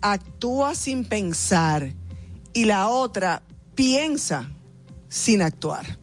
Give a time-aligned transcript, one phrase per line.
[0.00, 1.92] Actúa sin pensar
[2.52, 3.42] y la otra
[3.74, 4.50] piensa
[5.08, 5.98] sin actuar.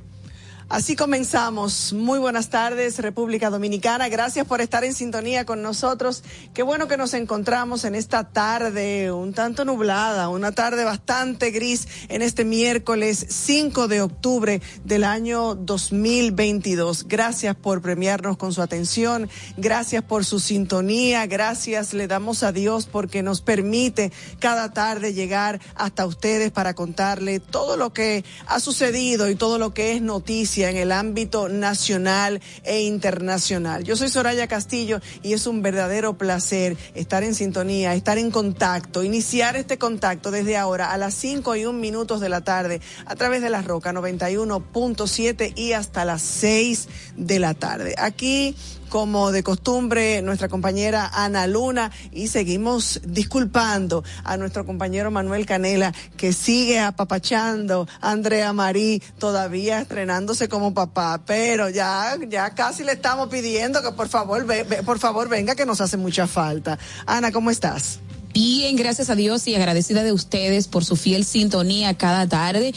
[0.76, 1.94] Así comenzamos.
[1.94, 4.10] Muy buenas tardes, República Dominicana.
[4.10, 6.22] Gracias por estar en sintonía con nosotros.
[6.54, 11.88] Qué bueno que nos encontramos en esta tarde un tanto nublada, una tarde bastante gris
[12.10, 17.08] en este miércoles 5 de octubre del año 2022.
[17.08, 19.30] Gracias por premiarnos con su atención.
[19.56, 21.26] Gracias por su sintonía.
[21.26, 27.40] Gracias le damos a Dios porque nos permite cada tarde llegar hasta ustedes para contarle
[27.40, 32.42] todo lo que ha sucedido y todo lo que es noticia en el ámbito nacional
[32.64, 33.84] e internacional.
[33.84, 39.04] Yo soy Soraya Castillo y es un verdadero placer estar en sintonía, estar en contacto,
[39.04, 43.16] iniciar este contacto desde ahora a las 5 y un minutos de la tarde a
[43.16, 47.96] través de la Roca 91.7 y hasta las 6 de la tarde.
[47.98, 48.56] Aquí
[48.96, 55.94] como de costumbre, nuestra compañera Ana Luna y seguimos disculpando a nuestro compañero Manuel Canela
[56.16, 62.94] que sigue apapachando a Andrea Marí todavía estrenándose como papá, pero ya ya casi le
[62.94, 64.46] estamos pidiendo que por favor
[64.86, 66.80] por favor venga que nos hace mucha falta.
[67.06, 68.00] Ana, ¿cómo estás?
[68.34, 72.74] Bien, gracias a Dios y agradecida de ustedes por su fiel sintonía cada tarde.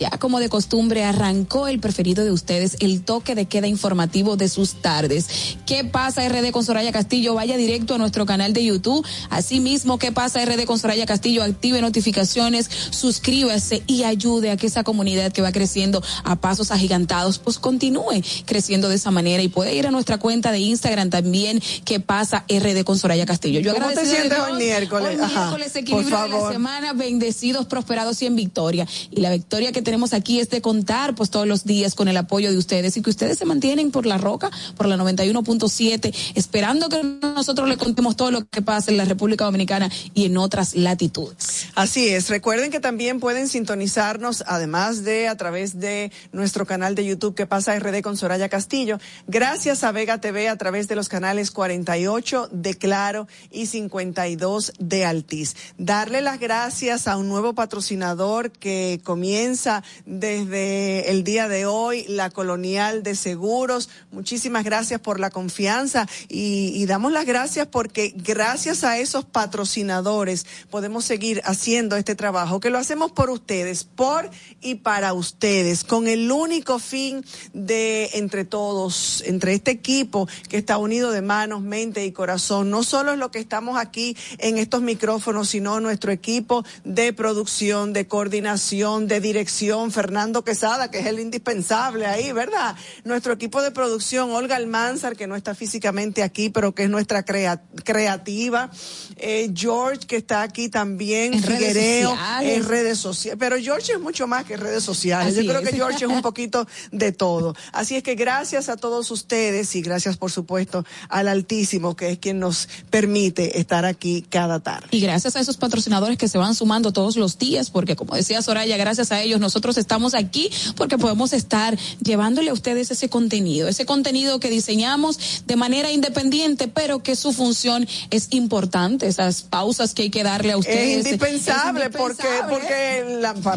[0.00, 4.48] Ya como de costumbre arrancó el preferido de ustedes, el toque de queda informativo de
[4.48, 5.28] sus tardes.
[5.66, 7.34] ¿Qué pasa RD con Soraya Castillo?
[7.34, 9.06] Vaya directo a nuestro canal de YouTube.
[9.28, 11.42] Asimismo, ¿qué pasa RD con Soraya Castillo?
[11.42, 17.38] Active notificaciones, suscríbase y ayude a que esa comunidad que va creciendo a pasos agigantados,
[17.38, 21.60] pues continúe creciendo de esa manera y puede ir a nuestra cuenta de Instagram también,
[21.84, 23.60] ¿qué pasa RD con Soraya Castillo?
[23.60, 25.18] Yo ¿Cómo te sientes hoy miércoles?
[25.18, 25.36] miércoles.
[25.36, 28.86] miércoles equilibrio de la semana, bendecidos, prosperados y en victoria.
[29.10, 32.16] Y la victoria que tenemos aquí es de contar pues todos los días con el
[32.16, 36.88] apoyo de ustedes y que ustedes se mantienen por la roca, por la 91.7, esperando
[36.88, 40.76] que nosotros le contemos todo lo que pasa en la República Dominicana y en otras
[40.76, 41.66] latitudes.
[41.74, 42.28] Así es.
[42.28, 47.46] Recuerden que también pueden sintonizarnos, además de a través de nuestro canal de YouTube que
[47.46, 52.48] pasa RD con Soraya Castillo, gracias a Vega TV a través de los canales 48
[52.52, 55.56] de Claro y 52 de Altiz.
[55.78, 62.30] Darle las gracias a un nuevo patrocinador que comienza desde el día de hoy, la
[62.30, 63.88] Colonial de Seguros.
[64.10, 70.46] Muchísimas gracias por la confianza y, y damos las gracias porque gracias a esos patrocinadores
[70.70, 74.30] podemos seguir haciendo este trabajo que lo hacemos por ustedes, por
[74.60, 80.78] y para ustedes, con el único fin de entre todos, entre este equipo que está
[80.78, 82.70] unido de manos, mente y corazón.
[82.70, 87.92] No solo es lo que estamos aquí en estos micrófonos, sino nuestro equipo de producción,
[87.92, 92.74] de coordinación, de dirección, Fernando Quesada, que es el indispensable ahí, ¿verdad?
[93.04, 97.24] Nuestro equipo de producción, Olga Almanzar, que no está físicamente aquí, pero que es nuestra
[97.24, 98.70] creativa,
[99.16, 103.38] eh, George, que está aquí también, en Figuereo, en redes sociales.
[103.38, 105.34] Pero George es mucho más que redes sociales.
[105.34, 107.54] Yo creo que George es un poquito de todo.
[107.72, 112.18] Así es que gracias a todos ustedes y gracias, por supuesto, al Altísimo, que es
[112.18, 114.88] quien nos permite estar aquí cada tarde.
[114.90, 118.42] Y gracias a esos patrocinadores que se van sumando todos los días, porque como decía
[118.42, 123.66] Soraya, gracias a ellos nosotros estamos aquí porque podemos estar llevándole a ustedes ese contenido,
[123.66, 129.92] ese contenido que diseñamos de manera independiente, pero que su función es importante, esas pausas
[129.92, 130.98] que hay que darle a ustedes.
[130.98, 133.04] Es indispensable, porque, porque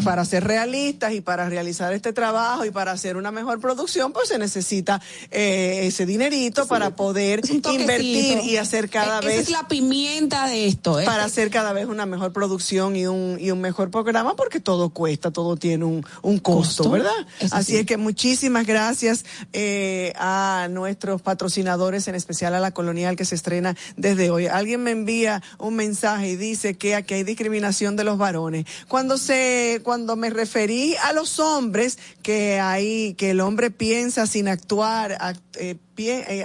[0.04, 4.30] para ser realistas y para realizar este trabajo y para hacer una mejor producción, pues
[4.30, 5.00] se necesita
[5.30, 9.34] eh, ese dinerito para poder invertir y hacer cada vez.
[9.34, 10.98] Esa es la pimienta de esto.
[10.98, 11.04] ¿eh?
[11.04, 14.90] Para hacer cada vez una mejor producción y un, y un mejor programa, porque todo
[14.90, 17.12] cuesta, todo tiene un, un costo, ¿verdad?
[17.50, 23.24] Así es que muchísimas gracias eh, a nuestros patrocinadores, en especial a la colonial que
[23.24, 24.46] se estrena desde hoy.
[24.46, 28.66] Alguien me envía un mensaje y dice que aquí hay discriminación de los varones.
[28.88, 34.48] Cuando se, cuando me referí a los hombres, que hay, que el hombre piensa sin
[34.48, 35.76] actuar, eh, eh,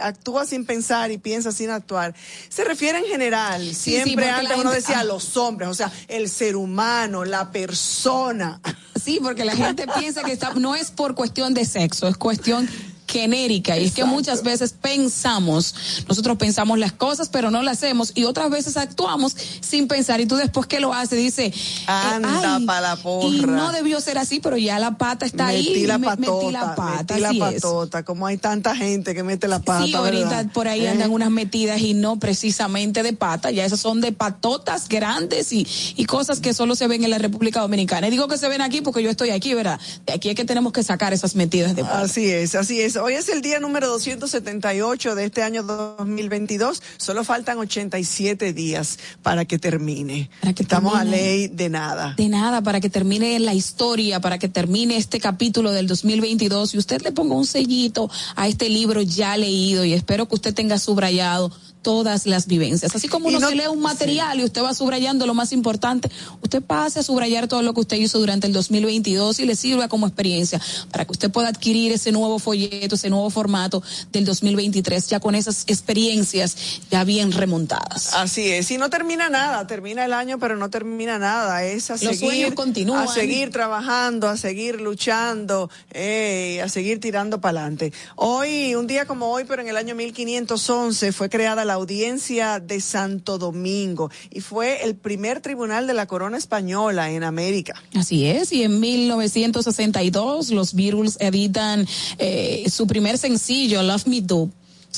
[0.01, 2.13] actúa sin pensar y piensa sin actuar.
[2.49, 5.03] Se refiere en general, siempre antes uno decía ah.
[5.03, 8.61] los hombres, o sea, el ser humano, la persona.
[9.01, 12.69] Sí, porque la gente piensa que está, no es por cuestión de sexo, es cuestión
[13.09, 13.77] genérica.
[13.77, 18.25] Y es que muchas veces pensamos, nosotros pensamos las cosas pero no las hacemos y
[18.25, 21.53] otras veces actuamos sin pensar y tú después que lo haces dice eh,
[21.87, 25.85] anda para la porra y no debió ser así pero ya la pata está ahí
[25.85, 29.59] la patota, metí la pata metí la patota como hay tanta gente que mete la
[29.59, 30.89] pata sí ahorita por ahí ¿Eh?
[30.89, 35.65] andan unas metidas y no precisamente de pata ya esas son de patotas grandes y,
[35.95, 38.07] y cosas que solo se ven en la República Dominicana.
[38.07, 40.45] Y digo que se ven aquí porque yo estoy aquí verdad de aquí es que
[40.45, 42.01] tenemos que sacar esas metidas de pata.
[42.01, 46.81] Así es así es Hoy es el día número 278 de este año 2022.
[46.97, 50.29] Solo faltan 87 días para que termine.
[50.41, 52.13] Para que Estamos a ley de nada.
[52.17, 56.77] De nada, para que termine la historia, para que termine este capítulo del 2022 y
[56.77, 60.77] usted le ponga un sellito a este libro ya leído y espero que usted tenga
[60.77, 61.51] subrayado
[61.89, 62.95] todas las vivencias.
[62.95, 66.61] Así como uno se lee un material y usted va subrayando lo más importante, usted
[66.61, 70.05] pase a subrayar todo lo que usted hizo durante el 2022 y le sirva como
[70.05, 73.81] experiencia para que usted pueda adquirir ese nuevo folleto, ese nuevo formato
[74.11, 76.55] del 2023, ya con esas experiencias
[76.91, 78.13] ya bien remontadas.
[78.13, 81.97] Así es, y no termina nada, termina el año, pero no termina nada, es a
[81.97, 82.53] seguir,
[82.93, 87.93] a seguir trabajando, a seguir luchando, eh, a seguir tirando para adelante.
[88.15, 92.81] Hoy, un día como hoy, pero en el año 1511 fue creada la audiencia de
[92.81, 97.73] Santo Domingo y fue el primer tribunal de la corona española en América.
[97.95, 101.87] Así es, y en 1962 los Beatles editan
[102.17, 104.49] eh, su primer sencillo, Love Me Do.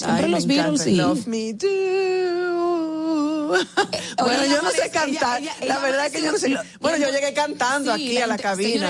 [0.02, 0.96] Siempre los Beatles, sí.
[0.96, 2.52] Love Me Do.
[4.18, 5.42] bueno, yo no sé cantar.
[5.66, 6.56] la verdad es que yo no sé.
[6.80, 8.90] Bueno, yo llegué cantando aquí a la cabina.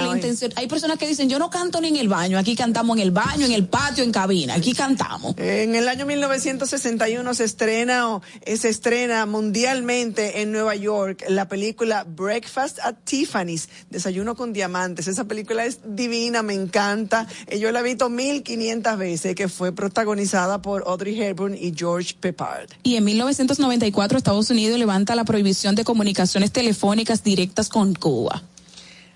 [0.55, 2.37] hay personas que dicen, yo no canto ni en el baño.
[2.37, 4.55] Aquí cantamos en el baño, en el patio, en cabina.
[4.55, 5.35] Aquí cantamos.
[5.37, 12.79] En el año 1961 se estrena, se estrena mundialmente en Nueva York la película Breakfast
[12.83, 15.07] at Tiffany's, Desayuno con Diamantes.
[15.07, 17.27] Esa película es divina, me encanta.
[17.47, 22.13] Eh, yo la he visto 1500 veces, que fue protagonizada por Audrey Hepburn y George
[22.19, 22.69] Peppard.
[22.83, 28.43] Y en 1994 Estados Unidos levanta la prohibición de comunicaciones telefónicas directas con Cuba.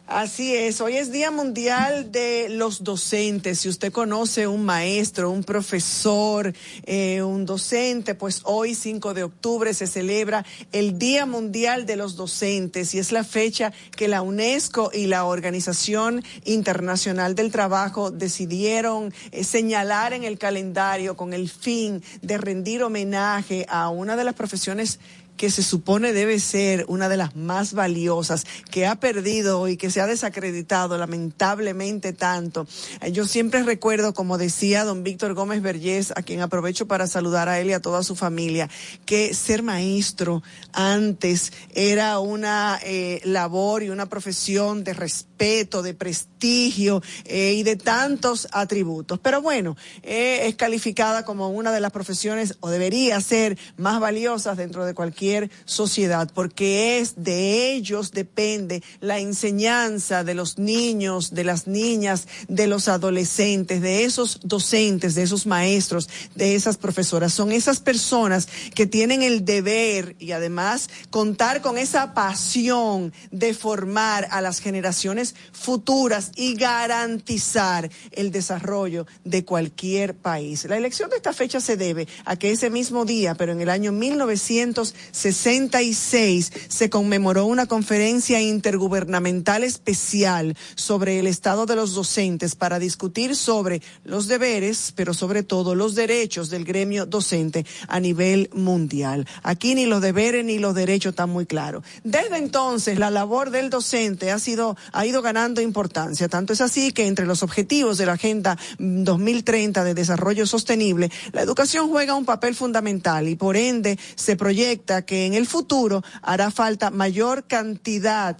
[0.07, 3.61] Así es, hoy es Día Mundial de los Docentes.
[3.61, 6.53] Si usted conoce un maestro, un profesor,
[6.85, 12.15] eh, un docente, pues hoy 5 de octubre se celebra el Día Mundial de los
[12.17, 19.11] Docentes y es la fecha que la UNESCO y la Organización Internacional del Trabajo decidieron
[19.31, 24.35] eh, señalar en el calendario con el fin de rendir homenaje a una de las
[24.35, 24.99] profesiones
[25.37, 29.91] que se supone debe ser una de las más valiosas, que ha perdido y que
[29.91, 32.67] se ha desacreditado lamentablemente tanto.
[33.01, 37.49] Eh, yo siempre recuerdo, como decía don Víctor Gómez Vergés, a quien aprovecho para saludar
[37.49, 38.69] a él y a toda su familia,
[39.05, 47.01] que ser maestro antes era una eh, labor y una profesión de respeto, de prestigio
[47.25, 49.19] eh, y de tantos atributos.
[49.19, 54.85] Pero bueno, es calificada como una de las profesiones, o debería ser, más valiosas dentro
[54.85, 55.24] de cualquier
[55.65, 62.67] sociedad, porque es de ellos depende la enseñanza de los niños, de las niñas, de
[62.67, 67.33] los adolescentes, de esos docentes, de esos maestros, de esas profesoras.
[67.33, 74.27] Son esas personas que tienen el deber y además contar con esa pasión de formar
[74.31, 80.65] a las generaciones futuras y garantizar el desarrollo de cualquier país.
[80.65, 83.69] La elección de esta fecha se debe a que ese mismo día, pero en el
[83.69, 92.55] año 1900 66 se conmemoró una conferencia intergubernamental especial sobre el estado de los docentes
[92.55, 98.49] para discutir sobre los deberes, pero sobre todo los derechos del gremio docente a nivel
[98.53, 99.25] mundial.
[99.41, 101.83] Aquí ni los deberes ni los derechos están muy claros.
[102.03, 106.91] Desde entonces la labor del docente ha sido ha ido ganando importancia, tanto es así
[106.91, 112.25] que entre los objetivos de la Agenda 2030 de Desarrollo Sostenible, la educación juega un
[112.25, 118.37] papel fundamental y por ende se proyecta que en el futuro hará falta mayor cantidad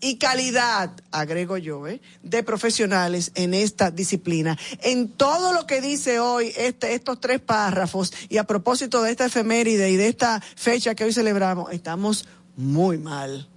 [0.00, 2.00] y calidad, agrego yo, ¿eh?
[2.24, 4.58] de profesionales en esta disciplina.
[4.82, 9.26] En todo lo que dice hoy este, estos tres párrafos y a propósito de esta
[9.26, 12.26] efeméride y de esta fecha que hoy celebramos, estamos
[12.56, 13.48] muy mal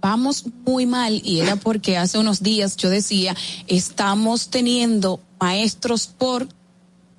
[0.00, 6.48] vamos muy mal y era porque hace unos días yo decía, estamos teniendo maestros por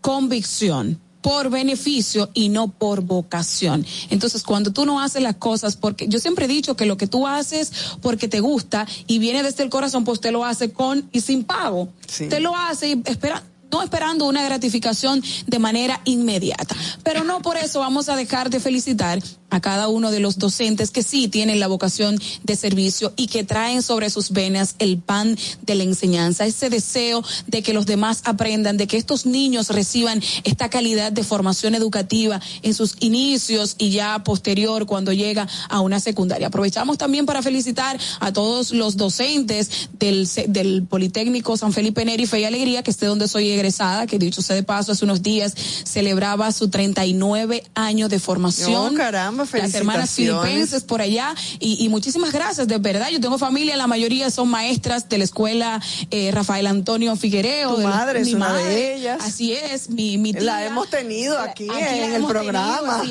[0.01, 3.85] convicción por beneficio y no por vocación.
[4.09, 7.07] Entonces, cuando tú no haces las cosas porque yo siempre he dicho que lo que
[7.07, 11.07] tú haces porque te gusta y viene desde el corazón, pues te lo hace con
[11.11, 11.89] y sin pago.
[12.29, 16.75] Te lo hace y espera no esperando una gratificación de manera inmediata.
[17.03, 20.91] Pero no por eso vamos a dejar de felicitar a cada uno de los docentes
[20.91, 25.37] que sí tienen la vocación de servicio y que traen sobre sus venas el pan
[25.63, 30.21] de la enseñanza, ese deseo de que los demás aprendan, de que estos niños reciban
[30.45, 35.99] esta calidad de formación educativa en sus inicios y ya posterior cuando llega a una
[35.99, 36.47] secundaria.
[36.47, 42.39] Aprovechamos también para felicitar a todos los docentes del, del Politécnico San Felipe Neri Fe
[42.39, 45.53] y Alegría, que esté donde soy egresada, que dicho sea de paso, hace unos días
[45.83, 48.93] celebraba su 39 años de formación.
[48.93, 53.09] Oh, caramba las hermanas filipenses por allá y, muchísimas gracias, de verdad.
[53.09, 57.75] Yo tengo familia, la mayoría son maestras de la escuela eh, Rafael Antonio Figuereo.
[57.75, 59.19] Tu madre es una de ellas.
[59.21, 60.41] Así es, mi, mi tía.
[60.41, 63.03] La hemos tenido aquí, en el programa.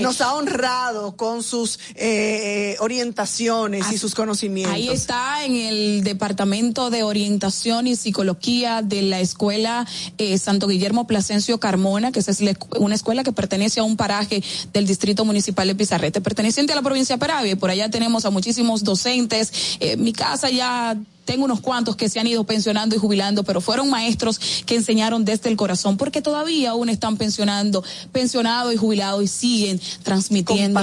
[0.00, 4.74] Nos ha honrado con sus eh, orientaciones y sus conocimientos.
[4.74, 9.86] Ahí está en el Departamento de Orientación y Psicología de la Escuela
[10.18, 12.28] eh, Santo Guillermo Plasencio Carmona, que es
[12.78, 16.82] una escuela que pertenece a un paraje del Distrito Municipal de Pizarrete, perteneciente a la
[16.82, 19.78] provincia de Peravia, por allá tenemos a muchísimos docentes.
[19.80, 20.96] Eh, mi casa ya
[21.28, 25.26] tengo unos cuantos que se han ido pensionando y jubilando, pero fueron maestros que enseñaron
[25.26, 30.80] desde el corazón, porque todavía aún están pensionando, pensionados y jubilados y siguen transmitiendo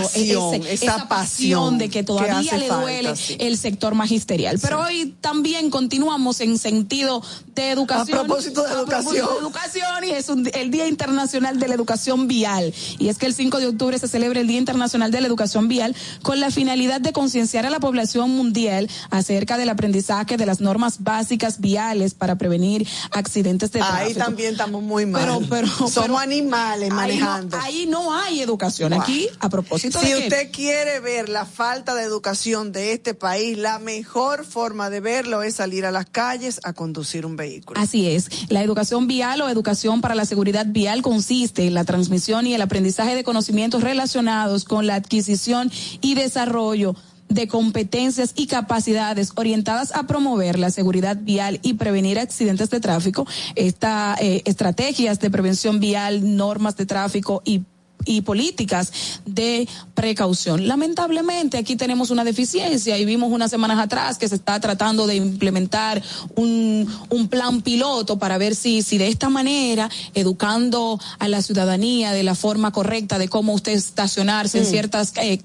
[0.70, 4.60] esa pasión de que todavía le duele el sector magisterial.
[4.62, 7.24] Pero hoy también continuamos en sentido
[7.56, 8.20] de educación.
[8.20, 9.28] A propósito de educación.
[9.42, 12.72] educación y es el Día Internacional de la Educación Vial.
[13.00, 15.68] Y es que el 5 de octubre se celebra el Día Internacional de la Educación
[15.68, 20.62] Vial con la finalidad de concienciar a la población mundial acerca del aprendizaje de las
[20.62, 24.06] normas básicas viales para prevenir accidentes de tráfico.
[24.06, 25.46] Ahí también estamos muy mal.
[25.50, 27.58] Pero, Somos animales manejando.
[27.62, 28.94] Ahí no, hay educación.
[28.94, 30.18] Aquí, a propósito si de.
[30.18, 35.00] Si usted quiere ver la falta de educación de este país, la mejor forma de
[35.00, 37.80] verlo es salir a las calles a conducir un vehículo.
[37.80, 38.30] Así es.
[38.50, 42.62] La educación vial o educación para la seguridad vial consiste en la transmisión y el
[42.62, 46.96] aprendizaje de conocimientos relacionados con la adquisición y desarrollo
[47.36, 53.28] de competencias y capacidades orientadas a promover la seguridad vial y prevenir accidentes de tráfico,
[53.56, 57.62] esta, eh, estrategias de prevención vial, normas de tráfico y
[58.06, 58.92] y políticas
[59.26, 60.68] de precaución.
[60.68, 65.16] Lamentablemente aquí tenemos una deficiencia y vimos unas semanas atrás que se está tratando de
[65.16, 66.02] implementar
[66.36, 72.12] un, un plan piloto para ver si, si de esta manera, educando a la ciudadanía
[72.12, 74.68] de la forma correcta de cómo usted estacionarse en mm.
[74.68, 75.42] ciertas eh,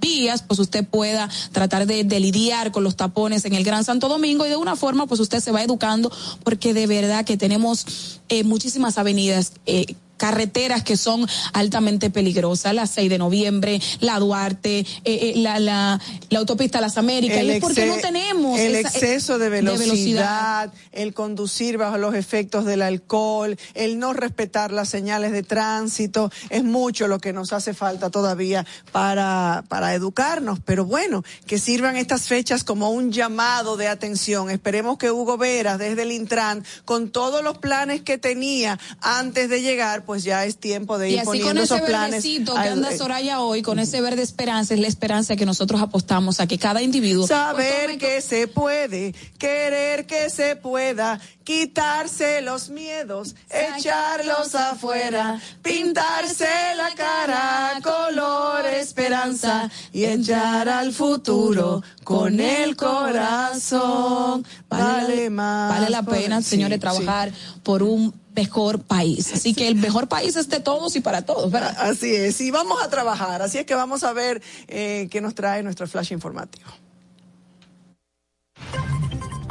[0.00, 4.46] vías, pues usted pueda tratar de, lidiar con los tapones en el Gran Santo Domingo
[4.46, 6.10] y de una forma pues usted se va educando
[6.42, 12.86] porque de verdad que tenemos eh, muchísimas avenidas eh, carreteras que son altamente peligrosas, la
[12.86, 17.60] 6 de noviembre, la Duarte, eh, eh, la, la, la, autopista Las Américas, y es
[17.60, 23.98] porque no tenemos el exceso de velocidad, el conducir bajo los efectos del alcohol, el
[23.98, 29.64] no respetar las señales de tránsito, es mucho lo que nos hace falta todavía para,
[29.68, 34.50] para educarnos, pero bueno, que sirvan estas fechas como un llamado de atención.
[34.50, 39.62] Esperemos que Hugo Veras desde el Intran, con todos los planes que tenía antes de
[39.62, 41.36] llegar, pues ya es tiempo de ir esos planes.
[41.36, 44.86] Y así con ese verdecito que anda Soraya hoy, con ese verde esperanza, es la
[44.86, 47.26] esperanza que nosotros apostamos a que cada individuo...
[47.26, 56.48] Saber que se puede, querer que se pueda, quitarse los miedos, echarlos afuera, pintarse
[56.78, 64.46] la cara color esperanza y echar al futuro con el corazón.
[64.70, 65.70] Vale, más.
[65.70, 67.30] Vale la pena, señores, trabajar
[67.62, 69.32] por un mejor país.
[69.34, 71.74] Así que el mejor país es de todos y para todos, ¿verdad?
[71.78, 73.42] Así es, y vamos a trabajar.
[73.42, 76.68] Así es que vamos a ver eh, qué nos trae nuestro flash informativo.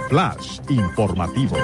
[0.09, 1.57] Flash informativo.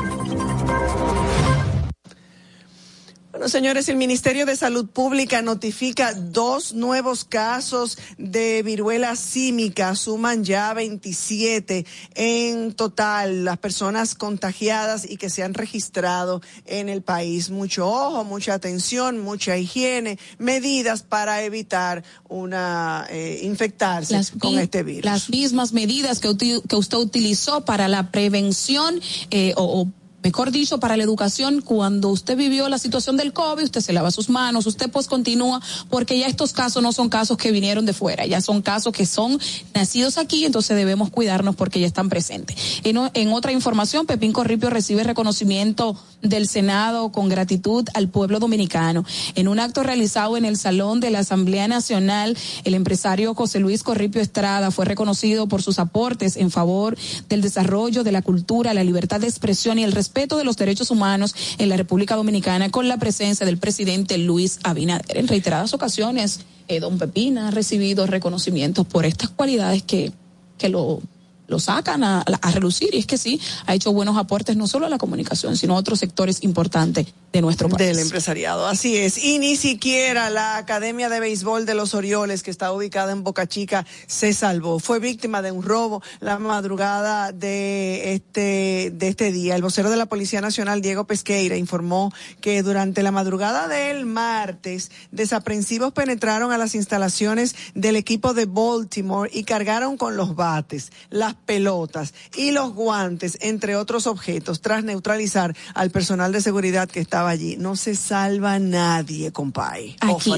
[3.34, 9.96] Bueno, señores, el Ministerio de Salud Pública notifica dos nuevos casos de viruela símica.
[9.96, 17.02] Suman ya 27 en total las personas contagiadas y que se han registrado en el
[17.02, 17.50] país.
[17.50, 25.06] Mucho ojo, mucha atención, mucha higiene, medidas para evitar una eh, infectarse con este virus.
[25.06, 26.38] Las mismas medidas que,
[26.70, 29.88] que usted utilizó para la prevención eh, o
[30.24, 34.10] mejor dicho, para la educación, cuando usted vivió la situación del COVID, usted se lava
[34.10, 37.94] sus manos, usted pues continúa, porque ya estos casos no son casos que vinieron de
[37.94, 39.40] fuera, ya son casos que son
[39.74, 42.56] nacidos aquí, entonces debemos cuidarnos porque ya están presentes.
[42.84, 49.06] En, otra información, Pepín Corripio recibe reconocimiento del Senado con gratitud al pueblo dominicano.
[49.36, 53.84] En un acto realizado en el Salón de la Asamblea Nacional, el empresario José Luis
[53.84, 56.98] Corripio Estrada fue reconocido por sus aportes en favor
[57.30, 60.90] del desarrollo de la cultura, la libertad de expresión y el respeto de los derechos
[60.92, 65.18] humanos en la República Dominicana con la presencia del presidente Luis Abinader.
[65.18, 66.40] En reiteradas ocasiones,
[66.70, 70.14] eh, don Pepina ha recibido reconocimientos por estas cualidades que,
[70.58, 71.02] que lo
[71.48, 72.94] lo sacan a, a, relucir.
[72.94, 75.78] Y es que sí, ha hecho buenos aportes no solo a la comunicación, sino a
[75.78, 77.88] otros sectores importantes de nuestro país.
[77.88, 79.18] Del empresariado, así es.
[79.18, 83.48] Y ni siquiera la Academia de Béisbol de los Orioles, que está ubicada en Boca
[83.48, 84.80] Chica, se salvó.
[84.80, 89.56] Fue víctima de un robo la madrugada de este, de este día.
[89.56, 94.92] El vocero de la Policía Nacional, Diego Pesqueira, informó que durante la madrugada del martes,
[95.12, 101.34] desaprensivos penetraron a las instalaciones del equipo de Baltimore y cargaron con los bates, las
[101.34, 107.23] pelotas y los guantes, entre otros objetos, tras neutralizar al personal de seguridad que estaba
[107.28, 107.56] allí.
[107.58, 109.96] No se salva nadie, compay.
[110.00, 110.32] Aquí,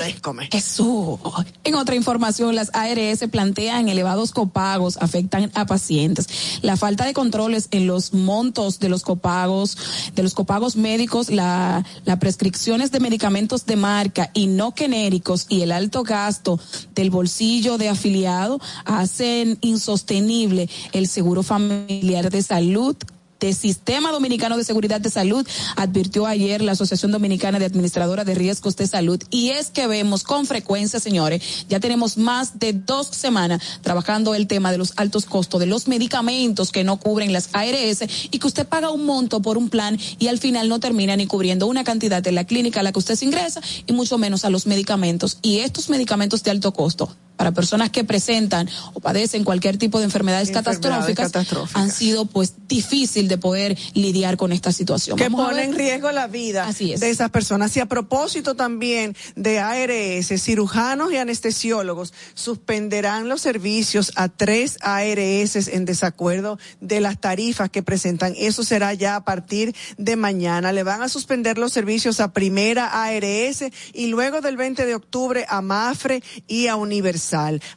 [0.51, 1.19] Eso.
[1.63, 6.27] En otra información, las ARS plantean elevados copagos afectan a pacientes.
[6.61, 9.77] La falta de controles en los montos de los copagos,
[10.15, 15.61] de los copagos médicos, la, las prescripciones de medicamentos de marca y no genéricos y
[15.61, 16.59] el alto gasto
[16.93, 22.95] del bolsillo de afiliado hacen insostenible el seguro familiar de salud
[23.39, 28.35] del Sistema Dominicano de Seguridad de Salud, advirtió ayer la Asociación Dominicana de Administradoras de
[28.35, 29.21] Riesgos de Salud.
[29.29, 34.47] Y es que vemos con frecuencia, señores, ya tenemos más de dos semanas trabajando el
[34.47, 38.47] tema de los altos costos de los medicamentos que no cubren las ARS y que
[38.47, 41.83] usted paga un monto por un plan y al final no termina ni cubriendo una
[41.83, 44.67] cantidad en la clínica a la que usted se ingresa y mucho menos a los
[44.67, 45.37] medicamentos.
[45.41, 50.05] Y estos medicamentos de alto costo para personas que presentan o padecen cualquier tipo de
[50.05, 51.31] enfermedades, catastróficas,
[51.73, 55.17] han sido pues difícil de poder lidiar con esta situación.
[55.17, 57.75] Que pone en riesgo la vida de esas personas.
[57.75, 65.67] Y a propósito también de ARS, cirujanos y anestesiólogos suspenderán los servicios a tres ARS
[65.67, 68.33] en desacuerdo de las tarifas que presentan.
[68.37, 70.71] Eso será ya a partir de mañana.
[70.71, 75.45] Le van a suspender los servicios a primera ARS y luego del 20 de octubre
[75.49, 77.24] a MAFRE y a Universidad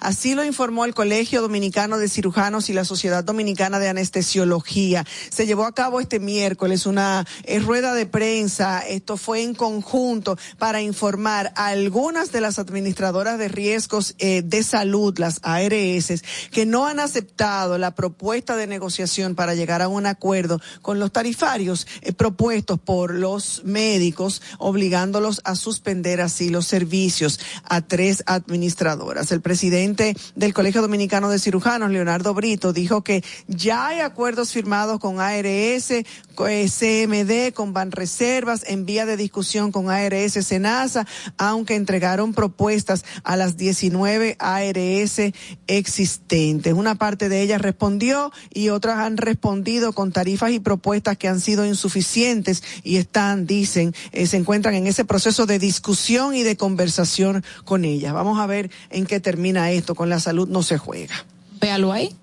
[0.01, 5.07] Así lo informó el Colegio Dominicano de Cirujanos y la Sociedad Dominicana de Anestesiología.
[5.31, 8.81] Se llevó a cabo este miércoles una eh, rueda de prensa.
[8.81, 14.63] Esto fue en conjunto para informar a algunas de las administradoras de riesgos eh, de
[14.63, 20.05] salud, las ARS, que no han aceptado la propuesta de negociación para llegar a un
[20.05, 27.41] acuerdo con los tarifarios eh, propuestos por los médicos, obligándolos a suspender así los servicios
[27.65, 34.01] a tres administradoras presidente del Colegio Dominicano de Cirujanos, Leonardo Brito, dijo que ya hay
[34.01, 35.93] acuerdos firmados con ARS,
[36.37, 43.57] CMD, con Banreservas, en vía de discusión con ARS Senasa, aunque entregaron propuestas a las
[43.57, 45.21] 19 ARS
[45.67, 46.73] existentes.
[46.73, 51.41] Una parte de ellas respondió y otras han respondido con tarifas y propuestas que han
[51.41, 56.57] sido insuficientes y están, dicen, eh, se encuentran en ese proceso de discusión y de
[56.57, 58.13] conversación con ellas.
[58.13, 59.95] Vamos a ver en qué termina esto.
[59.95, 61.15] Con la salud no se juega.
[61.61, 62.15] Véalo ahí.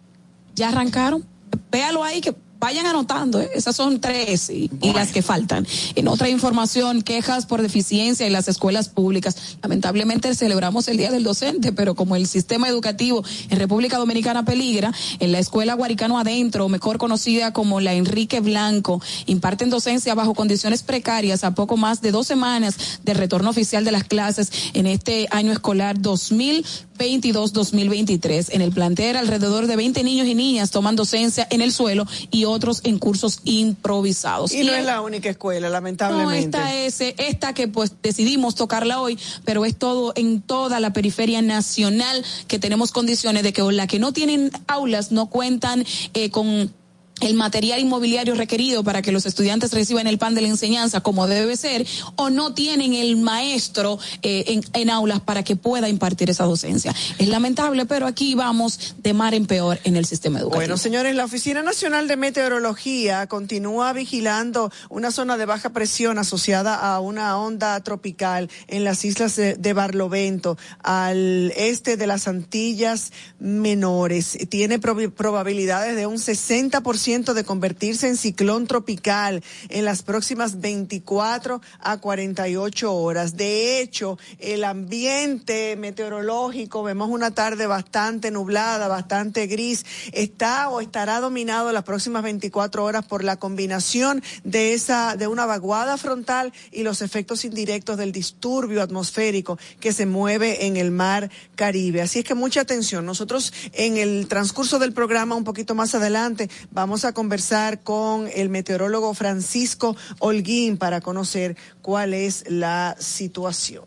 [0.56, 1.24] Ya arrancaron.
[1.72, 2.34] Véalo ahí que
[2.66, 3.50] vayan anotando, ¿eh?
[3.54, 5.68] esas son tres y, las que faltan.
[5.94, 9.58] En otra información, quejas por deficiencia en las escuelas públicas.
[9.62, 14.92] Lamentablemente celebramos el Día del Docente, pero como el sistema educativo en República Dominicana peligra,
[15.20, 20.82] en la escuela Guaricano Adentro, mejor conocida como la Enrique Blanco, imparten docencia bajo condiciones
[20.82, 25.28] precarias a poco más de dos semanas de retorno oficial de las clases en este
[25.30, 26.66] año escolar 2000
[26.98, 28.50] 22-2023.
[28.52, 32.46] En el plantel, alrededor de 20 niños y niñas toman docencia en el suelo y
[32.46, 34.54] otros en cursos improvisados.
[34.54, 36.58] Y, no es la única escuela, lamentablemente.
[36.58, 40.94] No, esta es esta que pues decidimos tocarla hoy, pero es todo en toda la
[40.94, 46.30] periferia nacional que tenemos condiciones de que la que no tienen aulas no cuentan eh,
[46.30, 46.72] con
[47.22, 51.28] el material inmobiliario requerido para que los estudiantes reciban el pan de la enseñanza como
[51.28, 56.44] debe ser o no tienen el maestro eh, en, aulas para que pueda impartir esa
[56.44, 56.94] docencia.
[57.18, 60.60] Es lamentable, pero aquí vamos de mar en peor en el sistema educativo.
[60.60, 66.76] Bueno, señores, la Oficina Nacional de Meteorología continúa vigilando una zona de baja presión asociada
[66.76, 73.12] a una onda tropical en las islas de, de Barlovento, al este de las Antillas
[73.40, 74.38] Menores.
[74.50, 81.62] Tiene probabilidades de un 60% 50% de convertirse en ciclón tropical en las próximas 24
[81.80, 83.38] a 48 horas.
[83.38, 91.20] De hecho, el ambiente meteorológico, vemos una tarde bastante nublada, bastante gris, está o estará
[91.20, 96.84] dominado las próximas 24 horas por la combinación de esa de una vaguada frontal y
[96.84, 102.02] los efectos indirectos del disturbio atmosférico que se mueve en el mar Caribe.
[102.02, 103.06] Así es que mucha atención.
[103.06, 108.50] Nosotros en el transcurso del programa un poquito más adelante vamos a conversar con el
[108.50, 113.84] meteorólogo Francisco Holguín para conocer cuál es la situación.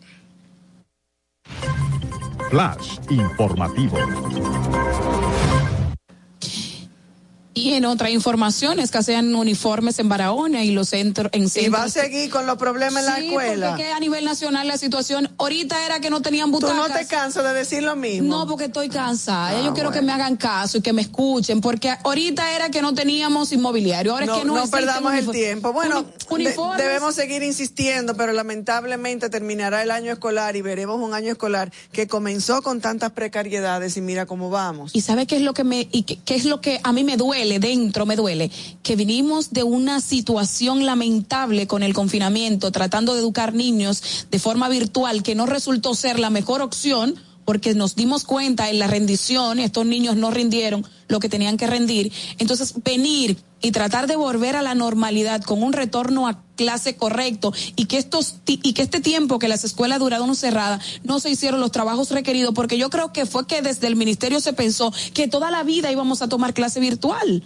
[2.51, 3.97] Flash informativo.
[7.59, 11.67] Y en otra información, escasean uniformes en Barahona y los centros en centros.
[11.67, 13.69] Y va a seguir con los problemas en la escuela.
[13.71, 16.77] Porque a nivel nacional la situación ahorita era que no tenían butacas.
[16.77, 18.29] ¿Tú no te cansas de decir lo mismo?
[18.29, 19.61] No, porque estoy cansada.
[19.61, 22.81] yo ah, quiero que me hagan caso y que me escuchen, porque ahorita era que
[22.81, 25.73] no teníamos inmobiliario, ahora es que no No perdamos el tiempo.
[25.73, 26.05] Bueno,
[26.77, 32.07] debemos seguir insistiendo, pero lamentablemente terminará el año escolar y veremos un año escolar que
[32.07, 34.95] comenzó con tantas precariedades y mira cómo vamos.
[34.95, 37.17] ¿Y sabe qué es lo que me y qué es lo que a mí me
[37.17, 37.48] duele?
[37.59, 38.51] Dentro me duele,
[38.83, 44.69] que vinimos de una situación lamentable con el confinamiento, tratando de educar niños de forma
[44.69, 47.15] virtual, que no resultó ser la mejor opción,
[47.47, 51.67] porque nos dimos cuenta en la rendición, estos niños no rindieron lo que tenían que
[51.67, 52.13] rendir.
[52.39, 57.53] Entonces, venir y tratar de volver a la normalidad con un retorno a clase correcto
[57.77, 61.61] y que estos y que este tiempo que las escuelas duraron cerradas no se hicieron
[61.61, 65.29] los trabajos requeridos porque yo creo que fue que desde el ministerio se pensó que
[65.29, 67.43] toda la vida íbamos a tomar clase virtual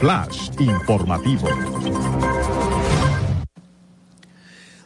[0.00, 1.46] Flash informativo.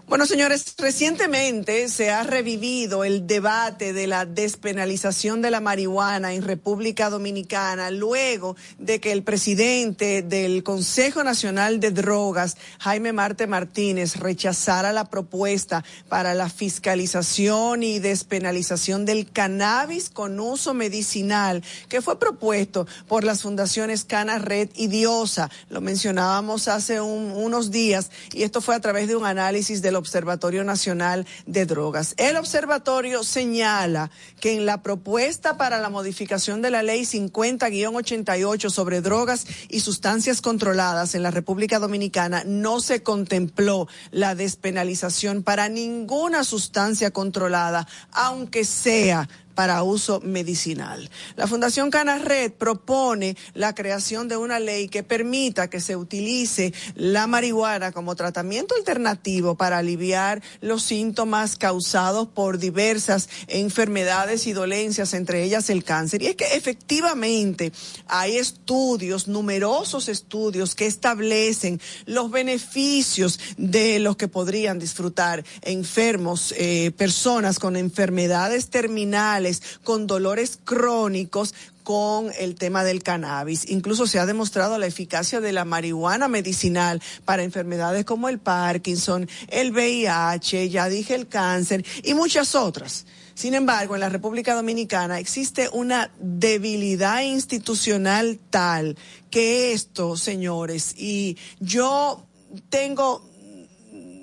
[0.06, 6.42] Bueno, señores, recientemente se ha revivido el debate de la despenalización de la marihuana en
[6.42, 14.16] República Dominicana luego de que el presidente del Consejo Nacional de Drogas, Jaime Marte Martínez,
[14.16, 22.18] rechazara la propuesta para la fiscalización y despenalización del cannabis con uso medicinal que fue
[22.18, 25.50] propuesto por las fundaciones Cana Red y Diosa.
[25.70, 30.04] Lo mencionábamos hace unos días y esto fue a través de un análisis de los
[30.04, 32.14] Observatorio Nacional de Drogas.
[32.18, 39.00] El observatorio señala que en la propuesta para la modificación de la ley 50-88 sobre
[39.00, 46.44] drogas y sustancias controladas en la República Dominicana no se contempló la despenalización para ninguna
[46.44, 51.10] sustancia controlada, aunque sea para uso medicinal.
[51.36, 57.26] La Fundación Canarred propone la creación de una ley que permita que se utilice la
[57.26, 65.42] marihuana como tratamiento alternativo para aliviar los síntomas causados por diversas enfermedades y dolencias, entre
[65.42, 66.22] ellas el cáncer.
[66.22, 67.72] Y es que efectivamente
[68.06, 76.92] hay estudios, numerosos estudios que establecen los beneficios de los que podrían disfrutar enfermos, eh,
[76.96, 79.43] personas con enfermedades terminales
[79.82, 83.70] con dolores crónicos, con el tema del cannabis.
[83.70, 89.28] Incluso se ha demostrado la eficacia de la marihuana medicinal para enfermedades como el Parkinson,
[89.48, 93.06] el VIH, ya dije el cáncer y muchas otras.
[93.34, 98.96] Sin embargo, en la República Dominicana existe una debilidad institucional tal
[99.30, 102.24] que esto, señores, y yo
[102.70, 103.28] tengo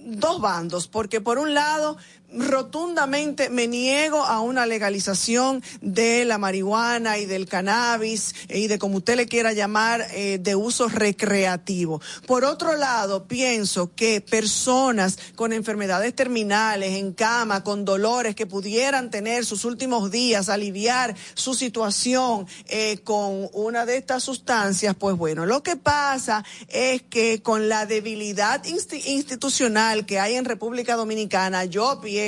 [0.06, 1.98] dos bandos, porque por un lado
[2.34, 8.98] rotundamente me niego a una legalización de la marihuana y del cannabis y de como
[8.98, 12.02] usted le quiera llamar eh, de uso recreativo.
[12.26, 19.10] Por otro lado, pienso que personas con enfermedades terminales en cama, con dolores que pudieran
[19.10, 25.46] tener sus últimos días, aliviar su situación eh, con una de estas sustancias, pues bueno,
[25.46, 32.00] lo que pasa es que con la debilidad institucional que hay en República Dominicana, yo
[32.02, 32.21] pienso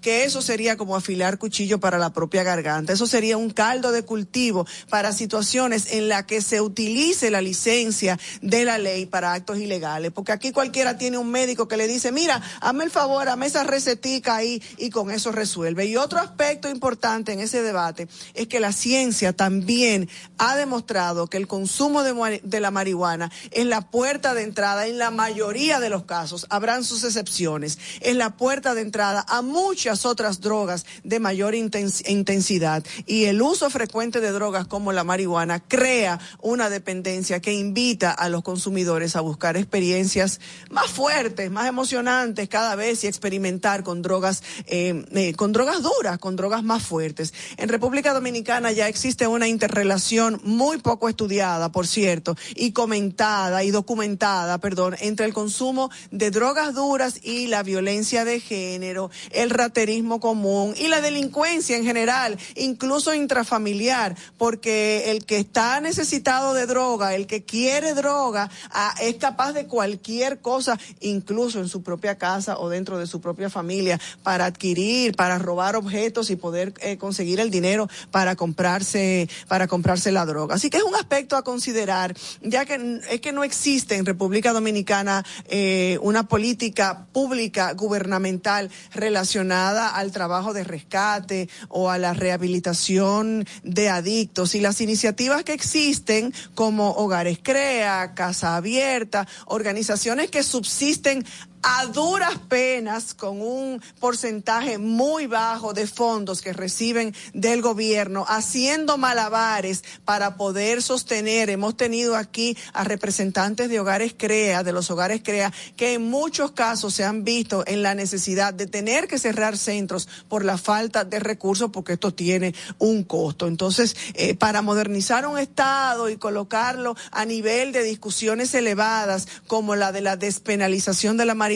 [0.00, 2.92] que eso sería como afilar cuchillo para la propia garganta.
[2.92, 8.18] Eso sería un caldo de cultivo para situaciones en las que se utilice la licencia
[8.40, 10.12] de la ley para actos ilegales.
[10.12, 13.64] Porque aquí cualquiera tiene un médico que le dice, mira, hazme el favor, hazme esa
[13.64, 15.86] recetica ahí y con eso resuelve.
[15.86, 21.36] Y otro aspecto importante en ese debate es que la ciencia también ha demostrado que
[21.36, 25.90] el consumo de, de la marihuana es la puerta de entrada en la mayoría de
[25.90, 26.46] los casos.
[26.50, 27.78] Habrán sus excepciones.
[28.00, 32.84] Es la puerta de entrada a muchas otras drogas de mayor intensidad.
[33.06, 38.28] Y el uso frecuente de drogas como la marihuana crea una dependencia que invita a
[38.28, 40.38] los consumidores a buscar experiencias
[40.70, 46.18] más fuertes, más emocionantes cada vez y experimentar con drogas, eh, eh, con drogas duras,
[46.18, 47.32] con drogas más fuertes.
[47.56, 53.70] En República Dominicana ya existe una interrelación muy poco estudiada, por cierto, y comentada y
[53.70, 60.20] documentada, perdón, entre el consumo de drogas duras y la violencia de género el raterismo
[60.20, 67.14] común y la delincuencia en general, incluso intrafamiliar, porque el que está necesitado de droga,
[67.14, 72.58] el que quiere droga, ah, es capaz de cualquier cosa, incluso en su propia casa
[72.58, 77.40] o dentro de su propia familia, para adquirir, para robar objetos y poder eh, conseguir
[77.40, 80.54] el dinero para comprarse, para comprarse la droga.
[80.54, 84.52] Así que es un aspecto a considerar, ya que es que no existe en República
[84.52, 88.70] Dominicana eh, una política pública gubernamental
[89.16, 94.54] al trabajo de rescate o a la rehabilitación de adictos.
[94.54, 101.24] Y las iniciativas que existen como Hogares Crea, Casa Abierta, organizaciones que subsisten
[101.62, 108.98] a duras penas con un porcentaje muy bajo de fondos que reciben del gobierno, haciendo
[108.98, 111.50] malabares para poder sostener.
[111.50, 116.52] Hemos tenido aquí a representantes de hogares CREA, de los hogares CREA, que en muchos
[116.52, 121.04] casos se han visto en la necesidad de tener que cerrar centros por la falta
[121.04, 123.46] de recursos, porque esto tiene un costo.
[123.46, 129.92] Entonces, eh, para modernizar un Estado y colocarlo a nivel de discusiones elevadas como la
[129.92, 131.51] de la despenalización de la marihuana,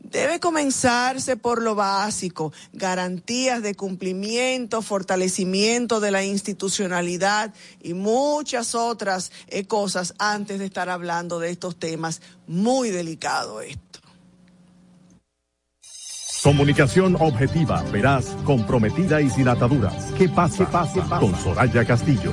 [0.00, 9.30] debe comenzarse por lo básico, garantías de cumplimiento, fortalecimiento de la institucionalidad y muchas otras
[9.48, 14.00] eh, cosas antes de estar hablando de estos temas muy delicados esto.
[16.42, 20.12] Comunicación objetiva, veraz, comprometida y sin ataduras.
[20.16, 21.26] Que pase, pase, pase.
[21.26, 22.32] Con Soraya Castillo.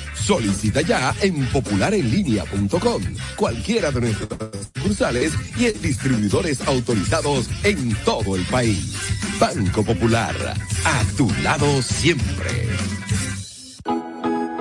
[0.13, 3.03] Solicita ya en popularenlinea.com
[3.35, 4.39] cualquiera de nuestras
[4.75, 8.95] sucursales y en distribuidores autorizados en todo el país.
[9.39, 10.35] Banco Popular,
[10.85, 12.67] a tu lado siempre.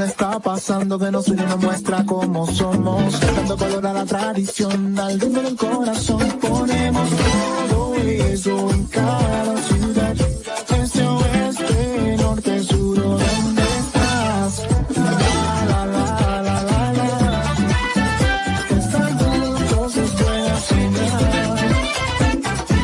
[0.00, 3.20] está pasando que nos une nos muestra cómo somos.
[3.20, 7.08] Dando color a la tradición, al ritmo del corazón ponemos
[7.68, 10.16] todo eso en cada ciudad.
[10.82, 14.66] Este oeste, norte, sur, ¿dónde estás?
[14.96, 15.10] La,
[15.70, 17.42] la, la, la, la, la.
[18.78, 21.58] Están juntos es buena señal.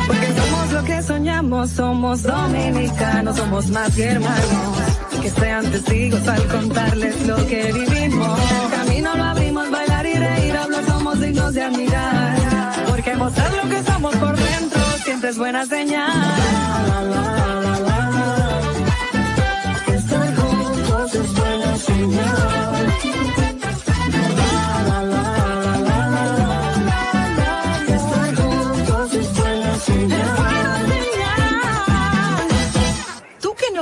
[0.07, 4.98] Porque somos lo que soñamos, somos dominicanos, somos más que hermanos.
[5.21, 8.39] Que sean testigos al contarles lo que vivimos.
[8.63, 12.85] El camino lo abrimos, bailar y reír, hablo, somos dignos de admirar.
[12.87, 16.99] Porque mostrar lo que somos por dentro siempre es buena señal.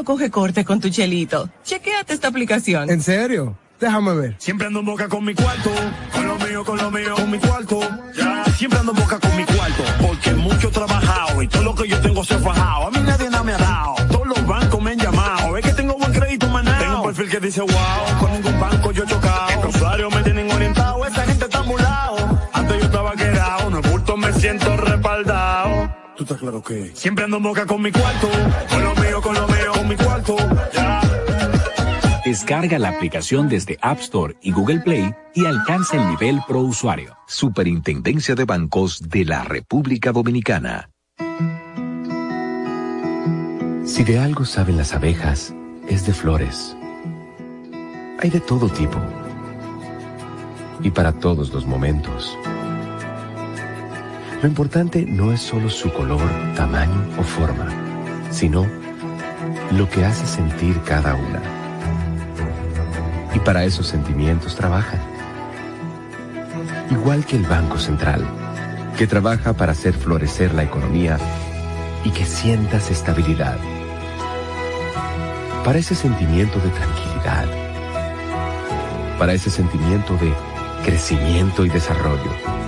[0.03, 1.49] Coge corte con tu chelito.
[1.63, 2.89] Chequéate esta aplicación.
[2.89, 3.57] ¿En serio?
[3.79, 4.35] Déjame ver.
[4.39, 5.69] Siempre ando en boca con mi cuarto,
[6.11, 7.79] con lo mío, con lo mío, con mi cuarto.
[8.15, 11.75] Ya, siempre ando en boca con mi cuarto, porque mucho he trabajado y todo lo
[11.75, 12.87] que yo tengo se ha fajado.
[12.87, 15.57] A mí nadie nada me ha dado, todos los bancos me han llamado.
[15.57, 16.83] Es que tengo buen crédito manado.
[16.83, 19.61] Tengo un perfil que dice wow, con ningún banco yo he chocado.
[19.63, 22.39] Los usuarios me tienen orientado, esta gente está mulado.
[22.53, 25.76] Antes yo estaba quedado, no bulto me siento respaldado.
[26.17, 28.27] Tú estás claro que siempre ando en boca con mi cuarto,
[28.69, 30.35] con lo mío, con lo mío mi cuarto.
[32.25, 37.15] Descarga la aplicación desde App Store y Google Play y alcanza el nivel pro usuario.
[37.27, 40.89] Superintendencia de Bancos de la República Dominicana.
[43.85, 45.53] Si de algo saben las abejas,
[45.87, 46.75] es de flores.
[48.19, 48.99] Hay de todo tipo.
[50.81, 52.35] Y para todos los momentos.
[54.39, 56.21] Lo importante no es solo su color,
[56.55, 57.67] tamaño o forma,
[58.29, 58.67] sino
[59.71, 61.41] lo que hace sentir cada una.
[63.33, 64.99] Y para esos sentimientos trabajan.
[66.91, 68.23] Igual que el Banco Central,
[68.95, 71.17] que trabaja para hacer florecer la economía
[72.05, 73.57] y que sientas estabilidad.
[75.65, 77.45] Para ese sentimiento de tranquilidad.
[79.17, 80.31] Para ese sentimiento de
[80.85, 82.66] crecimiento y desarrollo.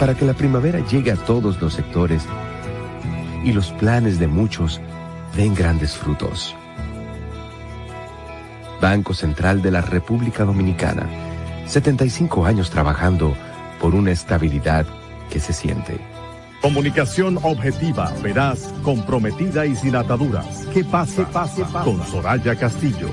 [0.00, 2.24] Para que la primavera llegue a todos los sectores
[3.44, 4.80] y los planes de muchos
[5.36, 6.56] den grandes frutos.
[8.80, 11.06] Banco Central de la República Dominicana,
[11.66, 13.36] 75 años trabajando
[13.78, 14.86] por una estabilidad
[15.28, 16.00] que se siente.
[16.62, 20.66] Comunicación objetiva, veraz, comprometida y sin ataduras.
[20.72, 21.26] ¿Qué pasa?
[21.30, 21.84] pase, pase.
[21.84, 23.08] Con Soraya Castillo.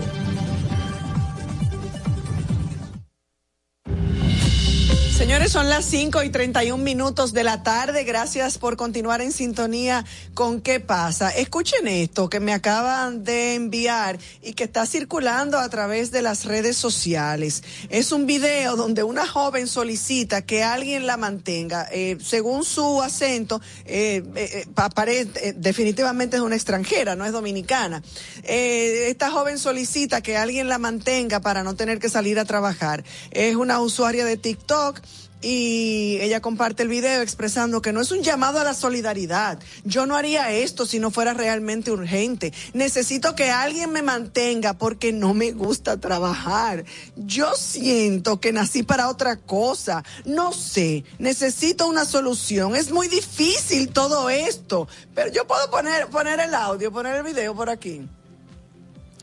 [5.50, 8.04] Son las 5 y 31 minutos de la tarde.
[8.04, 11.30] Gracias por continuar en sintonía con ¿Qué pasa?
[11.30, 16.44] Escuchen esto que me acaban de enviar y que está circulando a través de las
[16.44, 17.64] redes sociales.
[17.90, 21.88] Es un video donde una joven solicita que alguien la mantenga.
[21.94, 24.66] Eh, según su acento, eh, eh,
[25.08, 28.04] eh definitivamente es una extranjera, no es dominicana.
[28.44, 33.06] esta joven solicita que alguien la mantenga para no tener que salir a trabajar.
[33.32, 35.00] Es una usuaria de TikTok
[35.42, 39.60] y ella comparte el video expresando que no es un llamado a la solidaridad.
[39.84, 42.54] Yo no haría esto si no fuera realmente urgente.
[42.74, 46.86] Necesito que alguien me mantenga porque no me gusta trabajar.
[47.16, 50.04] Yo siento que nací para otra cosa.
[50.26, 52.76] No sé, necesito una solución.
[52.76, 54.88] Es muy difícil todo esto.
[55.14, 58.08] Pero yo puedo poner, poner el audio, poner el video por aquí.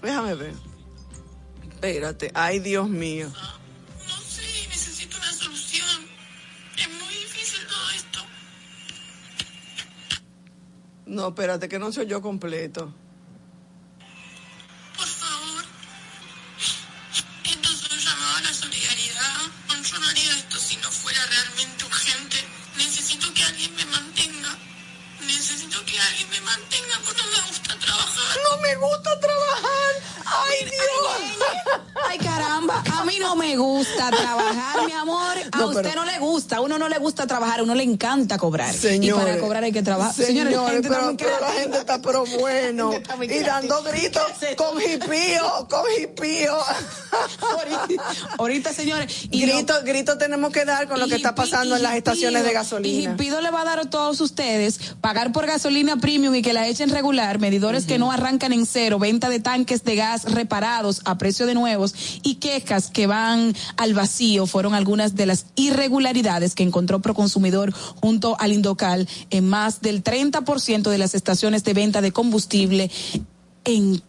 [0.00, 0.52] Déjame ver.
[1.72, 2.30] Espérate.
[2.34, 3.32] Ay, Dios mío.
[11.06, 12.92] No, espérate, que no soy yo completo.
[14.96, 15.64] Por favor.
[17.44, 19.36] Esto es un llamado a la solidaridad.
[19.84, 22.36] Yo no haría esto si no fuera realmente urgente.
[22.78, 24.56] Necesito que alguien me mantenga.
[25.20, 28.38] Necesito que alguien me mantenga porque no me gusta trabajar.
[28.50, 29.92] No me gusta trabajar.
[30.24, 31.84] Ay, Dios.
[32.08, 32.18] Ay,
[32.66, 35.36] caramba, a mí no me gusta trabajar, mi amor.
[35.52, 38.38] A usted no le gusta, a uno no le gusta trabajar, a uno le encanta
[38.38, 38.74] cobrar.
[38.74, 40.14] y para cobrar hay que trabajar.
[40.14, 42.92] Señores, pero, la gente está pero bueno.
[43.22, 44.22] y dando gritos
[44.56, 46.56] con hipío, con hipío.
[48.38, 49.28] Ahorita, señores.
[49.30, 52.52] Y grito, grito tenemos que dar con lo que está pasando en las estaciones de
[52.52, 53.12] gasolina.
[53.12, 56.52] Y pido le va a dar a todos ustedes pagar por gasolina premium y que
[56.52, 61.02] la echen regular, medidores que no arrancan en cero, venta de tanques de gas reparados
[61.04, 66.62] a precio de nuevos y que van al vacío fueron algunas de las irregularidades que
[66.62, 72.12] encontró Proconsumidor junto al Indocal en más del 30% de las estaciones de venta de
[72.12, 72.90] combustible
[73.64, 74.02] en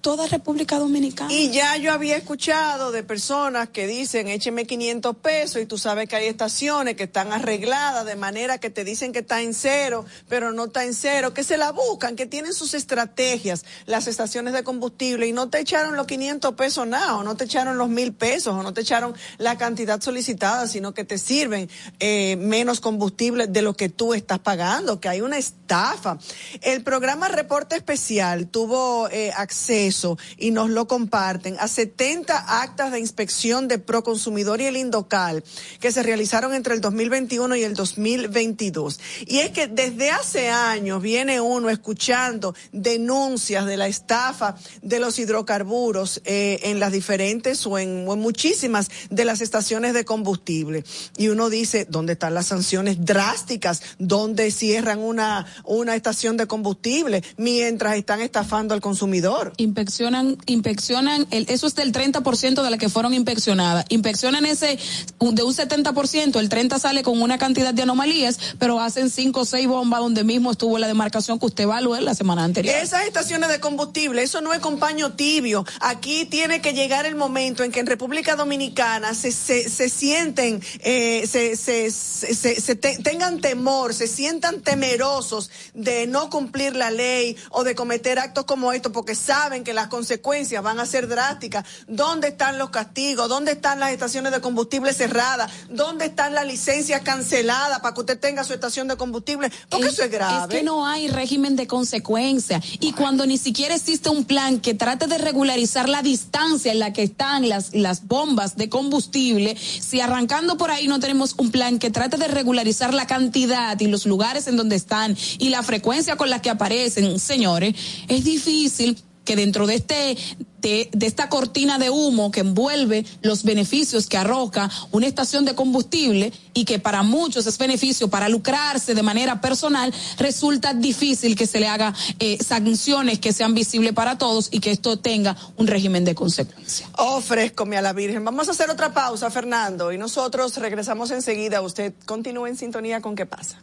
[0.00, 1.32] toda República Dominicana.
[1.32, 6.08] Y ya yo había escuchado de personas que dicen, écheme 500 pesos y tú sabes
[6.08, 10.06] que hay estaciones que están arregladas de manera que te dicen que está en cero,
[10.28, 14.54] pero no está en cero, que se la buscan, que tienen sus estrategias, las estaciones
[14.54, 17.88] de combustible y no te echaron los 500 pesos nada, o no te echaron los
[17.88, 22.80] mil pesos, o no te echaron la cantidad solicitada, sino que te sirven eh, menos
[22.80, 26.18] combustible de lo que tú estás pagando, que hay una estafa.
[26.62, 29.89] El programa Reporte Especial tuvo eh, acceso
[30.38, 35.42] y nos lo comparten a 70 actas de inspección de Proconsumidor y el Indocal
[35.80, 39.00] que se realizaron entre el 2021 y el 2022.
[39.26, 45.18] Y es que desde hace años viene uno escuchando denuncias de la estafa de los
[45.18, 50.84] hidrocarburos eh, en las diferentes o en, muchísimas de las estaciones de combustible.
[51.16, 53.82] Y uno dice, ¿dónde están las sanciones drásticas?
[53.98, 59.52] ¿Dónde cierran una, una estación de combustible mientras están estafando al consumidor?
[59.80, 63.86] Inspeccionan, inspeccionan, el, eso es del 30% de las que fueron inspeccionadas.
[63.88, 64.78] Inspeccionan ese,
[65.18, 69.44] de un 70%, el 30% sale con una cantidad de anomalías, pero hacen 5 o
[69.44, 72.74] 6 bombas donde mismo estuvo la demarcación que usted evaluó la semana anterior.
[72.76, 75.64] Esas estaciones de combustible, eso no es compaño tibio.
[75.80, 81.26] Aquí tiene que llegar el momento en que en República Dominicana se, se, sienten, eh,
[81.26, 87.36] se, se, se, se te, tengan temor, se sientan temerosos de no cumplir la ley
[87.50, 91.64] o de cometer actos como estos porque saben que las consecuencias van a ser drásticas.
[91.86, 93.28] ¿Dónde están los castigos?
[93.28, 95.50] ¿Dónde están las estaciones de combustible cerradas?
[95.68, 99.50] ¿Dónde están las licencias canceladas para que usted tenga su estación de combustible?
[99.68, 100.54] Porque es, eso es grave.
[100.54, 102.62] Es que no hay régimen de consecuencia.
[102.80, 106.92] Y cuando ni siquiera existe un plan que trate de regularizar la distancia en la
[106.92, 111.78] que están las, las bombas de combustible, si arrancando por ahí no tenemos un plan
[111.78, 116.16] que trate de regularizar la cantidad y los lugares en donde están y la frecuencia
[116.16, 117.74] con la que aparecen, señores,
[118.08, 118.96] es difícil
[119.30, 120.18] que dentro de este
[120.58, 125.54] de, de, esta cortina de humo que envuelve los beneficios que arroja una estación de
[125.54, 131.46] combustible y que para muchos es beneficio para lucrarse de manera personal, resulta difícil que
[131.46, 135.68] se le haga eh, sanciones que sean visibles para todos y que esto tenga un
[135.68, 136.88] régimen de consecuencia.
[136.98, 138.24] Ofrezcome a la Virgen.
[138.24, 141.62] Vamos a hacer otra pausa, Fernando, y nosotros regresamos enseguida.
[141.62, 143.62] Usted continúe en sintonía con qué pasa.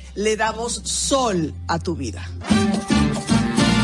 [0.15, 2.21] le damos sol a tu vida.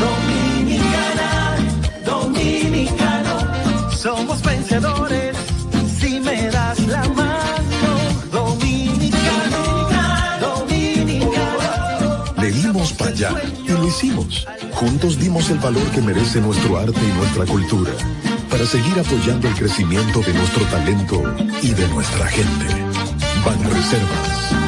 [0.00, 1.56] Dominicana,
[2.04, 5.36] dominicano, somos vencedores
[5.98, 7.90] si me das la mano.
[8.30, 9.88] Dominicano,
[10.40, 12.24] dominicano.
[12.40, 14.46] Le dimos para allá y lo hicimos.
[14.72, 17.92] Juntos dimos el valor que merece nuestro arte y nuestra cultura
[18.50, 21.22] para seguir apoyando el crecimiento de nuestro talento
[21.62, 22.66] y de nuestra gente.
[23.44, 24.67] Banreservas,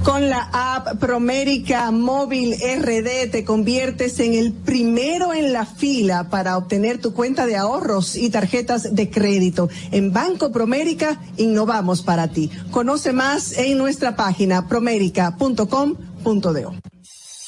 [0.04, 6.58] Con la app Promérica Móvil RD te conviertes en el primero en la fila para
[6.58, 9.70] obtener tu cuenta de ahorros y tarjetas de crédito.
[9.92, 12.50] En Banco Promérica innovamos para ti.
[12.72, 16.74] Conoce más en nuestra página promérica.com.do.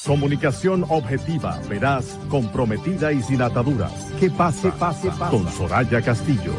[0.06, 3.90] Comunicación objetiva, veraz, comprometida y sin ataduras.
[4.20, 5.36] Que pase, pase, pase.
[5.36, 6.52] Con Soraya Castillo.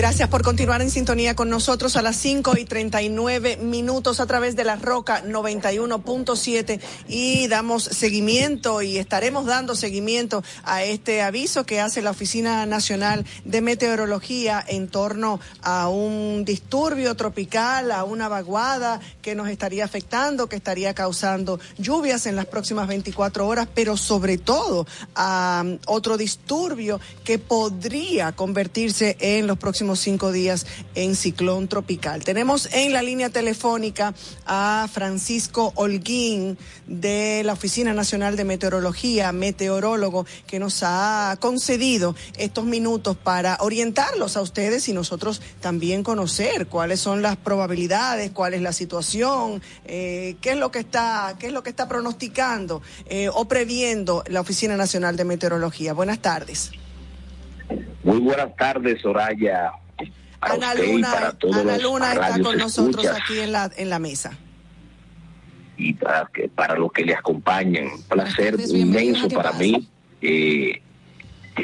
[0.00, 4.56] Gracias por continuar en sintonía con nosotros a las 5 y 39 minutos a través
[4.56, 11.80] de la Roca 91.7 y damos seguimiento y estaremos dando seguimiento a este aviso que
[11.80, 19.00] hace la Oficina Nacional de Meteorología en torno a un disturbio tropical, a una vaguada
[19.20, 24.38] que nos estaría afectando, que estaría causando lluvias en las próximas 24 horas, pero sobre
[24.38, 32.24] todo a otro disturbio que podría convertirse en los próximos cinco días en ciclón tropical.
[32.24, 34.14] Tenemos en la línea telefónica
[34.46, 42.64] a Francisco Holguín de la Oficina Nacional de Meteorología, meteorólogo, que nos ha concedido estos
[42.64, 48.62] minutos para orientarlos a ustedes y nosotros también conocer cuáles son las probabilidades, cuál es
[48.62, 53.28] la situación, eh, qué es lo que está, qué es lo que está pronosticando eh,
[53.32, 55.92] o previendo la Oficina Nacional de Meteorología.
[55.92, 56.70] Buenas tardes.
[58.04, 59.72] Muy buenas tardes, Soraya.
[60.38, 63.40] Para Ana usted y Luna, para todos Ana los Luna está con nosotros escuchas aquí
[63.40, 64.38] en la, en la mesa.
[65.76, 67.86] y para, que, para los que le acompañan.
[67.86, 69.88] Un placer inmenso ¿Qué para mí
[70.22, 70.82] eh,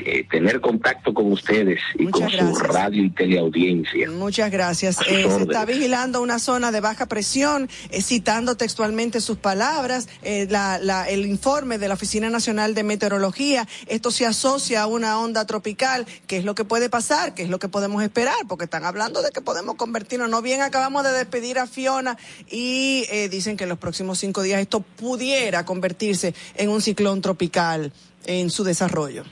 [0.04, 4.10] eh, tener contacto con ustedes y Muchas con su radio y teleaudiencia.
[4.10, 4.98] Muchas gracias.
[5.08, 10.46] Eh, se está vigilando una zona de baja presión, eh, citando textualmente sus palabras, eh,
[10.50, 13.66] la- la- el informe de la Oficina Nacional de Meteorología.
[13.86, 16.06] Esto se asocia a una onda tropical.
[16.26, 17.34] ¿Qué es lo que puede pasar?
[17.34, 18.34] ¿Qué es lo que podemos esperar?
[18.48, 20.28] Porque están hablando de que podemos convertirnos.
[20.30, 22.16] No bien acabamos de despedir a Fiona
[22.50, 27.20] y eh, dicen que en los próximos cinco días esto pudiera convertirse en un ciclón
[27.20, 27.92] tropical
[28.26, 29.24] en su desarrollo.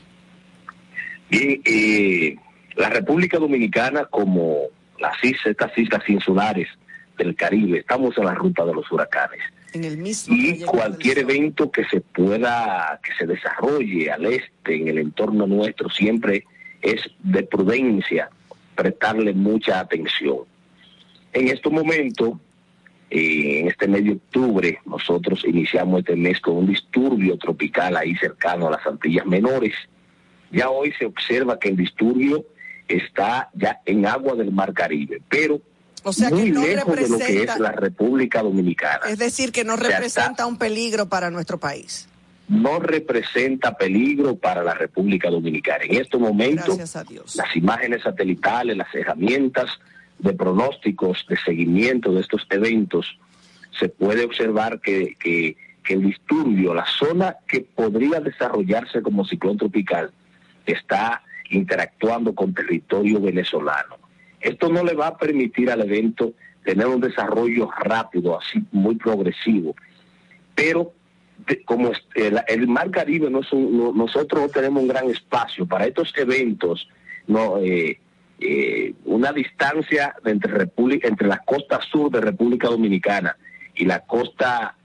[1.31, 2.37] Bien, eh,
[2.77, 4.68] la República Dominicana, como
[4.99, 6.68] las islas, estas islas insulares
[7.18, 9.41] del Caribe, estamos en la ruta de los huracanes.
[9.72, 14.89] En el mismo y cualquier evento que se pueda, que se desarrolle al este, en
[14.89, 16.45] el entorno nuestro, siempre
[16.81, 18.31] es de prudencia
[18.75, 20.39] prestarle mucha atención.
[21.33, 22.35] En estos momentos,
[23.11, 28.14] eh, en este mes de octubre, nosotros iniciamos este mes con un disturbio tropical ahí
[28.16, 29.75] cercano a las Antillas Menores.
[30.55, 32.45] Ya hoy se observa que el disturbio
[32.89, 35.61] está ya en agua del Mar Caribe, pero
[36.03, 39.01] O sea que muy no lejos de lo que es la República Dominicana.
[39.09, 42.09] Es decir, que no representa un peligro para nuestro país.
[42.47, 45.85] no representa peligro para la República Dominicana.
[45.85, 46.79] En estos momentos,
[47.35, 49.71] las imágenes satelitales, las herramientas
[50.19, 53.19] de pronósticos, de seguimiento de estos eventos,
[53.79, 59.57] se puede observar que, que, que el disturbio, la zona que podría desarrollarse como ciclón
[59.57, 60.13] tropical,
[60.73, 63.97] está interactuando con territorio venezolano.
[64.41, 66.33] Esto no le va a permitir al evento
[66.65, 69.75] tener un desarrollo rápido, así muy progresivo,
[70.55, 70.93] pero
[71.67, 75.85] como el, el mar Caribe no un- no- nosotros no tenemos un gran espacio para
[75.87, 76.89] estos eventos
[77.27, 77.99] no eh,
[78.39, 80.55] eh, una distancia entre
[81.03, 83.37] entre la costa sur de República Dominicana
[83.75, 84.77] y la costa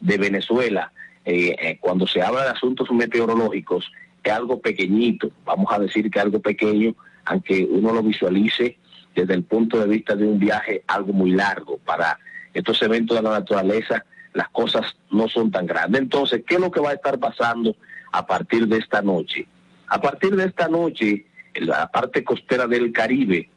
[0.00, 0.92] de Venezuela
[1.24, 3.90] eh, eh, cuando se habla de asuntos meteorológicos
[4.28, 6.94] es algo pequeñito vamos a decir que algo pequeño
[7.24, 8.78] aunque uno lo visualice
[9.14, 12.18] desde el punto de vista de un viaje algo muy largo para
[12.54, 16.00] estos eventos de la naturaleza las cosas no son tan grandes.
[16.00, 17.74] Entonces, ¿qué es lo que va a estar pasando
[18.12, 19.46] a partir de esta noche?
[19.88, 23.48] A partir de esta noche, la parte costera del Caribe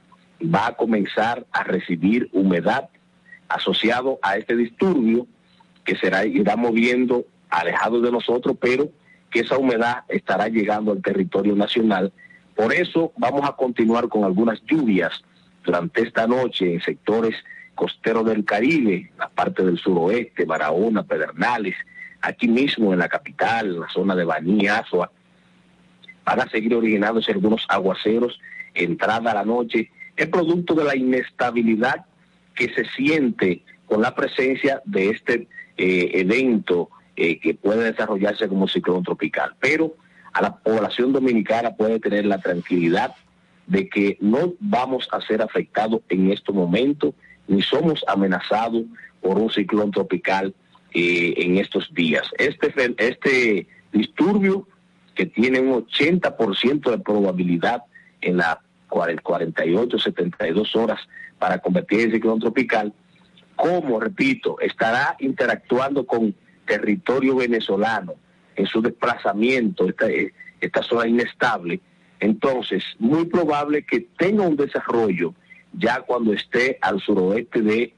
[0.43, 2.89] va a comenzar a recibir humedad
[3.47, 5.27] asociado a este disturbio
[5.85, 8.89] que será irá moviendo alejado de nosotros, pero
[9.33, 12.13] que esa humedad estará llegando al territorio nacional.
[12.55, 15.23] Por eso vamos a continuar con algunas lluvias
[15.65, 17.35] durante esta noche en sectores
[17.73, 21.75] costeros del Caribe, la parte del suroeste, Barahona, Pedernales,
[22.21, 25.11] aquí mismo en la capital, en la zona de Baní, Azua,
[26.23, 28.39] van a seguir originándose algunos aguaceros,
[28.75, 32.05] entrada a la noche, es producto de la inestabilidad
[32.53, 38.67] que se siente con la presencia de este eh, evento eh, que puede desarrollarse como
[38.67, 39.55] ciclón tropical.
[39.59, 39.95] Pero
[40.33, 43.15] a la población dominicana puede tener la tranquilidad
[43.67, 47.13] de que no vamos a ser afectados en estos momentos,
[47.47, 48.83] ni somos amenazados
[49.21, 50.53] por un ciclón tropical
[50.93, 52.23] eh, en estos días.
[52.37, 54.67] Este, este disturbio
[55.15, 57.83] que tiene un 80% de probabilidad
[58.21, 58.57] en las
[58.87, 60.99] 48, 72 horas
[61.39, 62.93] para convertirse en ciclón tropical,
[63.55, 66.35] como, repito, estará interactuando con
[66.65, 68.13] territorio venezolano
[68.55, 71.79] en su desplazamiento, esta, eh, esta zona inestable,
[72.19, 75.33] entonces muy probable que tenga un desarrollo
[75.73, 77.93] ya cuando esté al suroeste de,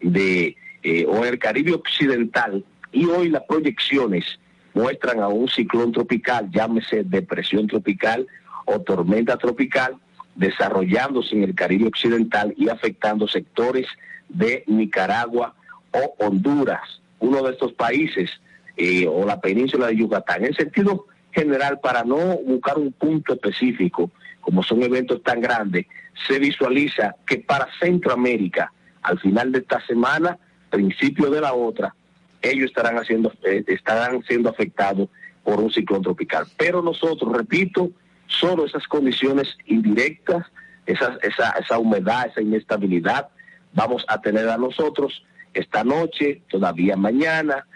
[0.00, 2.64] de eh, o en el Caribe Occidental.
[2.92, 4.38] Y hoy las proyecciones
[4.74, 8.26] muestran a un ciclón tropical, llámese depresión tropical
[8.64, 9.96] o tormenta tropical,
[10.34, 13.86] desarrollándose en el Caribe Occidental y afectando sectores
[14.28, 15.54] de Nicaragua
[15.92, 18.30] o Honduras, uno de estos países,
[18.76, 20.44] eh, o la península de Yucatán.
[20.44, 24.10] En sentido general, para no buscar un punto específico,
[24.40, 25.86] como son eventos tan grandes,
[26.26, 30.38] se visualiza que para Centroamérica, al final de esta semana,
[30.70, 31.94] principio de la otra,
[32.42, 35.08] ellos estarán haciendo, eh, estarán siendo afectados
[35.44, 36.46] por un ciclón tropical.
[36.56, 37.90] Pero nosotros, repito,
[38.26, 40.46] solo esas condiciones indirectas,
[40.86, 43.28] esa, esa, esa humedad, esa inestabilidad,
[43.72, 45.24] vamos a tener a nosotros
[45.54, 47.66] esta noche, todavía mañana,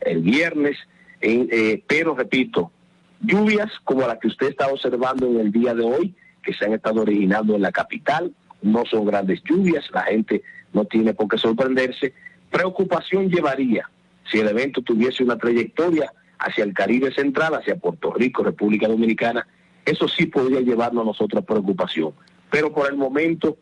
[0.00, 0.76] el viernes,
[1.20, 2.72] eh, pero repito,
[3.20, 6.72] lluvias como la que usted está observando en el día de hoy, que se han
[6.72, 8.32] estado originando en la capital,
[8.62, 10.42] no son grandes lluvias, la gente
[10.72, 12.12] no tiene por qué sorprenderse.
[12.50, 13.88] Preocupación llevaría
[14.30, 19.46] si el evento tuviese una trayectoria hacia el Caribe Central, hacia Puerto Rico, República Dominicana,
[19.84, 22.12] eso sí podría llevarnos a nosotros preocupación.
[22.50, 23.56] Pero por el momento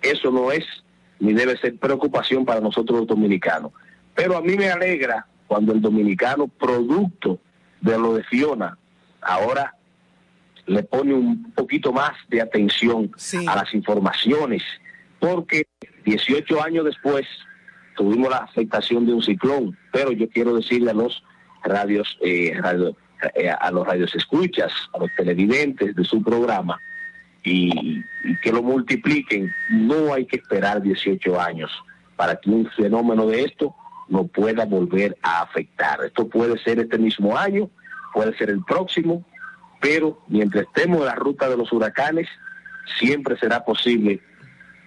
[0.00, 0.64] eso no es
[1.22, 3.70] ni debe ser preocupación para nosotros los dominicanos.
[4.14, 7.38] Pero a mí me alegra cuando el dominicano, producto
[7.80, 8.76] de lo de Fiona,
[9.20, 9.76] ahora
[10.66, 13.12] le pone un poquito más de atención
[13.48, 14.62] a las informaciones,
[15.20, 15.66] porque
[16.04, 17.24] 18 años después
[17.96, 21.22] tuvimos la afectación de un ciclón, pero yo quiero decirle a los
[21.62, 22.96] radios, eh, radio-
[23.36, 26.80] eh, a los radios escuchas, a los televidentes de su programa,
[27.44, 28.02] y,
[28.42, 31.70] que lo multipliquen, no hay que esperar 18 años
[32.16, 33.74] para que un fenómeno de esto
[34.08, 36.04] no pueda volver a afectar.
[36.04, 37.70] Esto puede ser este mismo año,
[38.12, 39.24] puede ser el próximo,
[39.80, 42.28] pero mientras estemos en la ruta de los huracanes,
[42.98, 44.20] siempre será posible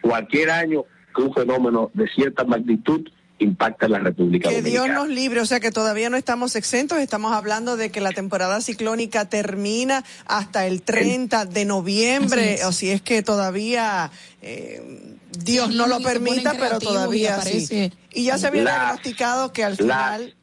[0.02, 0.84] cualquier año
[1.16, 4.94] que un fenómeno de cierta magnitud impacte en la República Que Dios Dominicana.
[5.00, 8.62] nos libre, o sea que todavía no estamos exentos, estamos hablando de que la temporada
[8.62, 12.66] ciclónica termina hasta el 30 de noviembre, Así es.
[12.66, 14.10] o si es que todavía
[14.42, 17.92] eh, Dios Sí, no lo permita, pero y todavía sí.
[18.14, 20.34] Y ya se había diagnosticado que al final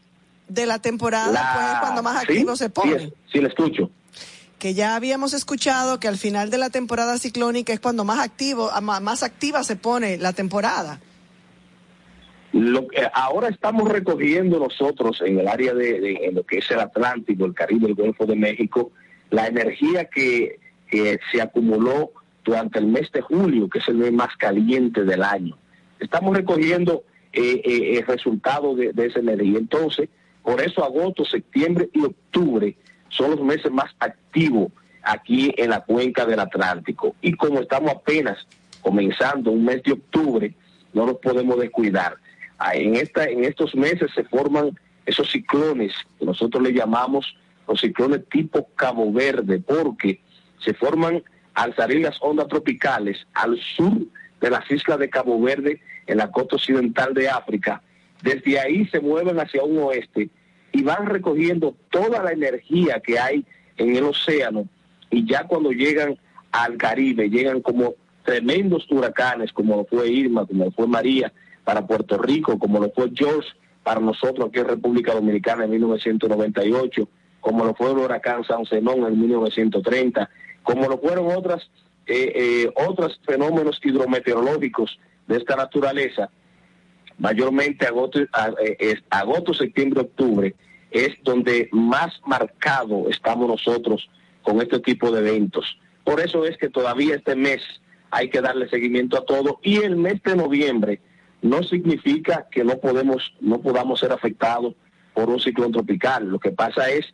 [0.48, 2.32] de la temporada La- pues es cuando más ¿Sí?
[2.32, 2.98] activo se pone.
[2.98, 3.90] Sí, sí, le escucho.
[4.58, 8.70] que ya habíamos escuchado que al final de la temporada ciclónica es cuando más activo,
[8.82, 11.00] más activa se pone la temporada.
[12.52, 17.46] Lo que ahora estamos recogiendo nosotros en el área de, lo que es el Atlántico,
[17.46, 18.92] el Caribe, el Golfo de México,
[19.30, 20.58] la energía que,
[20.90, 22.12] que se acumuló
[22.44, 25.56] durante el mes de julio, que es el mes más caliente del año.
[25.98, 29.58] Estamos recogiendo eh, eh, el resultado de, de esa energía.
[29.58, 30.10] Entonces,
[30.42, 32.76] por eso agosto, septiembre y octubre
[33.08, 34.72] son los meses más activos
[35.02, 37.14] aquí en la cuenca del Atlántico.
[37.22, 38.46] Y como estamos apenas
[38.82, 40.54] comenzando un mes de octubre,
[40.92, 42.16] no nos podemos descuidar.
[42.74, 47.36] En, esta, en estos meses se forman esos ciclones que nosotros le llamamos
[47.66, 50.20] los ciclones tipo Cabo Verde, porque
[50.64, 51.22] se forman
[51.54, 53.98] al salir las ondas tropicales al sur
[54.40, 57.82] de las islas de Cabo Verde, en la costa occidental de África.
[58.22, 60.30] Desde ahí se mueven hacia un oeste
[60.72, 63.44] y van recogiendo toda la energía que hay
[63.76, 64.66] en el océano
[65.10, 66.18] y ya cuando llegan
[66.50, 67.94] al Caribe, llegan como
[68.24, 71.32] tremendos huracanes, como fue Irma, como fue María
[71.64, 73.48] para Puerto Rico, como lo fue George
[73.82, 77.08] para nosotros aquí en República Dominicana en 1998,
[77.40, 80.30] como lo fue el huracán San Zenón en 1930,
[80.62, 81.68] como lo fueron otras
[82.06, 84.98] eh, eh, otros fenómenos hidrometeorológicos
[85.28, 86.30] de esta naturaleza,
[87.18, 90.54] mayormente agosto, eh, agosto, septiembre, octubre,
[90.90, 94.10] es donde más marcado estamos nosotros
[94.42, 95.78] con este tipo de eventos.
[96.04, 97.62] Por eso es que todavía este mes
[98.10, 101.00] hay que darle seguimiento a todo y el mes de noviembre
[101.42, 104.74] no significa que no podemos no podamos ser afectados
[105.12, 106.28] por un ciclón tropical.
[106.28, 107.06] Lo que pasa es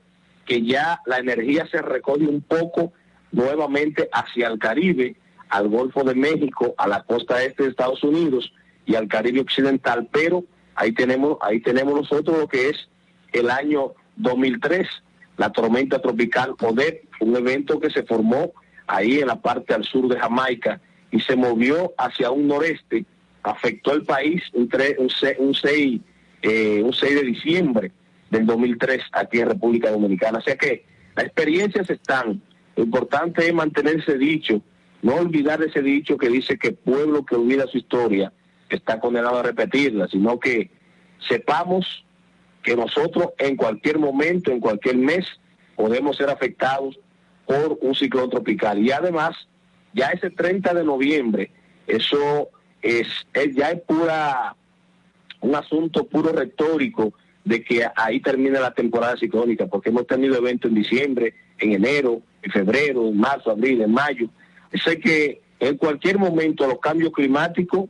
[0.46, 2.92] que ya la energía se recoge un poco
[3.32, 5.16] nuevamente hacia el Caribe,
[5.48, 8.52] al Golfo de México, a la costa este de Estados Unidos
[8.86, 12.88] y al Caribe occidental, pero ahí tenemos ahí tenemos nosotros lo que es
[13.32, 14.86] el año 2003,
[15.36, 18.52] la tormenta tropical Odette, un evento que se formó
[18.86, 23.04] ahí en la parte al sur de Jamaica y se movió hacia un noreste,
[23.42, 26.00] afectó el país un, tre- un, se- un 6,
[26.42, 27.92] eh, un 6 de diciembre
[28.30, 30.38] del 2003 aquí en República Dominicana.
[30.38, 30.84] O sea que
[31.16, 32.42] las experiencias están.
[32.76, 34.62] Lo importante es mantener ese dicho,
[35.02, 38.32] no olvidar ese dicho que dice que pueblo que olvida su historia
[38.68, 40.70] está condenado a repetirla, sino que
[41.26, 42.04] sepamos
[42.62, 45.24] que nosotros en cualquier momento, en cualquier mes,
[45.76, 46.98] podemos ser afectados
[47.46, 48.78] por un ciclón tropical.
[48.78, 49.34] Y además,
[49.94, 51.50] ya ese 30 de noviembre
[51.86, 52.50] Eso
[52.82, 54.54] es, es- ya es pura
[55.40, 57.12] un asunto puro retórico
[57.44, 62.20] de que ahí termina la temporada ciclónica, porque hemos tenido eventos en diciembre, en enero,
[62.42, 64.28] en febrero, en marzo, abril, en mayo.
[64.84, 67.88] Sé que en cualquier momento los cambios climáticos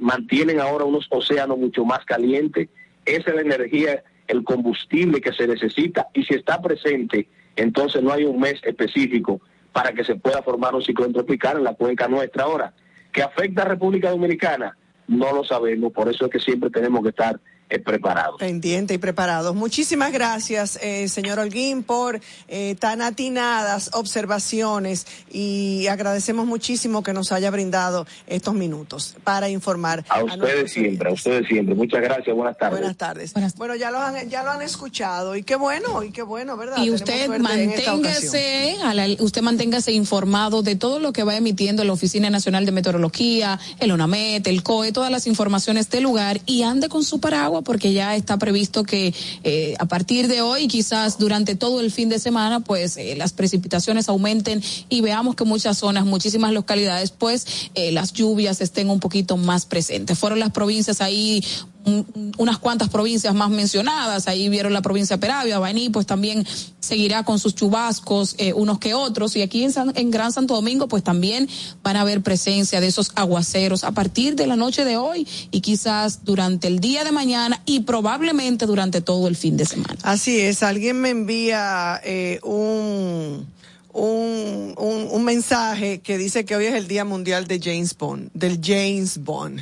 [0.00, 2.68] mantienen ahora unos océanos mucho más calientes.
[3.06, 8.12] Esa es la energía, el combustible que se necesita y si está presente, entonces no
[8.12, 9.40] hay un mes específico
[9.72, 12.74] para que se pueda formar un ciclón tropical en la cuenca nuestra ahora.
[13.12, 14.76] ¿Que afecta a República Dominicana?
[15.08, 17.40] No lo sabemos, por eso es que siempre tenemos que estar
[17.78, 18.36] preparados.
[18.38, 19.54] Pendiente y preparados.
[19.54, 27.32] Muchísimas gracias, eh, señor Holguín, por eh, tan atinadas observaciones y agradecemos muchísimo que nos
[27.32, 31.74] haya brindado estos minutos para informar A nuestros ustedes siempre, a ustedes siempre.
[31.74, 32.78] Muchas gracias, buenas tardes.
[32.80, 33.32] Buenas tardes.
[33.56, 36.78] Bueno, ya lo han, ya lo han escuchado y qué bueno, y qué bueno, ¿verdad?
[36.82, 41.92] Y usted manténgase, a la- usted manténgase informado de todo lo que va emitiendo la
[41.92, 46.88] Oficina Nacional de Meteorología, el ONAMET, el COE, todas las informaciones del lugar y ande
[46.88, 51.54] con su paraguas porque ya está previsto que eh, a partir de hoy, quizás durante
[51.54, 56.04] todo el fin de semana, pues eh, las precipitaciones aumenten y veamos que muchas zonas,
[56.04, 60.18] muchísimas localidades, pues eh, las lluvias estén un poquito más presentes.
[60.18, 61.44] Fueron las provincias ahí
[61.84, 66.46] un- unas cuantas provincias más mencionadas, ahí vieron la provincia de Peravia, Baní, pues también
[66.80, 70.54] seguirá con sus chubascos, eh, unos que otros, y aquí en, San- en Gran Santo
[70.54, 71.48] Domingo, pues también
[71.82, 75.60] van a haber presencia de esos aguaceros a partir de la noche de hoy y
[75.60, 79.96] quizás durante el día de mañana y probablemente durante todo el fin de semana.
[80.02, 83.46] Así es, alguien me envía eh, un,
[83.92, 88.30] un, un, un mensaje que dice que hoy es el Día Mundial de James Bond,
[88.34, 89.60] del James Bond.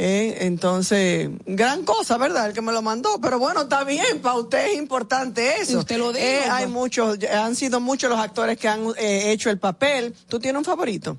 [0.00, 2.46] Eh, entonces, gran cosa, ¿verdad?
[2.46, 5.80] El que me lo mandó, pero bueno, está bien, para usted es importante eso.
[5.80, 6.72] Usted lo dijo, Eh, hay pues.
[6.72, 10.14] muchos, han sido muchos los actores que han eh, hecho el papel.
[10.28, 11.18] ¿Tú tienes un favorito?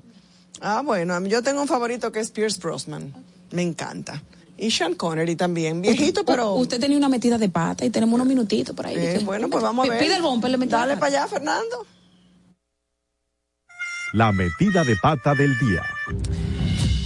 [0.62, 3.12] Ah, bueno, yo tengo un favorito que es Pierce Brosnan.
[3.50, 4.22] Me encanta.
[4.56, 6.54] Y Sean Connery también, viejito, pero...
[6.54, 8.96] Usted tenía una metida de pata y tenemos unos minutitos por ahí.
[8.96, 9.98] Eh, bueno, pues vamos a ver.
[10.00, 11.86] Pide el bumper, le Dale para allá, Fernando.
[14.14, 15.82] La metida de pata del día.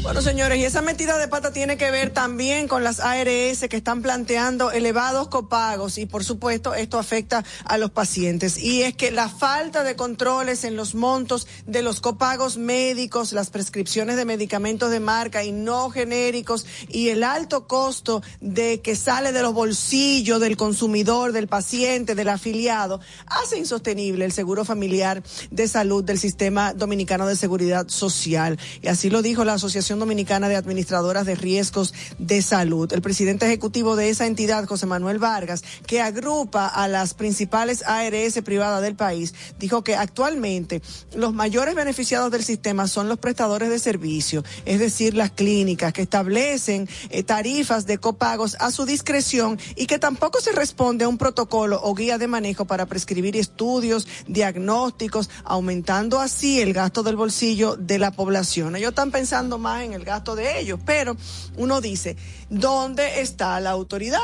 [0.05, 3.76] Bueno, señores, y esa metida de pata tiene que ver también con las ARS que
[3.78, 8.59] están planteando elevados copagos y por supuesto esto afecta a los pacientes.
[8.59, 13.48] Y es que la falta de controles en los montos de los copagos médicos, las
[13.48, 19.32] prescripciones de medicamentos de marca y no genéricos y el alto costo de que sale
[19.32, 25.66] de los bolsillos del consumidor, del paciente, del afiliado, hace insostenible el seguro familiar de
[25.66, 28.59] salud del sistema dominicano de seguridad social.
[28.82, 32.92] Y así lo dijo la Asociación Dominicana de Administradoras de Riesgos de Salud.
[32.92, 38.40] El presidente ejecutivo de esa entidad, José Manuel Vargas, que agrupa a las principales ARS
[38.45, 40.82] privadas del país, dijo que actualmente
[41.14, 46.03] los mayores beneficiados del sistema son los prestadores de servicio, es decir, las clínicas que
[46.03, 51.18] establecen eh, tarifas de copagos a su discreción y que tampoco se responde a un
[51.18, 57.76] protocolo o guía de manejo para prescribir estudios, diagnósticos, aumentando así el gasto del bolsillo
[57.76, 58.76] de la población.
[58.76, 61.16] Ellos están pensando más en el gasto de ellos, pero
[61.57, 62.16] uno dice,
[62.51, 64.20] ¿dónde está la autoridad?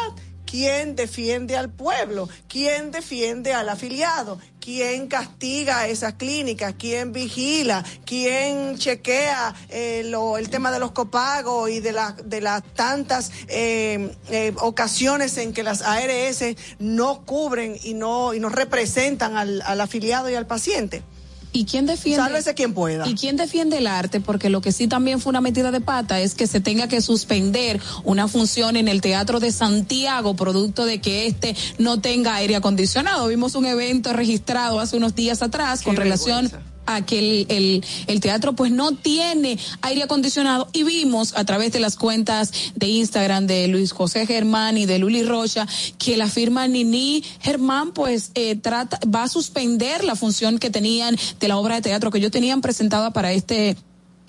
[0.50, 2.28] ¿Quién defiende al pueblo?
[2.48, 4.40] ¿Quién defiende al afiliado?
[4.58, 6.74] ¿Quién castiga esas clínicas?
[6.76, 7.84] ¿Quién vigila?
[8.04, 11.94] ¿Quién chequea eh, el tema de los copagos y de,
[12.24, 16.42] de las tantas eh, eh, ocasiones en que las ARS
[16.80, 21.04] no cubren y no, y no representan al afiliado y al paciente?
[21.52, 22.22] ¿Y quién defiende?
[22.22, 23.08] Sálvese quien pueda.
[23.08, 24.20] ¿Y quién defiende el arte?
[24.20, 27.00] Porque lo que sí también fue una metida de pata es que se tenga que
[27.00, 32.56] suspender una función en el Teatro de Santiago, producto de que este no tenga aire
[32.56, 33.26] acondicionado.
[33.26, 36.50] Vimos un evento registrado hace unos días atrás con relación
[36.86, 40.68] a que el, el, el teatro pues no tiene aire acondicionado.
[40.72, 44.98] Y vimos a través de las cuentas de Instagram de Luis José Germán y de
[44.98, 45.66] Luli Rocha
[45.98, 51.16] que la firma Nini Germán pues eh, trata va a suspender la función que tenían
[51.38, 53.76] de la obra de teatro que ellos tenían presentada para este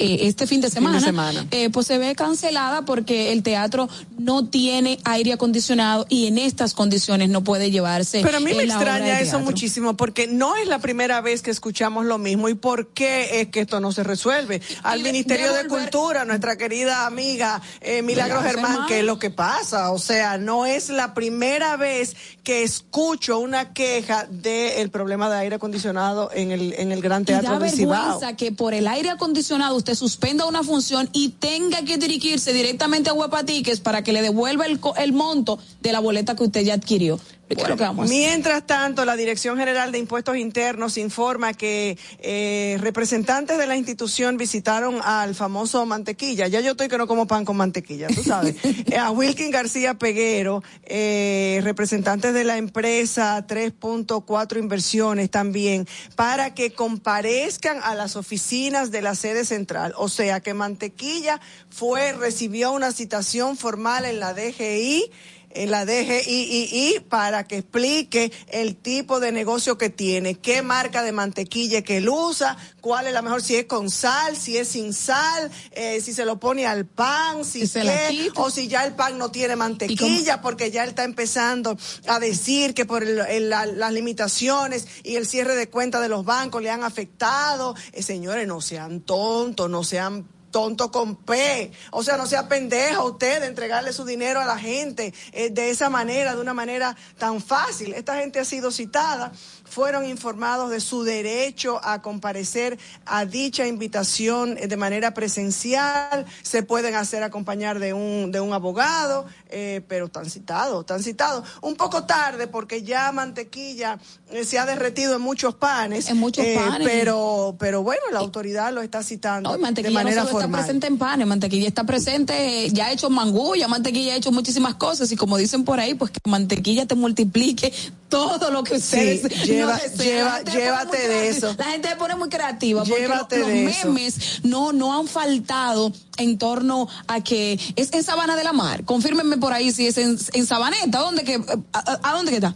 [0.02, 3.90] eh, este fin de Fin de semana, eh, pues se ve cancelada porque el teatro
[4.18, 8.22] no tiene aire acondicionado y en estas condiciones no puede llevarse.
[8.24, 11.52] Pero a mí me de extraña eso muchísimo porque no es la primera vez que
[11.52, 14.62] escuchamos lo mismo y por qué es que esto no se resuelve.
[14.84, 18.88] Al Ministerio de Cultura, nuestra querida amiga eh, Milagro Germán, Germán.
[18.88, 19.92] ¿qué es lo que pasa?
[19.92, 25.56] O sea, no es la primera vez que escucho una queja del problema de aire
[25.56, 28.04] acondicionado en el, en el Gran Y da Teatro Cibao.
[28.04, 33.10] vergüenza que por el aire acondicionado usted suspenda una función y tenga que dirigirse directamente
[33.10, 37.20] a Huepatiques para que le devuelva el monto de la boleta que usted ya adquirió.
[37.56, 38.18] ¿Qué es lo que vamos a hacer?
[38.18, 44.38] Mientras tanto, la Dirección General de Impuestos Internos informa que eh, representantes de la institución
[44.38, 46.48] visitaron al famoso mantequilla.
[46.48, 48.56] Ya yo estoy que no como pan con mantequilla, tú sabes.
[48.92, 56.72] Eh, a Wilkin García Peguero, eh, representantes de la empresa 3.4 Inversiones también, para que
[56.74, 59.94] comparezcan a las oficinas de la sede central.
[59.98, 61.40] O sea que Mantequilla
[61.70, 65.12] fue, recibió una citación formal en la DGI
[65.56, 71.12] en la DGII para que explique el tipo de negocio que tiene, qué marca de
[71.12, 74.94] mantequilla que él usa, cuál es la mejor, si es con sal, si es sin
[74.94, 78.94] sal, eh, si se lo pone al pan, si se qué, o si ya el
[78.94, 81.78] pan no tiene mantequilla, porque ya él está empezando
[82.08, 86.10] a decir que por el- el- la- las limitaciones y el cierre de cuentas de
[86.10, 87.76] los bancos le han afectado.
[87.94, 91.72] Eh, señores, no sean tontos, no sean tonto con P.
[91.92, 95.70] O sea, no sea pendejo usted de entregarle su dinero a la gente eh, de
[95.70, 97.94] esa manera, de una manera tan fácil.
[97.94, 99.32] Esta gente ha sido citada,
[99.64, 106.64] fueron informados de su derecho a comparecer a dicha invitación eh, de manera presencial, se
[106.64, 111.48] pueden hacer acompañar de un, de un abogado, eh, pero están citados, están citados.
[111.62, 114.00] Un poco tarde porque ya mantequilla
[114.44, 116.10] se ha derretido en muchos panes.
[116.10, 116.88] En muchos panes.
[116.88, 120.41] Pero, pero bueno, la autoridad lo está citando No, de manera no.
[120.46, 124.32] Está presente en panes, mantequilla está presente, ya ha hecho mangú, ya mantequilla ha hecho
[124.32, 127.74] muchísimas cosas y como dicen por ahí, pues que mantequilla te multiplique
[128.10, 129.98] todo lo que ustedes lleva- no desean.
[130.00, 131.56] lleva- pone llévate de eso.
[131.58, 133.88] La gente se pone muy creativa porque Llévate los eso.
[133.88, 138.84] memes no, no han faltado en torno a que es en Sabana de la Mar.
[138.86, 141.36] Confírmenme por ahí si es en, en Sabaneta, ¿dónde que,
[141.74, 142.56] a- a dónde que está?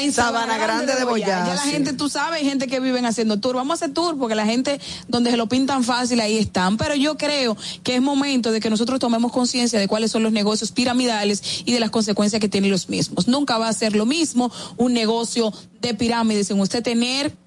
[0.00, 3.40] En Sabana Grande de Boyá, Ya la gente, tú sabes, hay gente que viven haciendo
[3.40, 3.56] tour.
[3.56, 6.76] Vamos a hacer tour porque la gente donde se lo pintan fácil ahí están.
[6.76, 10.32] Pero yo creo que es momento de que nosotros tomemos conciencia de cuáles son los
[10.32, 13.28] negocios piramidales y de las consecuencias que tienen los mismos.
[13.28, 17.43] Nunca va a ser lo mismo un negocio de pirámides en usted tener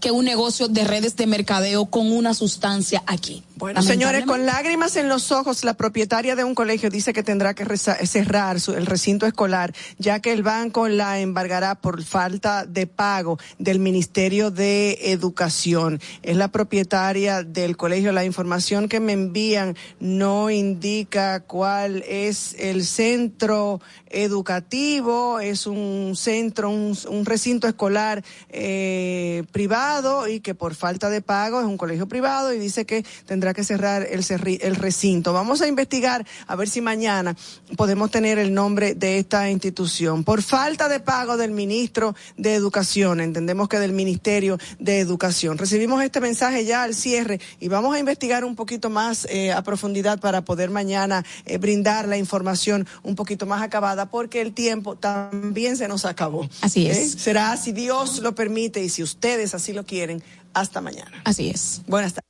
[0.00, 3.42] que un negocio de redes de mercadeo con una sustancia aquí.
[3.56, 7.54] Bueno, señores, con lágrimas en los ojos, la propietaria de un colegio dice que tendrá
[7.54, 7.64] que
[8.06, 13.36] cerrar su- el recinto escolar, ya que el banco la embargará por falta de pago
[13.58, 16.00] del Ministerio de Educación.
[16.22, 18.12] Es la propietaria del colegio.
[18.12, 23.80] La información que me envían no indica cuál es el centro
[24.10, 29.87] educativo, es un centro, un, un recinto escolar eh, privado
[30.28, 33.64] y que por falta de pago es un colegio privado y dice que tendrá que
[33.64, 35.32] cerrar el, recinto.
[35.32, 37.34] Vamos a investigar a ver si mañana
[37.74, 40.24] podemos tener el nombre de esta institución.
[40.24, 45.56] Por falta de pago del ministro de Educación, entendemos que del Ministerio de Educación.
[45.56, 49.62] Recibimos este mensaje ya al cierre y vamos a investigar un poquito más eh, a
[49.62, 54.96] profundidad para poder mañana eh, brindar la información un poquito más acabada porque el tiempo
[54.96, 56.46] también se nos acabó.
[56.60, 56.98] Así es.
[56.98, 57.18] ¿Eh?
[57.18, 60.22] Será si Dios lo permite y si ustedes así lo quieren,
[60.54, 61.20] hasta mañana.
[61.24, 61.82] Así es.
[61.86, 62.24] Buenas tardes.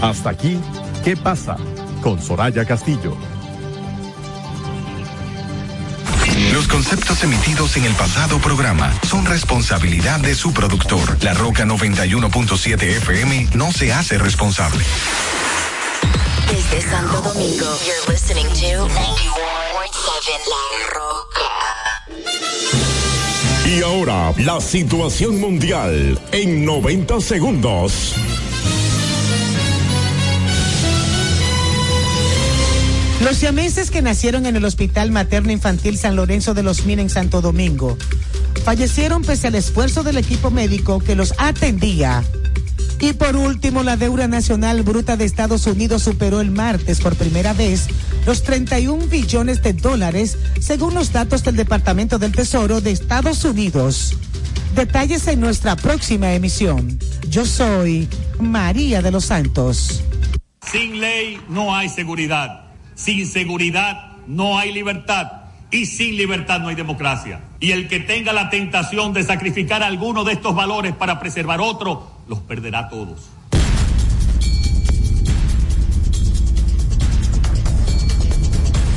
[0.00, 0.56] Hasta aquí,
[1.04, 1.56] ¿qué pasa?
[2.02, 3.16] Con Soraya Castillo.
[6.52, 11.22] Los conceptos emitidos en el pasado programa son responsabilidad de su productor.
[11.22, 14.84] La Roca 91.7 FM no se hace responsable.
[16.48, 18.90] Desde Santo Domingo, you're listening to 91.7
[20.48, 20.64] La
[20.94, 21.50] Roca.
[23.70, 28.16] Y ahora, la situación mundial en 90 segundos.
[33.22, 37.10] Los siameses que nacieron en el Hospital Materno Infantil San Lorenzo de los Mina en
[37.10, 37.96] Santo Domingo
[38.64, 42.24] fallecieron pese al esfuerzo del equipo médico que los atendía.
[43.00, 47.54] Y por último, la deuda nacional bruta de Estados Unidos superó el martes por primera
[47.54, 47.88] vez
[48.26, 54.16] los 31 billones de dólares, según los datos del Departamento del Tesoro de Estados Unidos.
[54.74, 56.98] Detalles en nuestra próxima emisión.
[57.28, 58.06] Yo soy
[58.38, 60.04] María de los Santos.
[60.70, 62.66] Sin ley no hay seguridad.
[62.94, 65.26] Sin seguridad no hay libertad.
[65.70, 67.40] Y sin libertad no hay democracia.
[67.60, 72.10] Y el que tenga la tentación de sacrificar alguno de estos valores para preservar otro,
[72.26, 73.28] los perderá todos.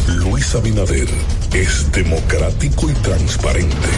[0.07, 1.09] Luis Abinader
[1.53, 3.89] es democrático y transparente.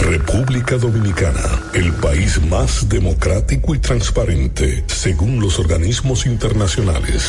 [0.00, 1.42] República Dominicana,
[1.74, 7.28] el país más democrático y transparente, según los organismos internacionales.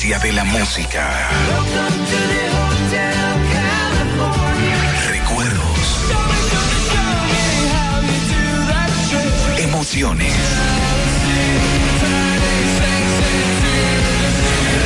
[0.00, 1.28] de la música.
[5.10, 6.06] Recuerdos.
[9.58, 10.34] Emociones.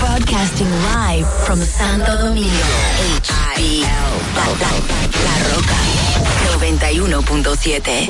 [0.00, 2.66] Broadcasting live from Santo Domingo.
[3.56, 3.84] HIL.
[4.36, 4.72] La, la,
[5.24, 5.80] la Roca
[6.58, 8.06] 91.7.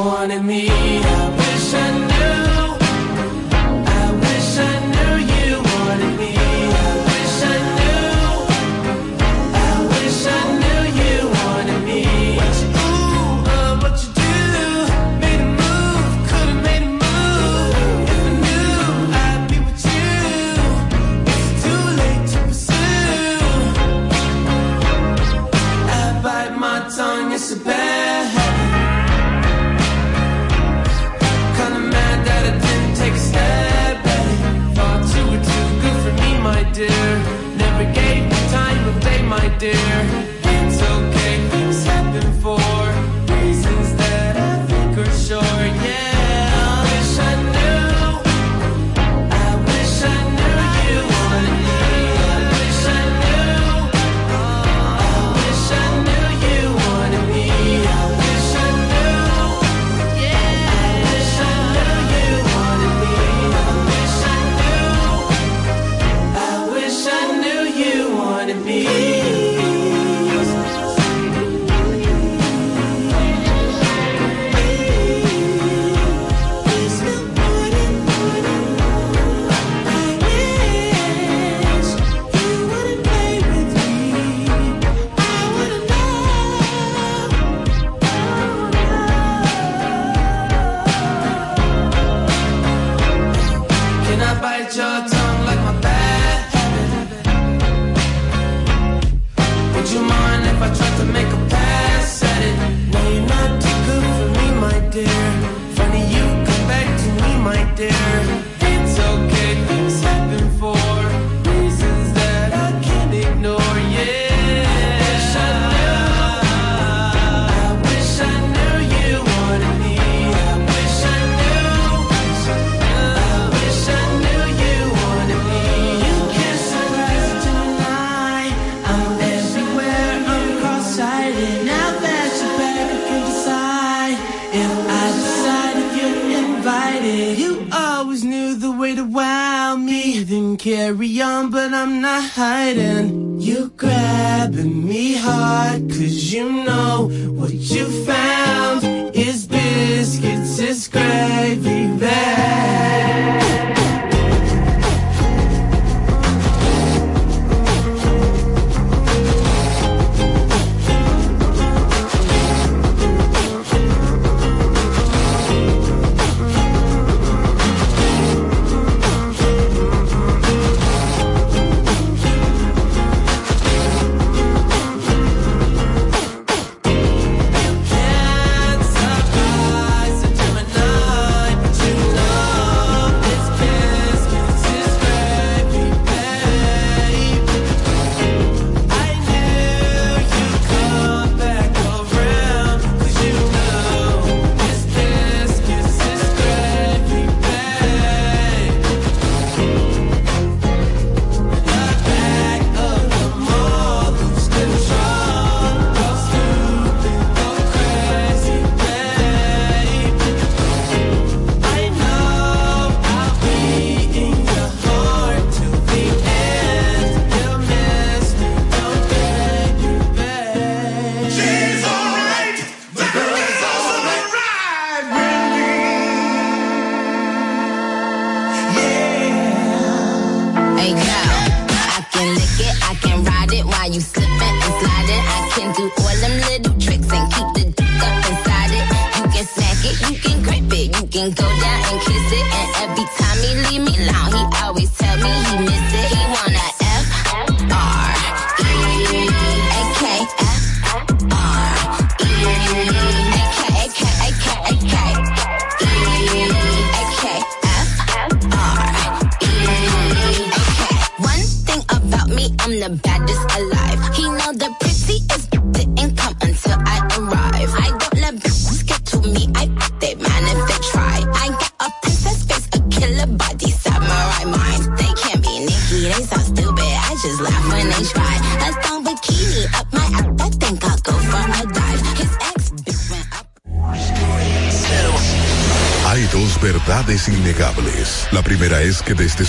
[142.35, 143.41] hiding.
[143.41, 147.90] You grabbing me hard, cause you know what you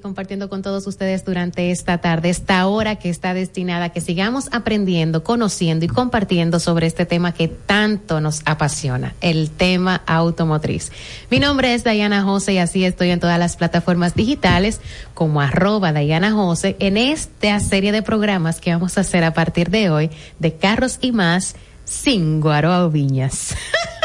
[0.00, 4.48] Compartiendo con todos ustedes durante esta tarde, esta hora que está destinada a que sigamos
[4.52, 10.92] aprendiendo, conociendo y compartiendo sobre este tema que tanto nos apasiona, el tema automotriz.
[11.30, 14.80] Mi nombre es Diana Jose y así estoy en todas las plataformas digitales
[15.14, 15.92] como arroba
[16.32, 20.54] Jose en esta serie de programas que vamos a hacer a partir de hoy de
[20.54, 23.54] carros y más sin Guaroa Viñas.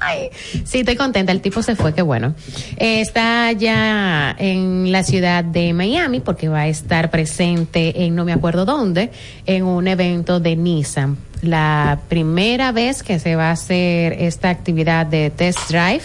[0.00, 0.30] Ay,
[0.64, 1.32] sí, estoy contenta.
[1.32, 2.34] El tipo se fue, qué bueno.
[2.76, 8.24] Eh, está ya en la ciudad de Miami porque va a estar presente en no
[8.24, 9.10] me acuerdo dónde,
[9.46, 11.18] en un evento de Nissan.
[11.42, 16.02] La primera vez que se va a hacer esta actividad de test drive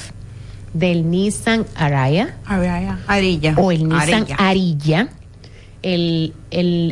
[0.74, 2.36] del Nissan Araya.
[3.08, 3.54] Arilla.
[3.58, 4.36] O el Nissan Arilla.
[4.38, 5.10] Arilla.
[5.86, 6.34] El,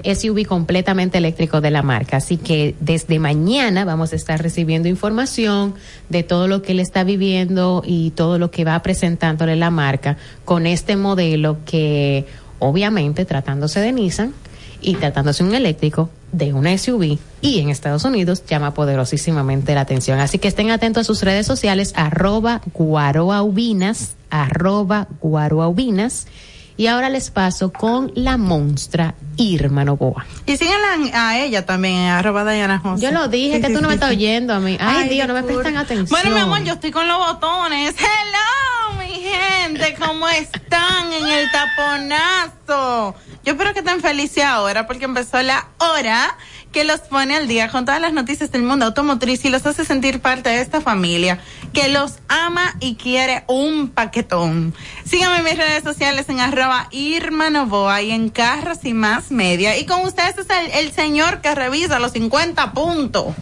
[0.04, 2.18] SUV completamente eléctrico de la marca.
[2.18, 5.74] Así que desde mañana vamos a estar recibiendo información
[6.10, 10.18] de todo lo que él está viviendo y todo lo que va presentándole la marca
[10.46, 12.26] con este modelo que
[12.60, 14.34] obviamente tratándose de Nissan
[14.82, 20.20] y tratándose un eléctrico de una SUV y en Estados Unidos llama poderosísimamente la atención.
[20.20, 26.28] Así que estén atentos a sus redes sociales arroba guaroaubinas, arroba guaroaubinas.
[26.76, 30.26] Y ahora les paso con la monstra Irma Novoa.
[30.46, 33.04] Y síganla a ella también, arroba Diana Jose.
[33.04, 34.78] Yo lo dije, que tú no me estás oyendo a mí.
[34.80, 36.08] Ay, Dios, no me prestan atención.
[36.10, 37.96] Bueno, mi amor, yo estoy con los botones.
[37.98, 39.03] Hello, mi
[39.34, 43.16] gente, ¿cómo están en el taponazo?
[43.44, 46.38] Yo espero que estén felices ahora porque empezó la hora
[46.72, 49.86] que los pone al día con todas las noticias del mundo automotriz y los hace
[49.86, 51.40] sentir parte de esta familia
[51.72, 54.74] que los ama y quiere un paquetón.
[55.06, 59.78] Síganme en mis redes sociales en arroba Irma Novoa y en Carros y Más Media.
[59.78, 63.36] Y con ustedes es el, el señor que revisa los 50 puntos.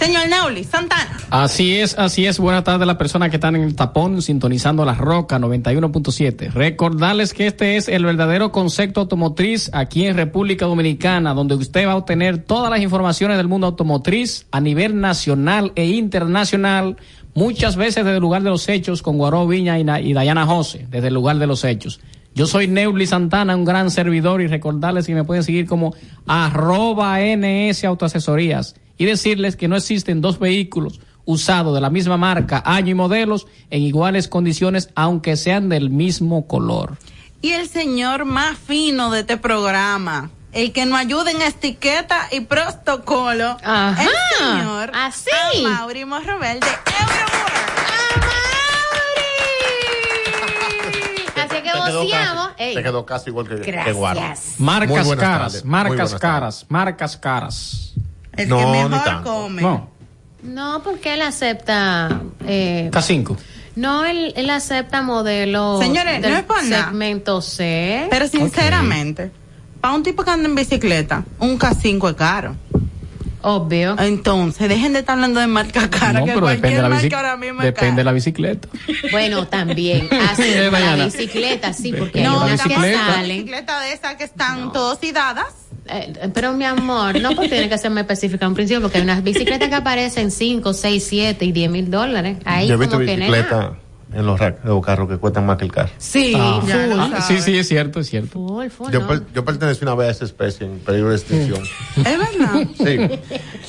[0.00, 1.18] Señor Nauli, Santana.
[1.28, 2.38] Así es, así es.
[2.38, 6.52] Buenas tardes a las personas que están en el tapón sintonizando la Roca 91.7.
[6.52, 11.92] Recordarles que este es el verdadero concepto automotriz aquí en República Dominicana, donde usted va
[11.92, 16.96] a obtener todas las informaciones del mundo automotriz a nivel nacional e internacional,
[17.34, 20.46] muchas veces desde el lugar de los hechos con Guaró Viña y, Na- y Dayana
[20.46, 22.00] Jose, desde el lugar de los hechos.
[22.34, 25.94] Yo soy Neuli Santana, un gran servidor, y recordarles que me pueden seguir como
[26.26, 32.62] arroba NS Autoasesorías y decirles que no existen dos vehículos usados de la misma marca,
[32.66, 36.98] año y modelos en iguales condiciones, aunque sean del mismo color.
[37.40, 42.40] Y el señor más fino de este programa, el que nos ayuda en etiqueta y
[42.40, 45.30] protocolo, Ajá, el señor así.
[45.64, 46.66] Amaury Morrobel de
[51.40, 52.56] Así que Te quedó voceamos.
[52.56, 54.56] Te quedó casi igual que, Gracias.
[54.58, 57.94] Marcas caras, tardes, marcas caras, marcas caras.
[58.36, 59.62] El No, que mejor come.
[59.62, 59.90] No,
[60.42, 62.20] No, porque él acepta.
[62.46, 63.36] Eh, K5.
[63.76, 65.78] no, él, él acepta modelo.
[65.80, 66.84] Señores, del no es por nada.
[66.86, 68.06] Segmento C.
[68.10, 69.30] Pero sinceramente,
[69.80, 72.56] para un tipo que anda en bicicleta, un K5 es caro.
[73.42, 73.96] Obvio.
[73.98, 76.88] Entonces, dejen de estar hablando de marca cara, No, que pero depende de cualquier la
[76.90, 77.16] marca bicicleta.
[77.16, 78.68] ahora mismo es Depende de la bicicleta.
[79.12, 80.08] Bueno, también.
[80.30, 83.06] Así la bicicleta, sí, porque hay No, unas que bicicleta.
[83.06, 83.36] salen.
[83.38, 85.46] bicicleta de esas que están todas oxidadas.
[85.92, 88.98] Eh, pero mi amor, no porque tiene que ser más específica en un principio, porque
[88.98, 92.38] hay unas bicicletas que aparecen 5, 6, 7 y 10 mil dólares.
[92.44, 93.78] Ahí Yo como que nena.
[94.12, 95.90] En los, los carros que cuestan más que el carro.
[95.98, 98.62] Sí, Ah, ya ah, sí, sí, es cierto, es cierto.
[98.90, 101.60] Yo, per- yo pertenecí una vez a esa especie en peligro de extinción.
[101.96, 102.66] Es verdad.
[102.76, 103.20] Sí.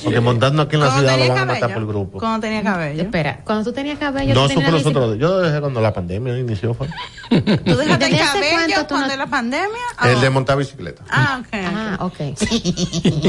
[0.03, 1.75] Porque montando aquí en la ciudad lo van a matar cabello.
[1.79, 2.19] por grupo.
[2.19, 3.01] Cuando tenía cabello.
[3.03, 4.33] Espera, cuando tú tenías cabello.
[4.33, 5.17] No, tú eso fue los otros.
[5.19, 6.73] Yo dejé cuando la pandemia inició.
[6.73, 6.87] Fue.
[7.29, 7.37] ¿Tú
[7.77, 9.67] dejaste el ¿Desde hace cabello cuando no- la pandemia?
[10.03, 11.03] El de montar bicicleta.
[11.09, 11.47] Ah, ok.
[11.53, 12.17] Ah, ok.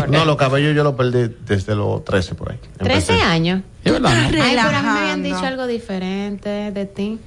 [0.11, 2.59] No, los cabellos yo los perdí desde los 13 por ahí.
[2.79, 3.63] 13 años.
[3.85, 4.13] Es verdad.
[4.13, 7.19] Ay, pero a mí me habían dicho algo diferente de ti.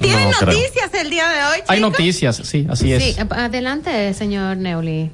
[0.00, 0.52] ¿Tienen No, creo.
[0.58, 1.90] noticias el día de hoy, Hay chicos?
[1.92, 3.02] noticias, sí, así es.
[3.14, 5.10] Sí, adelante, señor Neuli.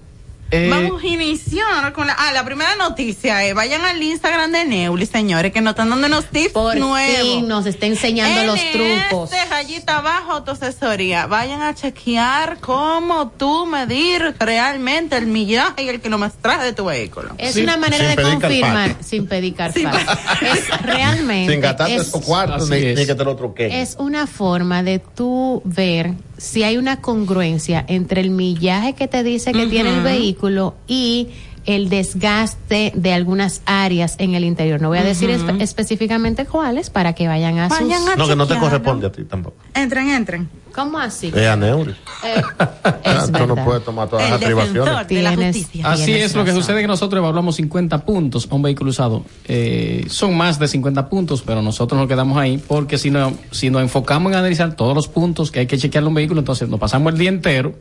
[0.51, 2.15] Eh, Vamos a iniciar con la...
[2.19, 6.07] Ah, la primera noticia es, vayan al Instagram de Neuli, señores, que nos están dando
[6.07, 7.21] unos tips Por nuevos.
[7.21, 9.31] fin nos está enseñando En los trucos.
[9.33, 11.27] Este rayita abajo, autoasesoría.
[11.27, 17.35] Vayan a chequear cómo tú medir realmente el millaje y el kilometraje de tu vehículo.
[17.37, 19.55] Es Sin- una manera de confirmar, sin pedir.
[19.59, 21.53] Es realmente.
[21.87, 22.99] Sin esos cuartos ni, es.
[22.99, 23.73] ni que te lo truquen.
[23.73, 29.23] Es una forma de tú ver si hay una congruencia entre el millaje que te
[29.23, 31.29] dice que tiene el vehículo y
[31.67, 34.81] el desgaste de algunas áreas en el interior.
[34.81, 38.09] No voy a decir espe- específicamente cuáles para que vayan a Vayan sus...
[38.09, 39.57] a No, que no te corresponde a ti tampoco.
[39.75, 40.49] Entren, entren.
[40.79, 41.33] ¿Cómo así?
[41.35, 41.91] Es a Neuri.
[42.25, 42.43] Eh,
[43.05, 45.09] es Tú no puedes tomar todas las defensor atribuciones.
[45.09, 45.91] de la Tienes- justicia.
[45.91, 49.25] Así es, lo que sucede es que nosotros evaluamos 50 puntos a un vehículo usado.
[49.47, 53.71] Eh, son más de 50 puntos, pero nosotros nos quedamos ahí porque si, no, si
[53.71, 56.69] nos enfocamos en analizar todos los puntos que hay que chequearle a un vehículo, entonces
[56.69, 57.75] nos pasamos el día entero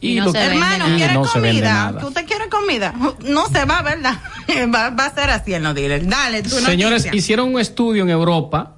[0.00, 0.90] y, Y no lo se Hermano, nada.
[0.94, 1.74] y ¿quiere no se vende comida?
[1.74, 2.00] nada.
[2.00, 2.94] ¿Que ¿Usted quiere comida?
[3.24, 4.14] No se va, ¿verdad?
[4.74, 6.08] Va, va a ser así en los dealers.
[6.08, 8.76] Dale, tú Señores, hicieron un estudio en Europa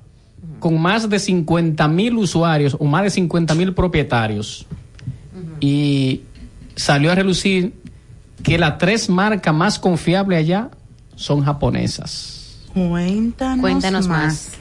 [0.64, 4.64] con más de 50 mil usuarios o más de 50 mil propietarios
[5.60, 6.22] y
[6.74, 7.74] salió a relucir
[8.42, 10.70] que las tres marcas más confiables allá
[11.16, 12.62] son japonesas.
[12.72, 14.52] Cuéntanos, Cuéntanos más.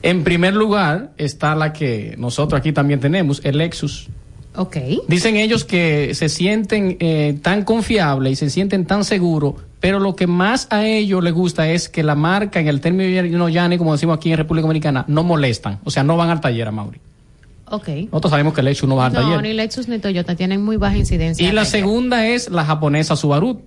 [0.00, 4.08] En primer lugar está la que nosotros aquí también tenemos, el Lexus.
[4.56, 4.76] Ok.
[5.08, 10.16] Dicen ellos que se sienten eh, tan confiables y se sienten tan seguros, pero lo
[10.16, 13.92] que más a ellos les gusta es que la marca, en el término llano, como
[13.92, 15.78] decimos aquí en República Dominicana, no molestan.
[15.84, 16.98] O sea, no van al taller, a Mauri.
[17.68, 17.88] Ok.
[18.12, 19.42] Nosotros sabemos que el Lexus no va al No, taller.
[19.42, 21.42] ni Lexus ni Toyota tienen muy baja incidencia.
[21.46, 21.80] Y la taller.
[21.80, 23.60] segunda es la japonesa Subaru.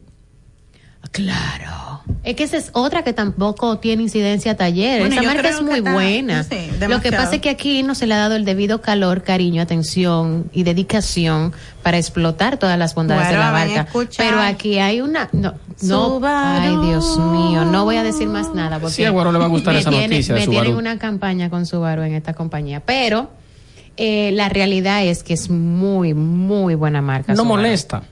[1.12, 1.89] Claro.
[2.24, 5.00] Es que esa es otra que tampoco tiene incidencia a taller.
[5.00, 6.44] Bueno, esa marca es muy está- buena.
[6.44, 9.24] sí, Lo que pasa es que aquí no se le ha dado el debido calor,
[9.24, 11.54] cariño, atención y dedicación
[11.84, 13.88] para explotar todas las bondades Bueno, de la marca.
[14.18, 16.82] Pero aquí hay una no no Subaru.
[16.84, 19.46] ay Dios mío, no voy a decir más nada porque Sí, a Guaro le va
[19.46, 22.82] a gustar esa tiene- noticia de Me tienen una campaña con Subaru en esta compañía,
[22.82, 23.32] pero
[23.96, 27.34] eh, la realidad es que es muy muy buena marca.
[27.34, 27.62] No Subaru.
[27.62, 28.04] molesta.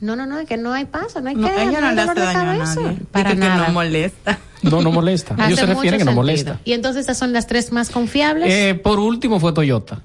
[0.00, 1.94] No, no, no, es que no hay paso, no hay No, que ella no hay
[1.96, 2.96] le hace daño a nadie.
[3.10, 3.66] Para Dice que nada.
[3.68, 4.38] no molesta.
[4.62, 5.34] No, no molesta.
[5.38, 6.60] Ellos Hace se refieren que no molesta.
[6.64, 8.52] Y entonces esas son las tres más confiables.
[8.52, 10.02] Eh, por último fue Toyota.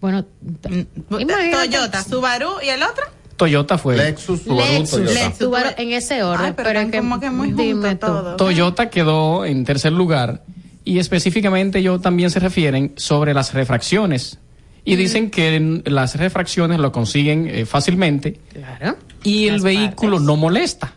[0.00, 0.24] bueno,
[1.10, 1.68] imagínate.
[1.70, 3.04] Toyota, Subaru y el otro.
[3.36, 3.96] Toyota fue.
[3.96, 5.12] Lexus, Subaru, Lexus, Toyota.
[5.12, 6.46] Lexus, Subaru, en ese orden.
[6.46, 8.36] Ay, pero, pero es que, como que muy dime todo.
[8.36, 10.44] Toyota quedó en tercer lugar
[10.84, 14.38] y específicamente ellos también se refieren sobre las refracciones
[14.84, 18.96] y dicen que las refracciones lo consiguen eh, fácilmente Claro.
[19.22, 20.26] Y el vehículo partes.
[20.26, 20.92] no molesta.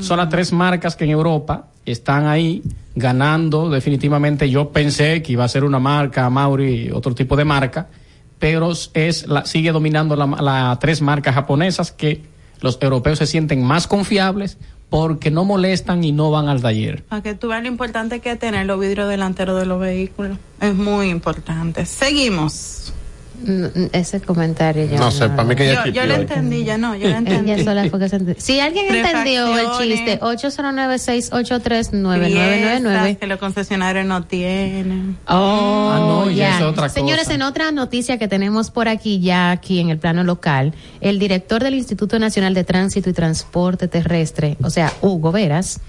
[0.00, 2.62] Son las tres marcas que en Europa están ahí
[2.94, 4.50] ganando definitivamente.
[4.50, 7.86] Yo pensé que iba a ser una marca, Mauri, otro tipo de marca,
[8.38, 12.22] pero es la, sigue dominando las la tres marcas japonesas que
[12.60, 14.58] los europeos se sienten más confiables
[14.90, 17.02] porque no molestan y no van al taller.
[17.04, 20.38] Para que tú veas lo importante que es tener los vidrios delanteros de los vehículos.
[20.60, 21.86] Es muy importante.
[21.86, 22.92] Seguimos.
[23.92, 24.98] Ese comentario ya.
[24.98, 27.52] No sé, para mí que ella Yo, yo lo entendí, ya no, yo lo entendí.
[27.52, 28.42] Ella sola fue que se entendió.
[28.42, 32.80] Si alguien entendió el chiste, 809-683-9999.
[32.80, 35.16] Piezas que los concesionarios no tienen.
[35.28, 37.34] Oh, Ah, no, ya es otra Señores, cosa.
[37.34, 41.62] en otra noticia que tenemos por aquí, ya aquí en el plano local, el director
[41.62, 45.80] del Instituto Nacional de Tránsito y Transporte Terrestre, o sea, Hugo Veras,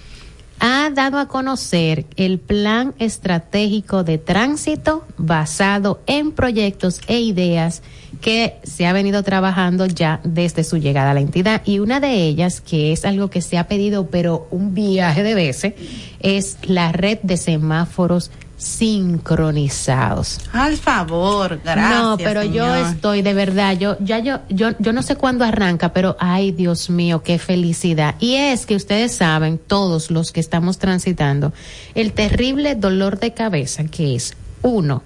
[0.60, 7.84] ha dado a conocer el plan estratégico de tránsito basado en proyectos e ideas
[8.22, 11.62] que se ha venido trabajando ya desde su llegada a la entidad.
[11.66, 15.36] Y una de ellas, que es algo que se ha pedido, pero un viaje de
[15.36, 15.74] veces,
[16.20, 20.40] es la red de semáforos sincronizados.
[20.52, 22.02] Al favor, gracias.
[22.02, 25.94] no, pero yo estoy de verdad, yo ya yo yo yo no sé cuándo arranca,
[25.94, 28.16] pero ay, Dios mío, qué felicidad.
[28.20, 31.54] Y es que ustedes saben, todos los que estamos transitando,
[31.94, 35.04] el terrible dolor de cabeza que es uno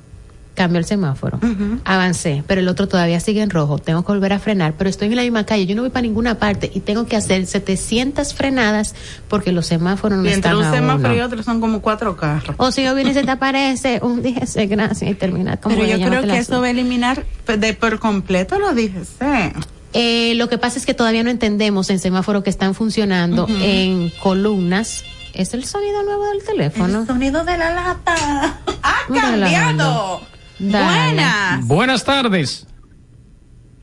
[0.53, 1.39] cambio el semáforo,
[1.85, 5.07] avancé, pero el otro todavía sigue en rojo, tengo que volver a frenar, pero estoy
[5.07, 8.33] en la misma calle, yo no voy para ninguna parte y tengo que hacer 700
[8.33, 8.93] frenadas
[9.27, 12.17] porque los semáforos no Y entre están un a semáforo y otro son como cuatro
[12.17, 12.55] carros.
[12.57, 15.97] O si yo viene y se te aparece un DGC, gracias, y termina como Pero
[15.97, 19.61] yo creo que eso va a eliminar de por completo lo dije, sí.
[19.93, 24.09] Eh, lo que pasa es que todavía no entendemos en semáforos que están funcionando en
[24.21, 25.03] columnas.
[25.33, 27.01] ¿Es el sonido nuevo del teléfono?
[27.01, 28.59] El sonido de la lata.
[28.83, 30.21] ¡Ha cambiado!
[30.61, 31.05] Dale.
[31.15, 31.67] Buenas.
[31.67, 32.67] Buenas tardes.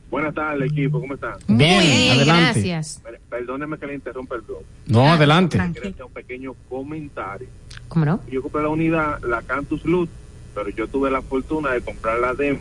[0.09, 0.99] Buenas tardes, equipo.
[0.99, 1.33] ¿Cómo están?
[1.47, 2.61] Bien, bien, adelante.
[2.61, 3.01] gracias.
[3.03, 4.63] Per- Perdóneme que le interrumpa el blog.
[4.87, 5.57] No, adelante.
[5.73, 7.47] Quería hacer un pequeño comentario.
[7.89, 8.19] ¿Cómo no?
[8.31, 10.09] Yo compré la unidad, la Cantus Luz,
[10.55, 12.59] pero yo tuve la fortuna de comprar la DEM.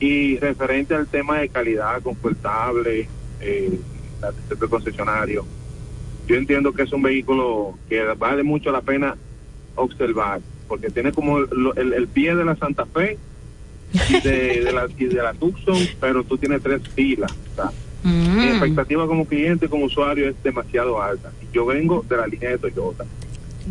[0.00, 3.08] Y referente al tema de calidad, confortable,
[3.40, 3.80] eh,
[4.20, 5.44] la del concesionario,
[6.26, 9.16] yo entiendo que es un vehículo que vale mucho la pena
[9.76, 13.18] observar, porque tiene como el, el- el pie de la Santa Fe
[14.08, 17.30] y de, de la, y de la Tucson, pero tú tienes tres filas.
[17.52, 17.70] o sea,
[18.04, 21.30] mi expectativa como cliente, como usuario, es demasiado alta.
[21.52, 23.04] Yo vengo de la línea de Toyota.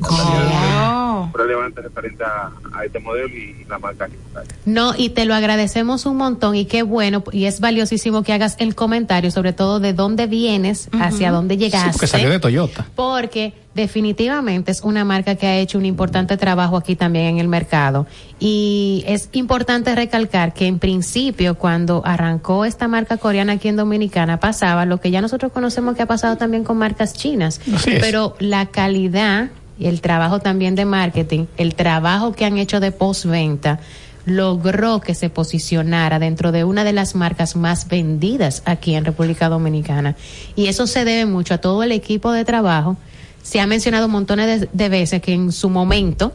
[0.01, 1.29] Oh.
[1.35, 4.45] Relevante referente a, a este modelo y la marca Hyundai.
[4.65, 8.55] No, y te lo agradecemos un montón y qué bueno, y es valiosísimo que hagas
[8.59, 11.91] el comentario, sobre todo de dónde vienes, hacia dónde Sí, llegaste.
[11.91, 12.87] porque salió de Toyota.
[12.95, 17.47] porque definitivamente es una marca que ha hecho un importante trabajo aquí también en el
[17.47, 18.05] mercado.
[18.39, 24.39] Y es importante recalcar que en principio cuando arrancó esta marca coreana aquí en Dominicana
[24.39, 27.61] pasaba lo que ya nosotros conocemos que ha pasado también con marcas chinas.
[27.73, 27.99] Así es.
[27.99, 32.91] Pero la calidad y el trabajo también de marketing, el trabajo que han hecho de
[32.91, 33.79] postventa,
[34.25, 39.49] logró que se posicionara dentro de una de las marcas más vendidas aquí en República
[39.49, 40.15] Dominicana.
[40.55, 42.97] Y eso se debe mucho a todo el equipo de trabajo.
[43.43, 46.33] Se ha mencionado montones de, de veces que en su momento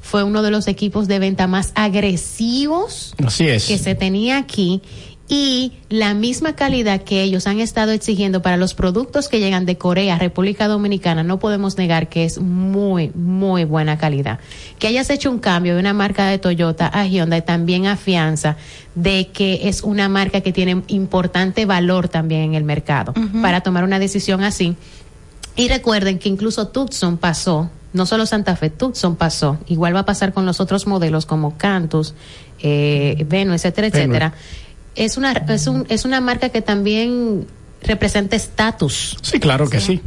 [0.00, 3.66] fue uno de los equipos de venta más agresivos Así es.
[3.66, 4.82] que se tenía aquí
[5.28, 9.78] y la misma calidad que ellos han estado exigiendo para los productos que llegan de
[9.78, 14.40] Corea, República Dominicana, no podemos negar que es muy, muy buena calidad.
[14.78, 18.56] Que hayas hecho un cambio de una marca de Toyota a Hyundai también afianza
[18.94, 23.84] de que es una marca que tiene importante valor también en el mercado para tomar
[23.84, 24.76] una decisión así.
[25.56, 29.58] Y recuerden que incluso Tucson pasó, no solo Santa Fe, Tucson pasó.
[29.66, 32.14] Igual va a pasar con los otros modelos como Cantus,
[32.60, 34.04] eh, Venue, etcétera, Venue.
[34.04, 34.34] etcétera.
[34.94, 37.46] Es una, es, un, es una marca que también
[37.82, 39.16] representa estatus.
[39.22, 40.00] Sí, claro que sí.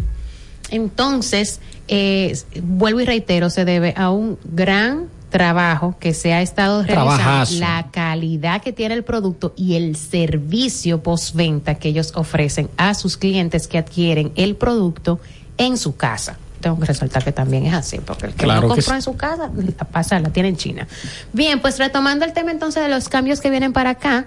[0.70, 6.84] Entonces, eh, vuelvo y reitero, se debe a un gran trabajo que se ha estado
[6.84, 7.60] realizando, Trabajazo.
[7.60, 13.18] la calidad que tiene el producto y el servicio postventa que ellos ofrecen a sus
[13.18, 15.20] clientes que adquieren el producto
[15.58, 16.38] en su casa.
[16.62, 19.16] Tengo que resaltar que también es así, porque el que Claro no compró en su
[19.16, 20.88] casa, la pasa, la tiene en China.
[21.32, 24.26] Bien, pues retomando el tema entonces de los cambios que vienen para acá,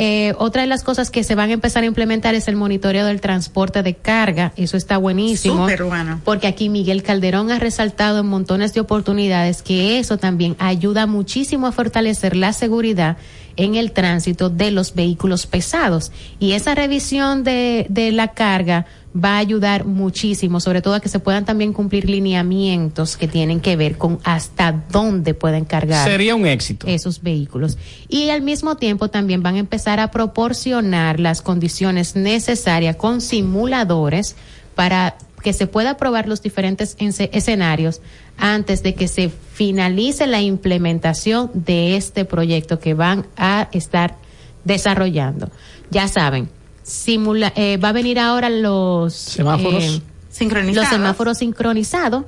[0.00, 3.04] eh, otra de las cosas que se van a empezar a implementar es el monitoreo
[3.04, 4.52] del transporte de carga.
[4.54, 5.68] Eso está buenísimo.
[5.68, 6.20] Súper bueno.
[6.24, 11.66] Porque aquí Miguel Calderón ha resaltado en montones de oportunidades que eso también ayuda muchísimo
[11.66, 13.16] a fortalecer la seguridad
[13.56, 16.12] en el tránsito de los vehículos pesados.
[16.38, 18.86] Y esa revisión de, de la carga
[19.16, 23.60] va a ayudar muchísimo, sobre todo a que se puedan también cumplir lineamientos que tienen
[23.60, 26.86] que ver con hasta dónde pueden cargar Sería un éxito.
[26.86, 27.78] esos vehículos.
[28.08, 34.36] Y al mismo tiempo también van a empezar a proporcionar las condiciones necesarias con simuladores
[34.74, 38.00] para que se pueda probar los diferentes escenarios
[38.36, 44.16] antes de que se finalice la implementación de este proyecto que van a estar
[44.64, 45.50] desarrollando.
[45.90, 46.48] Ya saben,
[46.88, 49.84] simula eh, va a venir ahora los Semáforos.
[49.84, 50.76] eh, Sincronizados.
[50.76, 52.24] los semáforos sincronizados,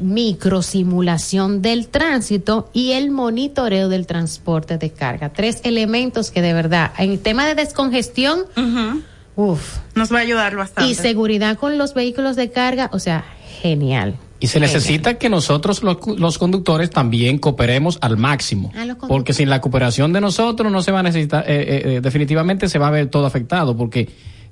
[0.00, 5.28] microsimulación del tránsito y el monitoreo del transporte de carga.
[5.32, 8.40] Tres elementos que de verdad, en tema de descongestión,
[9.36, 10.90] uff, Nos va a ayudar bastante.
[10.90, 13.24] y seguridad con los vehículos de carga, o sea,
[13.60, 14.16] genial.
[14.42, 18.72] Y se necesita que nosotros los, los conductores también cooperemos al máximo.
[19.06, 22.68] Porque sin la cooperación de nosotros no se va a necesitar, eh, eh, eh, definitivamente
[22.68, 23.76] se va a ver todo afectado.
[23.76, 24.08] Porque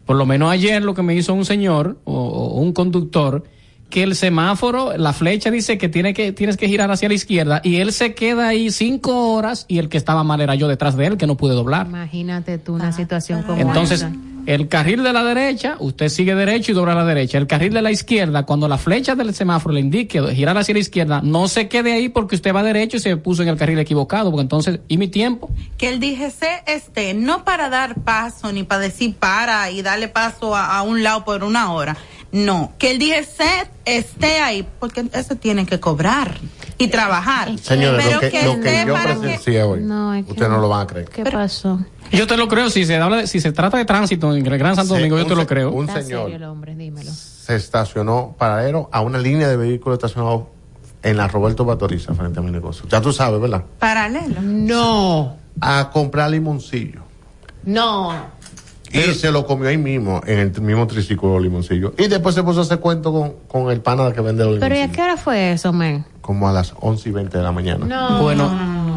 [0.07, 3.43] por lo menos ayer lo que me hizo un señor o, o un conductor,
[3.91, 7.61] que el semáforo, la flecha dice que, tiene que tienes que girar hacia la izquierda
[7.65, 10.97] y él se queda ahí cinco horas y el que estaba mal era yo detrás
[10.97, 11.89] de él que no pude doblar.
[11.89, 14.13] Imagínate tú una situación como Entonces, esa.
[14.47, 17.39] El carril de la derecha, usted sigue derecho y dobla a la derecha.
[17.39, 20.81] El carril de la izquierda, cuando la flecha del semáforo le indique girar hacia la
[20.81, 23.79] izquierda, no se quede ahí porque usted va derecho y se puso en el carril
[23.79, 24.31] equivocado.
[24.31, 25.51] Porque entonces, ¿y mi tiempo?
[25.77, 30.55] Que el DGC esté no para dar paso ni para decir para y darle paso
[30.57, 31.97] a, a un lado por una hora.
[32.33, 36.39] No, que el DGC esté ahí porque eso tiene que cobrar.
[36.79, 37.59] y trabajar.
[37.59, 40.31] Señores, Pero lo que, que lo que esté yo que- presencié hoy, No, es que
[40.33, 41.09] ustedes no lo van a creer.
[41.11, 41.79] ¿Qué pasó?
[42.13, 44.59] Yo te lo creo, si se habla de- si se trata de tránsito en el
[44.59, 45.71] Gran Santo Sí, Domingo, yo te lo creo.
[45.73, 47.11] un señor serio el hombre, dímelo.
[47.11, 50.45] se estacionó paralelo a una línea de vehículos estacionados
[51.03, 52.85] en la Roberto Batoriza frente a mi negocio.
[52.89, 53.65] Ya tú sabes, ¿verdad?
[53.79, 54.41] Paralelo.
[54.43, 57.01] No, A comprar limoncillo.
[57.65, 58.41] no.
[58.93, 61.95] Y se lo comió ahí mismo, en el mismo triciclo de limoncillo.
[61.97, 64.75] Y después se puso a hacer cuento con, con el pana que vende los Pero
[64.75, 64.91] ¿y limoncillos.
[64.91, 66.05] a qué hora fue eso, men?
[66.21, 67.87] Como a las 11 y 20 de la mañana.
[67.87, 68.21] No.
[68.21, 68.49] Bueno,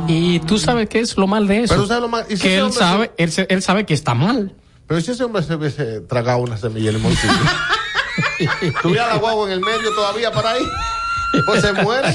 [0.07, 1.73] y tú sabes qué es lo mal de eso.
[1.75, 2.25] Pero ¿sabes lo mal?
[2.29, 4.53] ¿Y si que él sabe, él, se- él sabe que está mal.
[4.87, 7.33] Pero si ese hombre se hubiese tragado una semilla de limoncillo.
[8.81, 10.63] Tuviera la guagua en el medio todavía para ahí.
[11.45, 12.09] Pues se muere.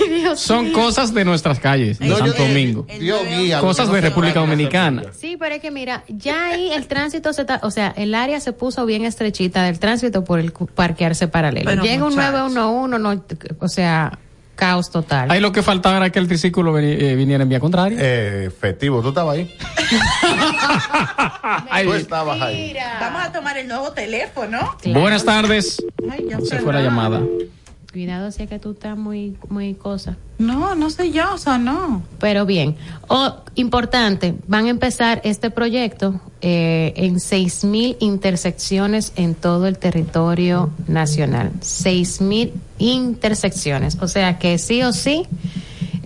[0.00, 2.86] Ay, Dios Son cosas de nuestras calles, de No, yo Santo dije, Domingo.
[2.98, 5.02] Dios guía, Cosas de República Dominicana.
[5.12, 8.40] Sí, pero es que mira, ya ahí el tránsito se está, o sea, el área
[8.40, 11.70] se puso bien estrechita del tránsito por el parquearse paralelo.
[11.82, 12.52] Llega un muchachos.
[12.54, 13.22] 911, no,
[13.60, 14.18] o sea,
[14.56, 15.30] caos total.
[15.30, 17.98] Ahí lo que faltaba era que el triciclo eh, viniera en vía contraria.
[18.00, 19.56] Eh, efectivo, tú estabas ahí.
[21.84, 22.74] Tú estabas ahí.
[23.00, 24.76] Vamos a tomar el nuevo teléfono.
[24.86, 25.84] Buenas tardes.
[26.10, 27.22] Ay, ya Se fue la llamada.
[27.96, 30.18] Cuidado si es que tú estás muy, muy cosa.
[30.36, 32.02] No, no soy yo, o sea, no.
[32.20, 32.76] Pero bien,
[33.08, 40.74] oh, importante, van a empezar este proyecto eh, en 6.000 intersecciones en todo el territorio
[40.86, 41.52] nacional.
[41.62, 43.96] 6.000 intersecciones.
[44.02, 45.26] O sea que sí o sí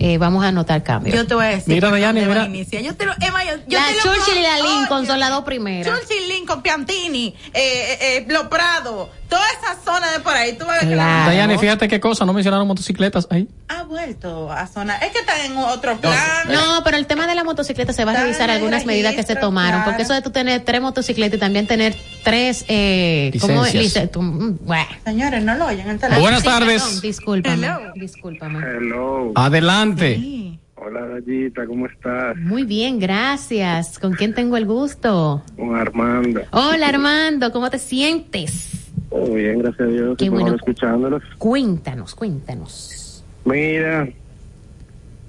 [0.03, 1.15] eh, vamos a notar cambios.
[1.15, 1.75] Yo te voy a decir.
[1.75, 2.47] Mira, Dayane, mira.
[2.47, 5.29] Yo te lo, Emma, yo, yo la te lo Churchill y la Lincoln son las
[5.29, 5.93] dos primeras.
[5.93, 10.57] Churchill, Lincoln, Piantini, eh, eh, eh, Lo Prado, toda esa zona de por ahí.
[10.57, 11.25] Tú vas a ver que la- Claro.
[11.31, 13.47] Dayane, fíjate qué cosa, no mencionaron motocicletas ahí.
[13.69, 15.01] ha vuelto a sonar.
[15.03, 16.13] Es que está en otro plan.
[16.49, 19.35] No, pero el tema de la motocicleta se va a revisar algunas medidas que se
[19.37, 19.85] tomaron, claro.
[19.85, 23.73] porque eso de tú tener tres motocicletas y también tener tres, eh, ¿cómo es?
[23.73, 24.59] Lice- tú, mm.
[25.05, 26.21] Señores, no lo oyen en el teléfono.
[26.21, 26.81] Buenas Sí, tardes.
[26.83, 27.79] perdón, discúlpame, Hello.
[27.95, 28.59] discúlpame.
[28.59, 29.31] Hello.
[29.35, 30.15] Adelante.
[30.15, 30.59] Sí.
[30.75, 32.35] Hola, Dayita, ¿cómo estás?
[32.37, 33.99] Muy bien, gracias.
[33.99, 35.43] ¿Con quién tengo el gusto?
[35.55, 36.41] Con Armando.
[36.51, 38.80] Hola Armando, ¿cómo te sientes?
[39.11, 40.17] Todo bien, gracias a Dios.
[40.17, 40.55] Qué por bueno.
[40.55, 41.21] escuchándolos.
[41.37, 43.23] Cuéntanos, cuéntanos.
[43.43, 44.07] Mira,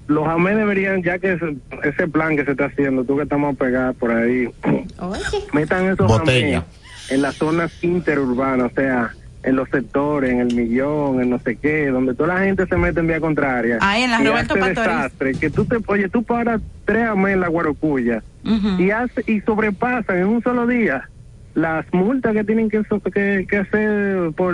[0.07, 3.53] los AME deberían, ya que ese, ese plan que se está haciendo, tú que estamos
[3.53, 4.49] a pegar por ahí,
[4.99, 6.59] Oye, metan esos Botella.
[6.59, 6.65] AME
[7.09, 11.57] en las zonas interurbanas, o sea, en los sectores, en el millón, en no sé
[11.57, 13.79] qué, donde toda la gente se mete en vía contraria.
[13.81, 17.33] Ahí en la y Roberto hace desastre, que tú te, oye, tú paras tres AME
[17.33, 18.23] en la Guarocuya
[18.77, 21.09] y hace y sobrepasan en un solo día
[21.55, 22.81] las multas que tienen que,
[23.13, 24.53] que, que hacer por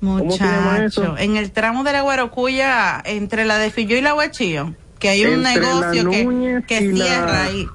[0.00, 4.02] ¿Cómo se llama Muchacho, en el tramo de la Guarocuya, entre la de Filló y
[4.02, 7.66] la Huachío, que hay un Entre negocio que, que la- cierra ahí.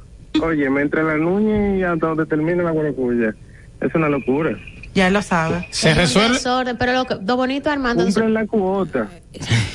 [0.43, 3.33] Oye, entre la Núñez y hasta donde termina la Guaracuya.
[3.81, 4.51] Es una locura.
[4.95, 5.67] Ya lo sabe.
[5.71, 6.33] Se resuelve.
[6.33, 9.07] desorden, pero lo, bonito Armando, Cumplen la cuota.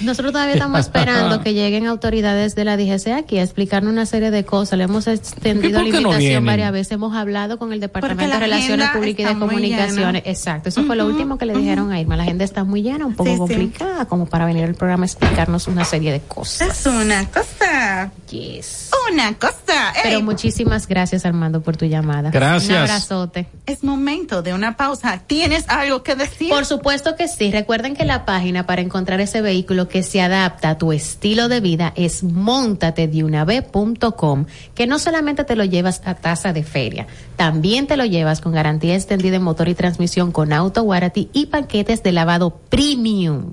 [0.03, 4.31] nosotros todavía estamos esperando que lleguen autoridades de la DGC aquí a explicarnos una serie
[4.31, 4.77] de cosas.
[4.78, 6.93] Le hemos extendido ¿Y la no invitación varias veces.
[6.93, 9.97] Hemos hablado con el Departamento de Relaciones Públicas y de Comunicaciones.
[10.24, 10.31] llena.
[10.31, 10.69] Exacto.
[10.69, 12.16] Eso fue lo último que le dijeron a Irma.
[12.16, 13.39] La agenda está muy llena, un poco Sí, sí.
[13.39, 16.69] complicada, como para venir al programa a explicarnos una serie de cosas.
[16.69, 18.11] Es una cosa.
[18.31, 18.91] Yes.
[19.12, 19.93] Una cosa.
[19.97, 22.31] Ey, Pero muchísimas gracias, Armando, por tu llamada.
[22.31, 22.70] Gracias.
[22.70, 23.47] Un abrazote.
[23.66, 25.03] es momento de una pausa.
[25.26, 26.48] ¿Tienes algo que decir?
[26.48, 27.51] Por supuesto que sí.
[27.51, 31.60] Recuerden que la página para encontrar ese vehículo que se adapta a tu estilo de
[31.60, 37.06] vida es montatedunavez.com, que no solamente te lo llevas a tasa de feria,
[37.36, 41.47] también te lo llevas con garantía extendida en motor y transmisión con auto warranty y
[41.47, 43.52] paquetes de lavado premium.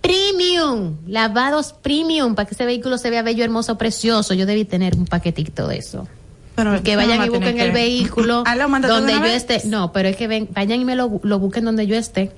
[0.00, 4.32] Premium, lavados premium, para que ese vehículo se vea bello, hermoso, precioso.
[4.34, 6.08] Yo debí tener un paquetito de eso.
[6.54, 8.44] Pero Que vayan no y busquen el vehículo
[8.88, 9.34] donde de yo vez.
[9.36, 9.62] esté.
[9.66, 12.32] No, pero es que ven, vayan y me lo, lo busquen donde yo esté,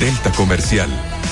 [0.00, 0.90] Delta Comercial,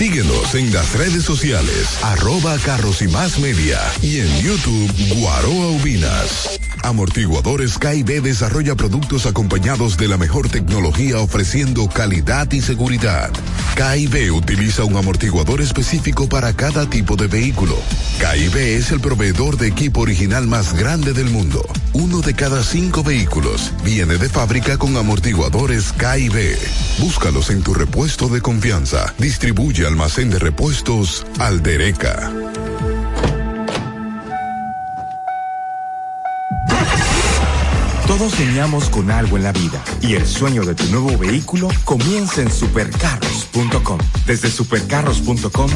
[0.00, 4.90] Síguenos en las redes sociales, arroba carros y más media y en YouTube
[5.20, 6.58] Guaroa Ubinas.
[6.82, 13.30] Amortiguadores KIB desarrolla productos acompañados de la mejor tecnología ofreciendo calidad y seguridad.
[13.76, 17.76] KIB utiliza un amortiguador específico para cada tipo de vehículo.
[18.20, 21.62] KIB es el proveedor de equipo original más grande del mundo.
[21.92, 26.56] Uno de cada cinco vehículos viene de fábrica con amortiguadores KIB.
[26.98, 29.14] Búscalos en tu repuesto de confianza.
[29.18, 32.30] Distribuye almacén de repuestos Aldereca.
[38.06, 42.40] Todos soñamos con algo en la vida y el sueño de tu nuevo vehículo comienza
[42.40, 43.98] en supercarros.com.
[44.26, 45.70] Desde supercarros.com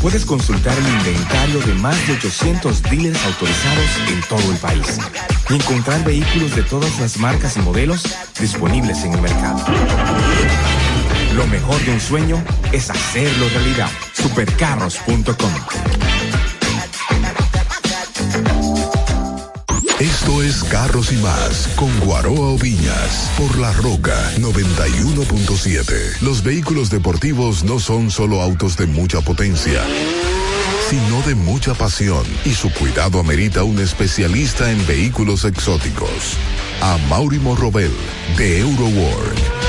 [0.00, 4.98] puedes consultar el inventario de más de 800 dealers autorizados en todo el país
[5.48, 8.02] y encontrar vehículos de todas las marcas y modelos
[8.40, 9.64] disponibles en el mercado.
[11.34, 12.42] Lo mejor de un sueño
[12.72, 13.90] es hacerlo realidad.
[14.12, 15.52] Supercarros.com.
[20.00, 26.22] Esto es Carros y Más con Guaroa Oviñas por La Roca 91.7.
[26.22, 29.84] Los vehículos deportivos no son solo autos de mucha potencia,
[30.88, 36.38] sino de mucha pasión y su cuidado amerita un especialista en vehículos exóticos.
[36.80, 37.92] A Maurimo Robel
[38.38, 39.59] de Euroworld.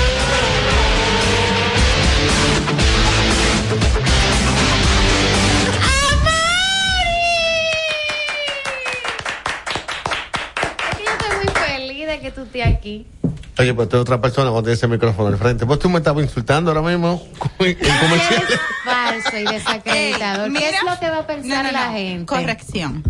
[12.60, 13.06] Aquí.
[13.58, 15.66] Oye, pues tú otra persona cuando tienes el micrófono al frente.
[15.66, 17.22] Pues tú me estabas insultando ahora mismo
[17.58, 18.42] en comercial.
[18.42, 20.52] Eres falso y desacreditador.
[20.52, 21.92] ¿Qué es lo que va a pensar No, no, la no.
[21.96, 22.26] gente?
[22.26, 23.02] Corrección.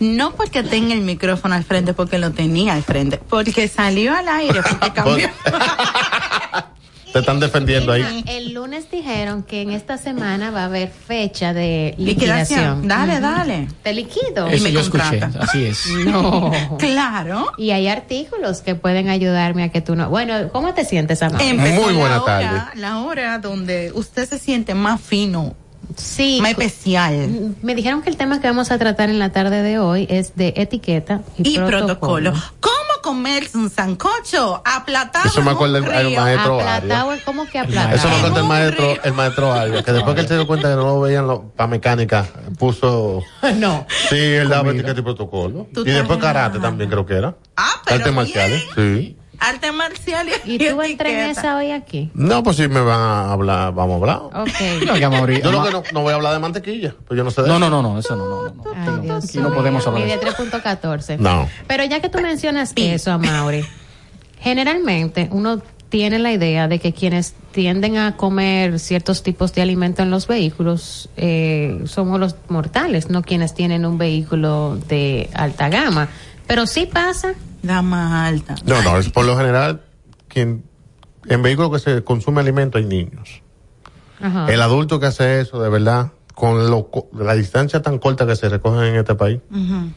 [0.00, 4.28] No porque tenga el micrófono al frente, porque lo tenía al frente, porque salió al
[4.28, 5.30] aire, porque cambió.
[7.16, 8.22] Te están defendiendo ahí.
[8.28, 12.82] El lunes dijeron que en esta semana va a haber fecha de Liquidación.
[12.82, 12.88] liquidación.
[12.88, 13.68] Dale, dale.
[13.82, 14.48] Te liquido.
[14.48, 15.86] Eso yo escuché, así es.
[16.06, 16.52] No.
[16.78, 17.52] Claro.
[17.56, 20.10] Y hay artículos que pueden ayudarme a que tú no.
[20.10, 21.42] Bueno, ¿cómo te sientes, Amanda?
[21.42, 25.54] Empezó la hora, La hora donde usted se siente más fino.
[25.96, 26.40] Sí.
[26.42, 27.54] Más especial.
[27.62, 30.36] Me dijeron que el tema que vamos a tratar en la tarde de hoy es
[30.36, 32.34] de etiqueta y, Y protocolo.
[32.60, 32.74] ¿Cómo
[33.06, 35.28] comerse un sancocho aplatado?
[35.28, 36.20] Eso me acuerda el- en un el río?
[36.20, 37.94] maestro Aplatado es como que aplatado.
[37.94, 40.68] Eso me contó el maestro, el maestro Arias, que después que él se dio cuenta
[40.70, 41.26] que no lo veían
[41.56, 42.26] para mecánica,
[42.58, 43.22] puso.
[43.56, 43.86] No.
[44.10, 45.68] Sí, él daba etiqueta y protocolo.
[45.74, 47.36] Y después te- karate también creo que era.
[47.56, 49.16] Ah, pero Artes marciales, sí.
[49.38, 52.10] Arte marcial y, ¿Y tú hoy aquí?
[52.14, 54.42] No, pues si me van a hablar, vamos a hablar.
[54.42, 54.86] Ok.
[54.86, 57.30] No, Yo lo Ma- que no, no voy a hablar de mantequilla, pues yo no
[57.30, 57.70] sé de No, eso.
[57.70, 58.64] no, no, no, eso no, no, no.
[58.74, 60.44] Ay, Dios Aquí no podemos hablar Ni de de eso.
[60.44, 61.18] 3.14.
[61.18, 61.48] No.
[61.66, 63.64] Pero ya que tú mencionas eso, Amaury,
[64.40, 70.02] generalmente uno tiene la idea de que quienes tienden a comer ciertos tipos de alimentos
[70.04, 76.08] en los vehículos eh, somos los mortales, no quienes tienen un vehículo de alta gama.
[76.46, 77.34] Pero sí pasa.
[77.62, 78.54] Gama alta.
[78.64, 79.82] No, no, es por lo general
[80.28, 80.64] quien
[81.28, 83.42] en vehículos que se consume alimento hay niños.
[84.20, 84.46] Ajá.
[84.52, 88.36] El adulto que hace eso, de verdad, con lo, co- la distancia tan corta que
[88.36, 89.40] se recogen en este país.
[89.50, 89.90] Ujú.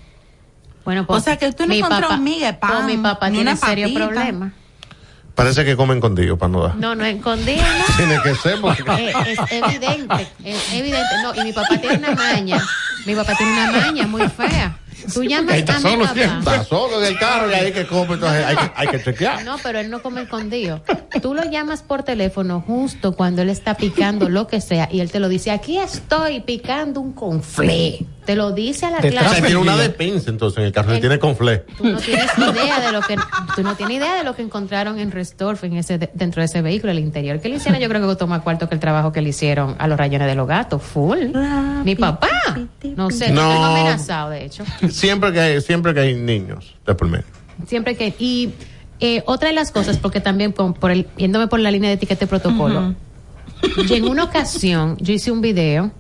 [0.86, 3.30] Bueno, O sea que tú no mi encontró papá- miga de pan, pues mi papá
[3.30, 4.54] ni tiene serio problema.
[5.36, 6.76] Parece que comen con Dios para no dar.
[6.76, 7.96] No, no escondido, ¿no?
[7.98, 8.84] Tiene que ser porque...
[8.92, 11.10] Eh, es evidente, es evidente.
[11.24, 12.62] No, y mi papá tiene una maña.
[13.06, 14.78] Mi papá tiene una maña muy fea.
[15.14, 16.14] Tú llamas Ahí está a mi solo papá.
[16.14, 16.40] siempre.
[16.40, 19.44] Está solo en el carro y ahí que come, entonces hay que, hay que chequear.
[19.46, 20.82] No, pero él no come escondido.
[21.22, 25.12] Tú lo llamas por teléfono justo cuando él está picando lo que sea y él
[25.12, 28.06] te lo dice, aquí estoy picando un conflé.
[28.26, 29.32] Te lo dice a la clara.
[29.42, 31.60] tiene una despensa entonces en el carro, El- tiene conflé.
[31.78, 33.16] Tú no tienes idea de lo que
[33.56, 36.46] tú no tienes idea de lo que encontraron en Restorf en ese de- dentro de
[36.46, 38.80] ese vehículo el interior que le hicieron yo creo que costó más cuarto que el
[38.82, 41.18] trabajo que le hicieron a los rayones de los gatos full
[41.84, 42.30] mi papá
[42.96, 43.66] no sé No.
[43.66, 47.26] amenazado de hecho Siempre que hay, siempre que hay niños de por medio.
[47.68, 48.52] siempre que y
[49.00, 51.96] eh, otra de las cosas porque también con- por el yéndome por la línea de
[51.96, 52.94] etiqueta y protocolo
[53.90, 55.92] y en una ocasión yo hice un video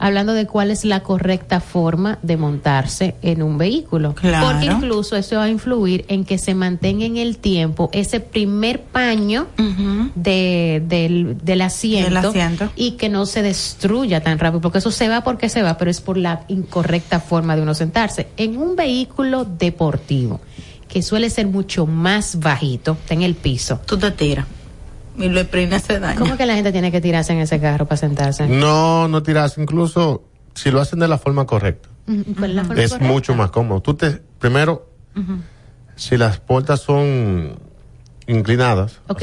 [0.00, 4.14] hablando de cuál es la correcta forma de montarse en un vehículo.
[4.14, 4.46] Claro.
[4.46, 8.80] Porque incluso eso va a influir en que se mantenga en el tiempo ese primer
[8.80, 9.46] paño
[10.14, 12.70] de, del, del asiento, Del asiento.
[12.76, 15.90] y que no se destruya tan rápido, porque eso se va porque se va, pero
[15.90, 18.28] es por la incorrecta forma de uno sentarse.
[18.38, 20.40] En un vehículo deportivo,
[20.88, 23.80] que suele ser mucho más bajito, está en el piso.
[23.86, 24.46] Tú te tiras.
[25.20, 26.18] Y lo exprimes se daña.
[26.18, 28.46] ¿Cómo que la gente tiene que tirarse en ese carro para sentarse?
[28.48, 30.24] No, no tiras, incluso
[30.54, 31.88] si lo hacen de la forma correcta,
[32.38, 33.12] ¿cuál es la forma es correcta?
[33.12, 33.80] mucho más cómodo.
[33.82, 34.88] Tú te, primero,
[35.96, 37.58] si las puertas son
[38.26, 39.22] inclinadas, Ok.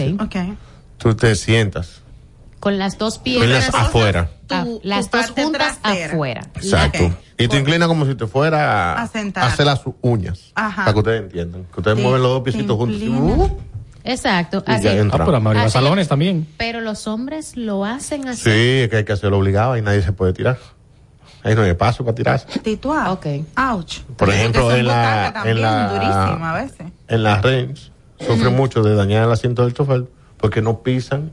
[0.98, 2.02] tú te sientas.
[2.60, 4.32] Con las dos piernas afuera.
[4.50, 6.42] Ah, las dos juntas afuera.
[6.56, 7.16] Exacto.
[7.38, 9.44] Y te inclinas como si te fuera A a, sentar.
[9.44, 10.52] hacer las uñas.
[10.56, 10.84] Ajá.
[10.86, 11.66] Para que ustedes entiendan.
[11.72, 13.02] Que ustedes Te- mueven los dos piecitos te juntos.
[13.04, 13.58] uh,
[14.08, 14.64] Exacto.
[14.68, 14.84] Y así.
[14.86, 15.24] ya entra.
[15.24, 15.74] Ah, pero María Así.
[15.74, 16.48] Salones también.
[16.58, 18.44] Pero los hombres lo hacen así.
[18.44, 18.50] sí,
[18.84, 20.58] es que hay que hacerlo obligado y nadie se puede tirar.
[21.44, 22.60] Ahí no hay espacio para tirarse.
[22.60, 23.12] Tituá.
[23.12, 23.26] Ok.
[23.72, 24.00] Ouch.
[24.18, 26.88] Por ejemplo, en la, también en la, durísimas a veces.
[27.08, 28.56] en la range sufre Ujú.
[28.58, 30.06] mucho de dañar el asiento del chofer
[30.38, 31.32] porque no pisan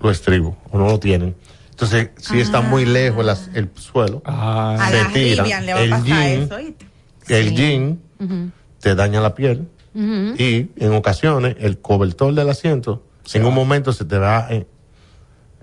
[0.00, 1.34] los estribos o no lo tienen.
[1.70, 5.42] Entonces, si está muy lejos las- el suelo, A se la tira.
[5.42, 6.48] Rivian le va a el pasar jean,
[7.28, 7.54] el Sí.
[7.56, 13.92] jean te daña la piel Y en ocasiones el cobertor del asiento en un momento
[13.92, 14.66] se te va en,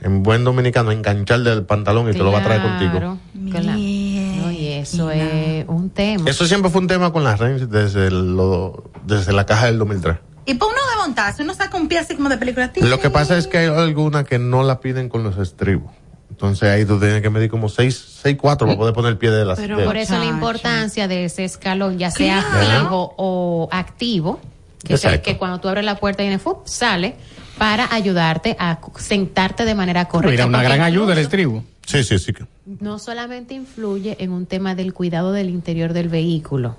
[0.01, 2.91] en buen dominicano a enganchar del pantalón y te lo va a traer contigo.
[2.91, 3.17] Claro.
[3.51, 3.67] Claro.
[3.77, 6.29] No, y eso es un tema.
[6.29, 10.17] Eso siempre fue un tema con las Range desde, lo- desde la caja del 2003.
[10.45, 12.71] Y para uno de montarse, uno saca un pie así como de película.
[12.81, 15.91] Lo que pasa es que hay algunas que no la piden con los estribos.
[16.31, 19.29] Entonces ahí tú tienes que medir como 6, 6 4 para poder poner el pie
[19.29, 22.79] de las Pero de- por eso la importancia de ese escalón, ya sea Claro.
[22.81, 24.39] fijo o activo,
[24.83, 26.65] que, que cuando tú abres la puerta y viene, ¡fup!
[26.65, 27.15] sale,
[27.59, 30.31] para ayudarte a sentarte de manera correcta.
[30.31, 31.63] Mira, una gran ayuda el estribo.
[31.85, 32.33] Sí, sí, sí.
[32.79, 36.77] No solamente influye en un tema del cuidado del interior del vehículo,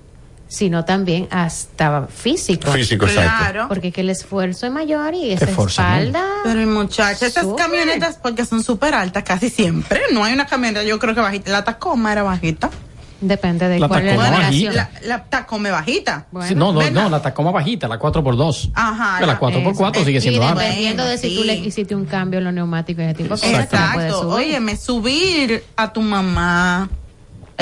[0.53, 2.70] sino también hasta físico.
[2.73, 3.33] Físico, exacto.
[3.39, 3.69] Claro.
[3.69, 6.19] Porque que el esfuerzo es mayor y esa Esforzamiento.
[6.19, 6.35] espalda.
[6.45, 7.57] Pero estas Sube.
[7.57, 10.01] camionetas, porque son súper altas casi siempre.
[10.12, 11.51] No hay una camioneta, yo creo que bajita.
[11.51, 12.69] La Tacoma era bajita.
[13.23, 14.74] Depende de La cuál es la Tacoma generación.
[14.74, 16.27] La, la Tacoma es bajita.
[16.47, 18.73] Sí, no, no, no, la Tacoma bajita, la 4x2.
[18.74, 19.20] Ajá.
[19.20, 20.61] Que la 4x4 sigue siendo alta.
[20.61, 21.47] dependiendo de si tú sí.
[21.47, 24.20] le hiciste un cambio en los neumáticos y ese tipo de cosas, tú Exacto.
[24.23, 24.35] subir.
[24.35, 26.91] Óyeme, subir a tu mamá,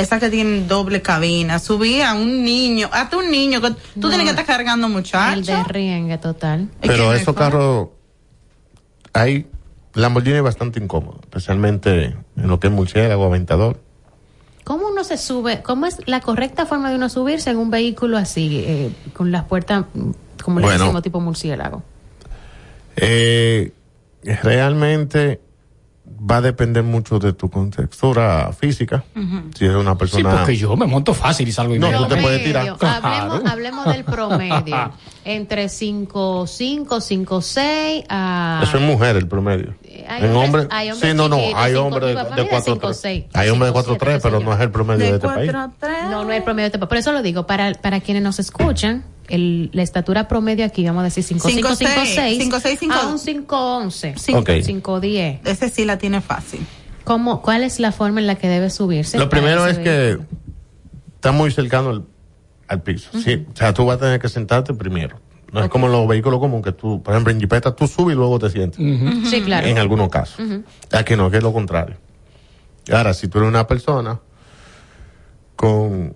[0.00, 4.08] esa que tiene doble cabina, subir a un niño, a tu niño, que tú No.
[4.08, 5.46] tienes que estar cargando El muchachos.
[5.46, 6.68] de riengue total.
[6.80, 7.88] Pero esos carros,
[9.12, 9.46] hay
[9.94, 12.04] Lamborghini es bastante incómodo, especialmente
[12.36, 13.80] en lo que es murciélago, aventador.
[14.64, 15.62] ¿Cómo uno se sube?
[15.62, 19.44] ¿Cómo es la correcta forma de uno subirse en un vehículo así, eh, con las
[19.44, 19.86] puertas,
[20.44, 20.84] como le Bueno.
[20.84, 21.82] decimos, tipo murciélago?
[22.96, 23.72] Eh,
[24.42, 25.40] realmente
[26.18, 29.04] va a depender mucho de tu contextura física.
[29.56, 30.36] Si eres una Sí, persona...
[30.38, 32.06] porque yo me monto fácil y salgo No, inmediato.
[32.08, 32.76] tú te puedes tirar.
[32.76, 33.06] Promedio.
[33.06, 34.92] Hablemos, hablemos del promedio.
[35.24, 38.60] Entre 5, 5, 5, 6 a...
[38.64, 39.74] Eso es mujer el promedio.
[40.08, 42.94] hay en hombres- hombres sí, no, no, hay hombres de, papá de mide 4 cinco,
[42.94, 45.26] seis, Hay hombres de cinco, 4 3 siete, pero no es el promedio de, este
[45.28, 45.52] país.
[46.10, 49.04] No, no es promedio de este Por eso lo digo, para, para quienes nos escuchan,
[49.30, 52.78] el, la estatura promedio aquí, vamos a decir 5, 5, 5, 5, 6, 5, 6,
[52.80, 52.94] 5.
[52.94, 54.50] a un 5, 11, Ok.
[54.62, 55.40] 5, 10.
[55.44, 56.66] Ese sí la tiene fácil.
[57.04, 59.18] ¿Cómo, ¿Cuál es la forma en la que debe subirse?
[59.18, 60.18] Lo primero es que
[61.14, 62.04] está muy cercano al,
[62.68, 63.10] al piso.
[63.18, 65.18] Sí, o sea, tú vas a tener que sentarte primero.
[65.52, 68.14] No es como en los vehículos comunes que tú, por ejemplo, en jipeta tú subes
[68.14, 68.78] y luego te sientes.
[69.28, 69.66] Sí, claro.
[69.66, 70.46] En algunos casos.
[70.92, 71.96] Aquí no, que es lo contrario.
[72.92, 74.20] Ahora, si tú eres una persona
[75.56, 76.14] con,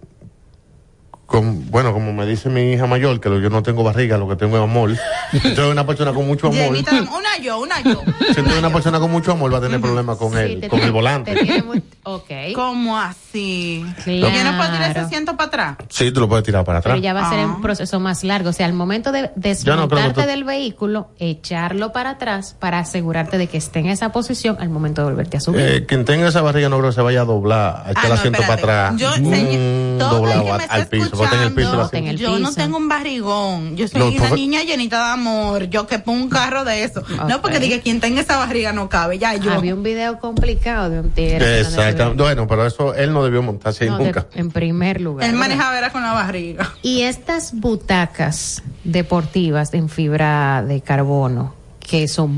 [1.26, 4.28] con, bueno, como me dice mi hija mayor, que lo- yo no tengo barriga, lo
[4.28, 4.94] que tengo es amor.
[5.32, 8.02] Si eres una persona con mucho amor, Llenita una yo, una yo.
[8.28, 10.68] si tú eres una persona con mucho amor, va a tener problemas con el, te
[10.68, 11.64] con tiene- el volante.
[12.05, 12.30] Ok.
[12.55, 13.84] ¿Cómo así?
[14.05, 14.34] Claro.
[14.36, 15.76] ¿Yo no puedo tirar ese asiento para atrás?
[15.88, 16.92] Sí, tú lo puedes tirar para atrás.
[16.94, 17.46] Pero ya va a ser Ah.
[17.46, 18.51] un proceso más largo.
[18.51, 23.38] O sea, al momento de no desmontarte tú- del vehículo, echarlo para atrás para asegurarte
[23.38, 25.60] de que esté en esa posición al momento de volverte a subir.
[25.62, 28.02] Eh, quien tenga esa barriga no creo que se vaya a doblar, a echar Ah,
[28.05, 28.94] el no, asiento para atrás.
[28.98, 31.90] Yo, mm, señor, todo el doblado que me al piso, en el piso.
[32.16, 33.76] Yo no tengo un barrigón.
[33.76, 35.64] Yo soy No, una niña llenita de amor.
[35.70, 37.02] Yo que pongo un carro de eso.
[37.28, 39.18] No, porque diga quien tenga esa barriga no cabe.
[39.18, 39.52] Ya yo.
[39.52, 41.60] Había un video complicado de un tigre.
[41.60, 42.14] Exacto.
[42.14, 44.26] Bueno, pero eso él no debió montarse ahí No, de- nunca.
[44.34, 45.28] en primer lugar.
[45.28, 46.72] Él manejaba era con la barriga.
[46.82, 52.30] Y estas butacas deportivas en fibra de carbono, que son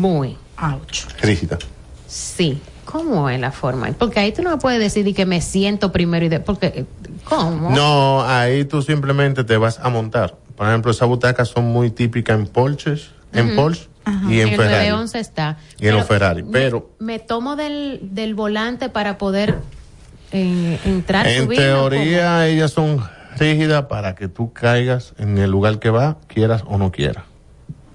[0.00, 0.36] muy...
[1.22, 1.58] Rígida.
[2.06, 2.60] Sí.
[2.84, 3.88] ¿Cómo es la forma?
[3.98, 6.40] Porque ahí tú no me puedes decidir que me siento primero y de...
[6.40, 6.86] Porque,
[7.28, 7.70] ¿cómo?
[7.70, 10.36] No, ahí tú simplemente te vas a montar.
[10.56, 13.56] Por ejemplo, esas butacas son muy típicas en Porsches, en Ujú.
[13.56, 13.88] Porsche
[14.28, 14.88] y en el Ferrari.
[14.88, 15.56] 911 está.
[15.78, 16.42] Y en los Ferrari.
[16.50, 19.56] Pero Me tomo del, del volante para poder
[20.32, 21.58] eh, entrar, en subir.
[21.60, 21.64] ¿no?
[21.64, 23.02] teoría ellas son
[23.38, 27.24] rígidas para que tú caigas en el lugar que va, quieras o no quieras.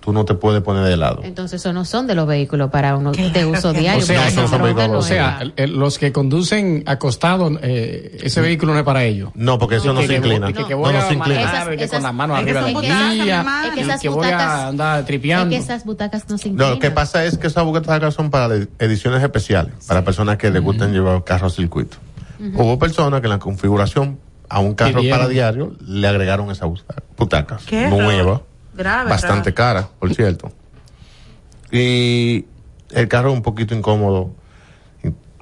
[0.03, 1.21] Tú no te puedes poner de lado.
[1.23, 4.03] Entonces, eso no son de los vehículos para uno de uso diario.
[4.03, 6.11] O sea, porque no, no, son no, vehículos- no, o sea, el- el- los que
[6.11, 9.29] conducen acostados, eh, ese vehículo no es para ellos.
[9.33, 10.49] No, porque eso no se inclina.
[10.49, 11.63] No, no se inclina.
[11.63, 12.65] con esas- la mano es que arriba
[13.11, 15.49] de la Es que esas que voy a butacas- andar Es tripeando.
[15.51, 16.73] que esas butacas no se inclinan.
[16.73, 20.51] Lo que pasa es que esas butacas son para ed- ediciones especiales, para personas que
[20.51, 21.95] les gustan llevar carros a circuito.
[22.55, 24.19] Hubo personas que en la configuración
[24.49, 28.41] a un carro para diario le agregaron esas buta- butacas Qué nuevas,
[28.75, 29.09] Grave.
[29.09, 30.51] bastante caras, por cierto.
[31.71, 32.45] Y
[32.91, 34.31] el carro es un poquito incómodo,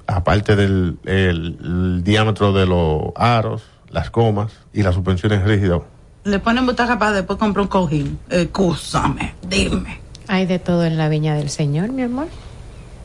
[0.07, 5.81] aparte del el- el diámetro de los aros, las comas y las suspensiones rígidas.
[6.23, 8.19] Le ponen butaca para después comprar un cojín.
[8.29, 9.99] Excúsame, dime.
[10.27, 12.27] Hay de todo en la viña del Señor, mi amor.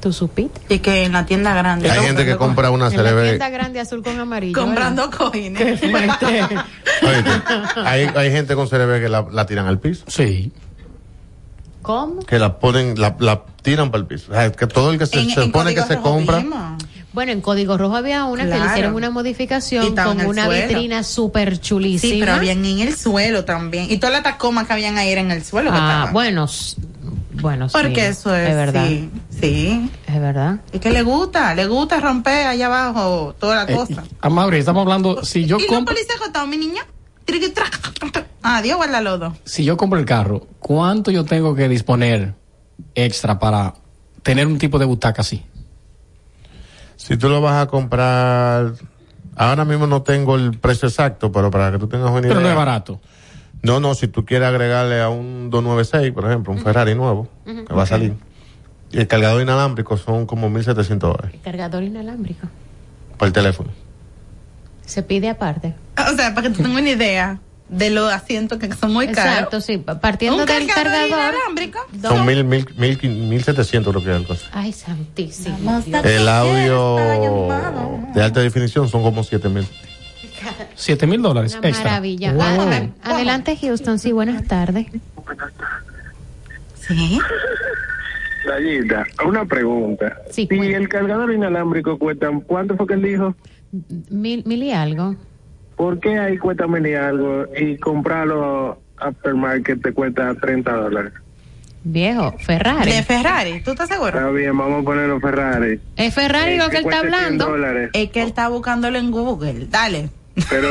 [0.06, 0.72] ¿Tú supiste?
[0.72, 1.90] Y que en la tienda grande.
[1.90, 3.22] Hay gente que compra una En la CLB.
[3.24, 4.56] tienda grande azul con amarillo.
[4.56, 5.10] Comprando.
[5.32, 6.52] Oíste,
[7.84, 10.04] hay, hay gente con CRB que la, la tiran al piso.
[10.06, 10.52] Sí.
[11.82, 12.20] ¿Cómo?
[12.20, 14.30] Que la ponen, la, la tiran para el piso.
[14.30, 16.44] O sea, que todo el que se, En- se en supone que se compra.
[17.12, 20.68] Bueno, en Código Rojo había una que le hicieron una modificación con una suelo.
[20.68, 22.12] vitrina súper chulísima.
[22.14, 23.90] Sí, pero habían en el suelo también.
[23.90, 25.72] Y todas las tacomas que habían ahí eran en el suelo.
[25.72, 26.12] que Ah, estaban.
[26.12, 26.46] bueno,
[27.40, 27.78] bueno, sí.
[27.80, 28.86] Porque eso es, verdad.
[28.86, 29.90] sí, sí.
[30.06, 30.60] Es verdad.
[30.72, 34.04] Es que le gusta, le gusta romper allá abajo toda la Eh, cosa.
[34.20, 36.82] A Mauri, estamos hablando, si yo ¿Y los compro, policías acostados, mi niña?
[38.62, 39.36] Dios guarda lodo.
[39.44, 42.34] si yo compro el carro, ¿cuánto yo tengo que disponer
[42.94, 43.74] extra para
[44.22, 45.44] tener un tipo de butaca así?
[46.96, 48.74] Si tú lo vas a comprar,
[49.36, 52.28] ahora mismo no tengo el precio exacto, pero para que tú tengas una idea.
[52.30, 53.00] Pero no es barato.
[53.62, 57.74] No, no, si tú quieres agregarle a un 296, por ejemplo, un Ferrari nuevo, que
[57.74, 58.14] va a salir,
[58.92, 62.46] y el cargador inalámbrico son como 1.700 dólares Cargador inalámbrico.
[63.18, 63.70] por el teléfono.
[64.84, 65.74] Se pide aparte.
[65.98, 69.32] O sea, para que tú tengas una idea de los asientos que son muy caros.
[69.32, 69.78] Exacto, sí.
[69.78, 71.34] Partiendo Un del cargador cargador.
[71.34, 71.78] inalámbrico.
[72.00, 74.46] Son mil, mil, mil, mil setecientos creo que es el costo.
[74.52, 75.82] Ay, santísimo.
[76.04, 77.48] El audio
[78.14, 79.48] de alta definición son como siete
[80.58, 80.66] mil.
[80.74, 81.90] Siete mil dólares Una extra.
[81.90, 82.32] maravilla.
[82.32, 82.42] Wow.
[82.42, 83.98] Ad- Adelante, Houston.
[83.98, 84.86] Sí, buenas tardes.
[86.74, 87.18] Sí.
[88.44, 90.18] Rayita, una pregunta.
[90.30, 93.34] Sí, si el cargador inalámbrico cuesta, ¿cuánto fue que él dijo?
[94.10, 95.16] Mil, mil y algo.
[95.76, 101.12] ¿Por qué ahí cuesta mil y algo y comprarlo aftermarket te cuesta 30 dólares?
[101.82, 102.90] Viejo, Ferrari.
[102.92, 104.08] De Ferrari, ¿tú estás seguro?
[104.16, 105.80] Está bien, vamos a ponerlo Ferrari.
[105.96, 107.88] Es Ferrari Eh, lo que él está cueste 100 hablando.
[107.92, 109.66] Es que él está buscándolo en Google.
[109.68, 110.08] Dale.
[110.50, 110.68] Pero,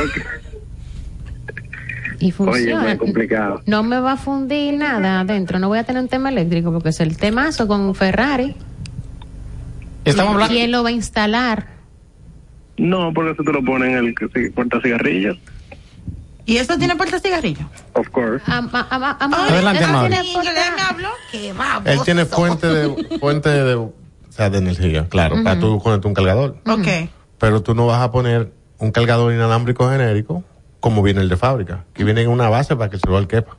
[2.18, 2.82] Y oye, funciona.
[2.82, 3.62] muy complicado.
[3.66, 5.58] No me va a fundir nada adentro.
[5.58, 8.54] No voy a tener un tema eléctrico porque es el temazo con Ferrari.
[10.04, 10.54] Estamos hablando.
[10.54, 11.66] ¿Quién lo va a instalar?
[12.78, 15.36] No, porque eso te lo ponen en el que sí, porta cigarrillos.
[16.44, 17.68] ¿Y eso tiene puerta cigarrillo?
[17.94, 18.44] Of course.
[18.46, 19.84] Am- am- am- am- Adelante,
[20.32, 21.92] puerta-.
[21.92, 23.92] Él tiene fuente de, fuente de, o
[24.30, 26.56] sea, de energía, claro, para tú conectar un cargador.
[26.68, 26.86] Ok.
[27.38, 30.42] Pero tú no vas a poner un cargador inalámbrico genérico
[30.80, 33.56] como viene el de fábrica, que viene en una base para que el celular quepa.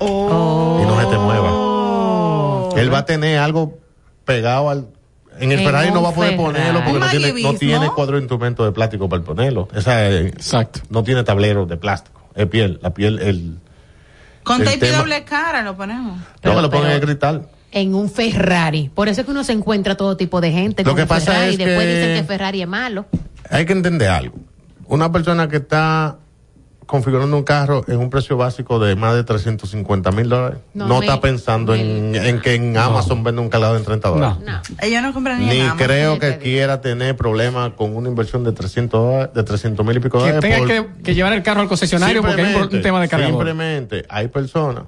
[0.00, 2.80] Y no se te mueva.
[2.80, 3.78] Él va a tener algo
[4.24, 4.86] pegado al...
[5.40, 6.54] En el En Ferrari no va a poder Ferrari.
[6.54, 9.68] ponerlo porque no tiene, no tiene cuadro de instrumento de plástico para ponerlo.
[9.74, 10.80] Esa, eh, Exacto.
[10.90, 12.20] No tiene tablero de plástico.
[12.34, 12.78] Es piel.
[12.82, 13.58] La piel, el...
[14.42, 16.20] Con El tape tema- doble cara lo ponemos.
[16.42, 17.48] no, lo ponen en el cristal.
[17.72, 18.90] En un Ferrari.
[18.94, 21.08] Por eso es que uno se encuentra todo tipo de gente Lo con que un
[21.08, 23.06] pasa Ferrari es y después que- dicen que Ferrari es malo.
[23.50, 24.36] Hay que entender algo.
[24.86, 26.18] Una persona que está
[26.86, 31.00] configurando un carro en un precio básico de más de 350 mil dólares, No, no,
[31.00, 34.36] me- está pensando en, en que en Amazon vende un cargador en 30 dólares.
[34.82, 35.78] Ellos no compran ni, Ni en Amazon.
[35.86, 40.00] creo que quiera tener problemas con una inversión de 300 dólares, de 300 mil y
[40.00, 40.40] pico Que dólares.
[40.42, 43.34] tenga por- que, que llevar el carro al concesionario porque hay un tema de cargador.
[43.34, 44.84] Simplemente hay personas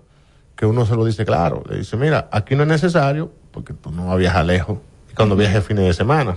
[0.55, 1.63] que uno se lo dice claro.
[1.69, 4.79] Le dice, mira, aquí no es necesario porque tú no vas a viajar lejos.
[5.11, 6.37] Y cuando viajes fines de semana.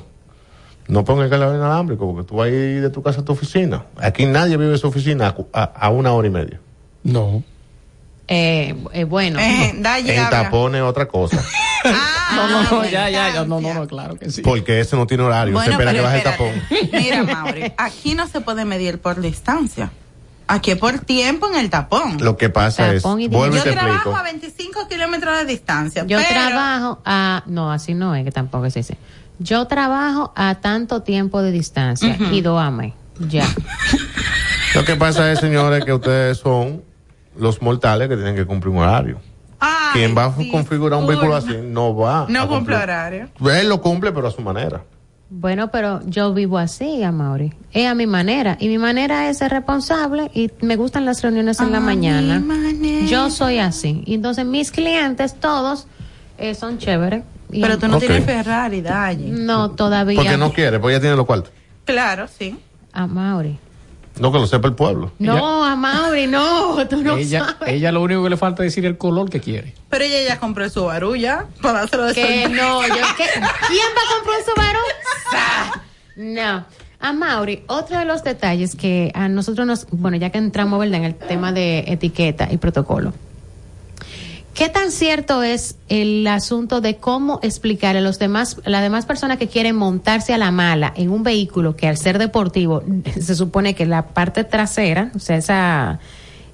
[0.90, 3.32] No ponga el cargador inalámbrico porque tú vas a ir de tu casa a tu
[3.34, 3.86] oficina.
[3.98, 6.60] Aquí nadie vive en su oficina a a, a una hora y media.
[7.04, 7.44] No.
[8.28, 9.40] Eh, eh, bueno.
[9.40, 9.82] En
[10.30, 11.44] tapones otra cosa.
[12.36, 14.42] no, no, no, ya, ya, ya, no, no, no, claro que sí.
[14.42, 15.54] Porque ese no tiene horario.
[15.54, 16.52] Bueno, se espera que baje el tapón.
[16.92, 19.92] Mira, Mauri, aquí no se puede medir por distancia.
[20.48, 22.18] Aquí es por tiempo en el tapón.
[22.20, 24.18] Lo que pasa es, vuelvo y Yo te trabajo explico.
[24.18, 26.06] a 25 kilómetros de distancia.
[26.08, 28.98] Yo pero- trabajo a, no, así no es que tampoco es ese.
[29.40, 32.94] Yo trabajo a tanto tiempo de distancia y doame.
[33.20, 33.48] Ya.
[34.76, 36.84] Lo que pasa es, señores, que ustedes son
[37.38, 39.20] los mortales que tienen que cumplir un horario.
[39.60, 42.26] Ay, Quien va a configurar un vehículo así no va.
[42.30, 43.30] No a cumple horario.
[43.52, 44.84] Él lo cumple, pero a su manera.
[45.32, 47.54] Bueno, pero yo vivo así, Amaury.
[47.72, 48.58] Es a mi manera.
[48.60, 52.42] Y mi manera es ser responsable y me gustan las reuniones en la mañana.
[53.08, 54.02] Yo soy así.
[54.06, 55.88] Y entonces mis clientes, todos,
[56.38, 57.24] eh, son chéveres.
[57.52, 59.28] Y- Pero tú no tienes Ferrari, Dalle.
[59.28, 60.16] No, todavía.
[60.18, 61.52] Porque no quiere, porque ya tiene los cuartos.
[61.86, 62.58] Claro, sí.
[62.94, 63.58] Amaury.
[64.20, 65.12] No que lo sepa el pueblo.
[65.18, 66.76] No, Amaury, no.
[66.90, 67.74] Tú no ella, sabes.
[67.74, 69.74] ella lo único que le falta es decir el color que quiere.
[69.90, 73.24] Pero ella ya compró su barulla para de Que no, yo, ¿qué?
[73.34, 75.84] ¿quién va a comprar su varón?
[76.16, 76.66] No.
[77.02, 80.96] A Mauri, otro de los detalles que a nosotros nos, bueno, ya que entramos ¿verdad?
[80.98, 83.14] en el tema de etiqueta y protocolo,
[84.60, 89.38] ¿qué tan cierto es el asunto de cómo explicar a los demás, las demás personas
[89.38, 92.84] que quieren montarse a la mala en un vehículo que al ser deportivo
[93.22, 96.00] se supone que la parte trasera, o sea, esa,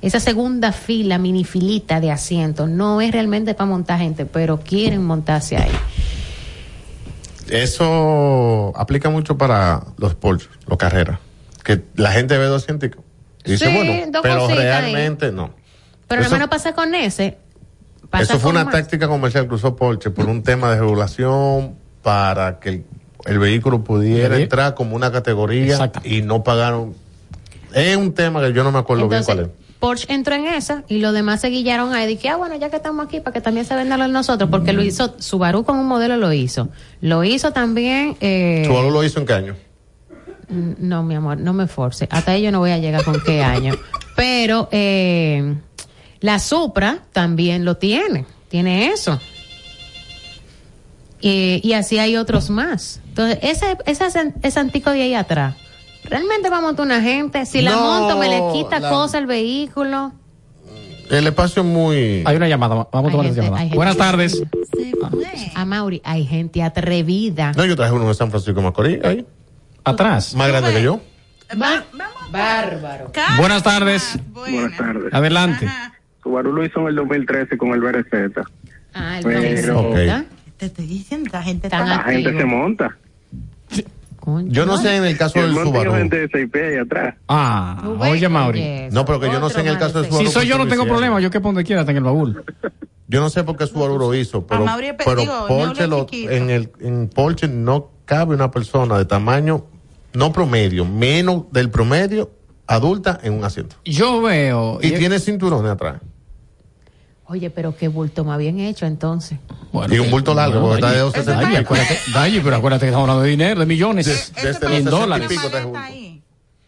[0.03, 5.03] esa segunda fila, mini filita de asientos, no es realmente para montar gente, pero quieren
[5.03, 5.72] montarse ahí.
[7.49, 11.18] Eso aplica mucho para los Porsche, los carreras.
[11.64, 13.03] Que la gente ve dos científicos.
[13.44, 14.56] Y dice, Sí, bueno, pero ahí.
[14.56, 15.56] realmente no.
[16.07, 17.40] Pero Eso- no menos pasa con ese.
[18.10, 18.73] Pasa Eso fue una más.
[18.73, 22.86] táctica comercial que usó Porsche por un tema de regulación para que el,
[23.26, 26.94] el vehículo pudiera entrar como una categoría y no pagaron.
[27.73, 29.48] Es un tema que yo no me acuerdo bien cuál es.
[29.80, 32.07] Porsche entró en esa y los demás se guillaron ahí.
[32.07, 34.49] Dije, ah, bueno, ya que estamos aquí, para que también se venda lo de nosotros,
[34.49, 36.69] porque lo hizo, Subaru con un modelo lo hizo.
[37.02, 38.15] Lo hizo también.
[38.22, 39.56] Eh, ¿Subaru lo hizo en qué año?
[40.48, 42.07] Mm, No, mi amor, no me force.
[42.10, 43.73] Hasta ahí yo no voy a llegar con qué año.
[44.15, 45.56] Pero eh,
[46.20, 48.26] la Supra también lo tiene.
[48.50, 49.20] Tiene eso.
[51.22, 53.02] Y, y así hay otros más.
[53.08, 55.56] Entonces, ese, ese, ese antico de ahí atrás.
[56.04, 57.46] ¿Realmente va a montar una gente?
[57.46, 60.14] Si la No, monto, me le quita la- cosa el vehículo.
[61.10, 62.24] El espacio es muy.
[62.26, 63.66] Hay una llamada, vamos a tomar esa llamada.
[63.76, 64.42] Buenas tardes.
[65.54, 67.52] A Mauri, hay gente atrevida.
[67.56, 69.26] No, yo traje uno de San Francisco de Macorís ahí.
[69.84, 70.34] Atrás.
[70.36, 71.00] Más grande que yo.
[72.32, 73.12] Bárbaro.
[73.38, 74.18] Buenas tardes.
[74.34, 75.14] Buenas tardes.
[75.14, 75.70] Adelante.
[76.26, 78.39] Subaru lo hizo en el 2013 con el BRZ.
[78.95, 80.26] Ah, el Pero Bronzita.
[80.57, 82.97] Te estoy diciendo, la gente está la gente se monta.
[84.45, 85.93] Yo no sé en el caso Yo del Subaru.
[85.93, 87.14] gente de 6 pies ahí atrás.
[87.27, 88.89] Ah, oye, Mauri.
[88.91, 90.26] No, pero que yo no sé en el caso del Subaru.
[90.26, 91.19] Si soy yo, no tengo problema.
[91.19, 92.43] Yo que donde quiera, está en el baúl.
[93.07, 96.07] Yo no sé por qué Subaru lo hizo, pero, Mauri pero digo, Porsche no lo
[96.11, 99.65] en el en Porsche no cabe una persona de tamaño
[100.15, 102.31] no promedio, menos del promedio
[102.65, 103.76] adulta en un asiento.
[103.85, 104.80] Yo veo.
[104.81, 106.02] Y tiene cinturones atrás.
[107.27, 109.39] Oye, pero qué bulto más bien hecho entonces.
[109.89, 113.10] y un bulto largo, porque está de 260 Dayi, acuérdate, Dayi, pero acuérdate que estamos
[113.10, 114.06] hablando de dinero, de millones.
[114.06, 115.27] Desde los en 60 y dólares.
[115.27, 115.80] pico está junto.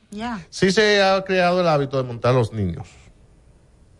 [0.10, 0.40] Ya.
[0.50, 2.88] Sí se ha creado el hábito de montar a los niños.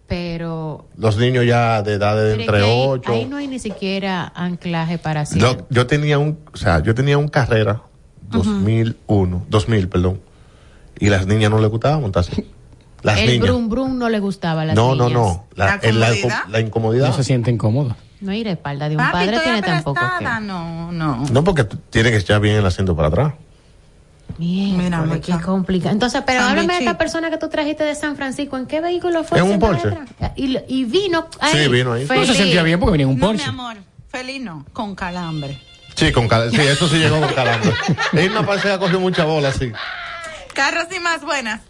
[0.08, 3.12] Pero, Los niños ya de edad de entre ahí, 8.
[3.12, 5.38] ahí no hay ni siquiera anclaje para sí.
[5.38, 7.84] Yo, yo tenía un, o sea, yo tenía un carrera
[8.30, 10.22] 2001, 2000, perdón.
[10.98, 12.46] Y las niñas no les gustaba montarse.
[13.08, 13.42] Las el niñas.
[13.48, 15.22] brum brum no le gustaba a las No, no, niñas.
[15.22, 15.46] no.
[15.56, 17.08] La, el- la, la incomodidad.
[17.08, 17.96] No se siente incómoda.
[18.22, 20.40] No ir a espalda de un Papi, padre tiene tampoco aplastada.
[20.40, 21.26] No, no.
[21.32, 23.34] No, porque tú tienes que echar bien el asiento para atrás.
[24.38, 25.92] Bien, Mira, Mira, qué complicado.
[25.94, 28.58] Entonces, pero háblame de esta persona que tú trajiste de San Francisco.
[28.58, 29.40] ¿En qué vehículo fue?
[29.40, 29.90] En un Porsche.
[30.36, 31.54] Y, y vino ahí.
[31.64, 32.06] Sí, vino ahí.
[32.08, 33.50] No se sentía bien porque venía en un No, mi Porsche.
[33.50, 33.78] amor.
[34.10, 35.60] Feliz no, con calambre.
[35.96, 37.72] Sí, con cal- sí, eso sí llegó con calambre.
[38.14, 39.72] Irma parece que ha cogido mucha bola, sí.
[40.54, 41.62] Carros y más buenas.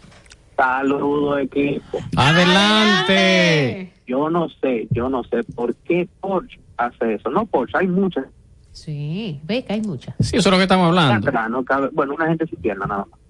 [0.58, 1.98] Saludos, equipo.
[2.16, 3.92] Adelante.
[4.06, 7.30] Yo no sé, yo no sé por qué Porsche hace eso.
[7.30, 8.24] No Porsche, hay muchas.
[8.72, 10.14] Sí, ve que hay muchas.
[10.20, 11.28] Sí, eso es lo que estamos hablando.
[11.28, 13.20] Atrás no cabe- bueno, una gente sin pierna nada más.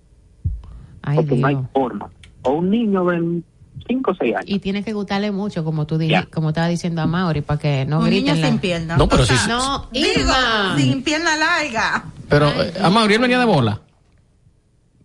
[1.03, 1.67] Ay, porque no hay Dios.
[1.73, 2.11] forma.
[2.43, 3.43] O un niño de
[3.89, 4.49] 5 o 6 años.
[4.49, 6.25] Y tiene que gustarle mucho, como tú di- Ya.
[6.27, 8.25] como estaba diciendo a Mauri, para que no un griten.
[8.27, 8.97] niño la- sin pierna.
[8.97, 10.75] No, pero O sea, sí- No, Digo, Irma.
[10.77, 12.05] sin pierna larga.
[12.29, 13.81] Pero, eh, a Mauri, él venía de bola.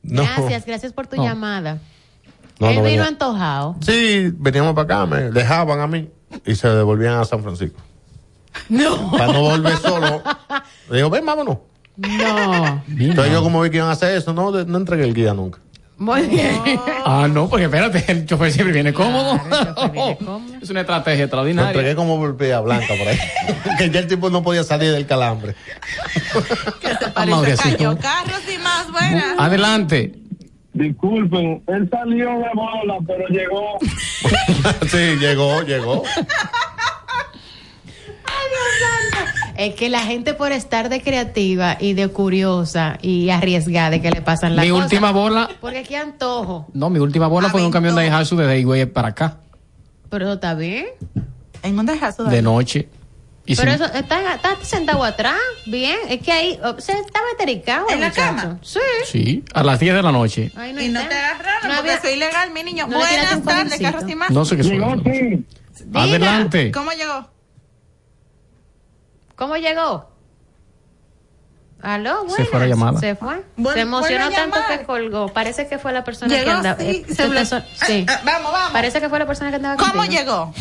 [0.03, 0.21] No.
[0.23, 1.23] Gracias, gracias por tu No.
[1.23, 1.79] llamada.
[2.59, 3.75] No, Él no vino antojado.
[3.81, 6.09] Sí, veníamos para acá, me dejaban a mí
[6.45, 7.79] y se devolvían a San Francisco.
[8.69, 9.11] No.
[9.11, 10.21] Para no volver solo.
[10.89, 11.57] Le digo, ven, vámonos.
[11.97, 12.83] No.
[12.87, 15.59] Entonces yo como vi que iban a hacer eso, no, no entregué el guía nunca.
[15.95, 16.59] Muy bien.
[17.05, 19.39] Ah, no, porque espérate, el chofer siempre viene cómodo.
[20.61, 21.69] es una estrategia Lo extraordinaria.
[21.69, 23.19] entregué como volpea blanca por ahí.
[23.77, 25.55] que ya el tipo no podía salir del calambre.
[27.15, 27.57] Ah, Mauricio.
[27.77, 29.35] Cayó carros y más buenas.
[29.37, 30.15] Adelante.
[30.73, 33.77] Disculpen, él salió de bola, pero llegó.
[34.89, 36.03] sí, llegó, llegó.
[39.55, 44.09] Es que la gente por estar de creativa y de curiosa y arriesgada de que
[44.09, 44.85] le pasan las Mi cosas.
[44.85, 46.67] última bola- Porque qué antojo.
[46.73, 49.37] No, mi última bola fue en un camión de Daihatsu desde Higüey para acá,
[50.09, 50.87] Pero está bien.
[51.61, 52.89] En un dejazo de noche.
[53.45, 55.35] Y Pero eso, está, está sentado atrás.
[55.65, 55.97] Bien.
[56.07, 57.87] Es que ahí se estaba estericado.
[57.89, 58.35] ¿En la muchacho.
[58.37, 58.59] cama?
[58.61, 58.79] Sí.
[59.05, 60.51] Sí, a las 10 de la noche.
[60.55, 62.87] Ay, no y no te agarraron No porque había- soy ilegal, mi niño.
[62.87, 63.43] No Buenas tardes,
[63.73, 63.83] cojincito.
[63.91, 64.29] carros y más.
[64.31, 65.45] No sé qué son.
[65.93, 66.71] Adelante.
[66.71, 67.27] ¿Cómo llegó?
[69.35, 70.09] ¿Cómo llegó?
[71.81, 72.69] Aló, Se fue la buenas.
[72.69, 72.99] llamada.
[73.01, 73.43] Se fue.
[73.73, 75.27] Se emocionó tanto que colgó.
[75.33, 76.79] Parece que fue la persona Llegó, que andaba.
[76.79, 78.05] sí, eh, se son- sí.
[78.07, 78.71] Ah, ah, vamos, vamos.
[78.71, 80.13] Parece que fue la persona que andaba ¿Cómo contigo.
[80.21, 80.53] llegó?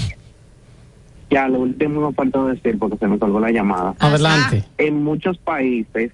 [1.33, 3.95] Ya, lo último me faltó decir porque se me colgó la llamada.
[3.99, 4.65] Adelante.
[4.79, 6.13] En muchos países,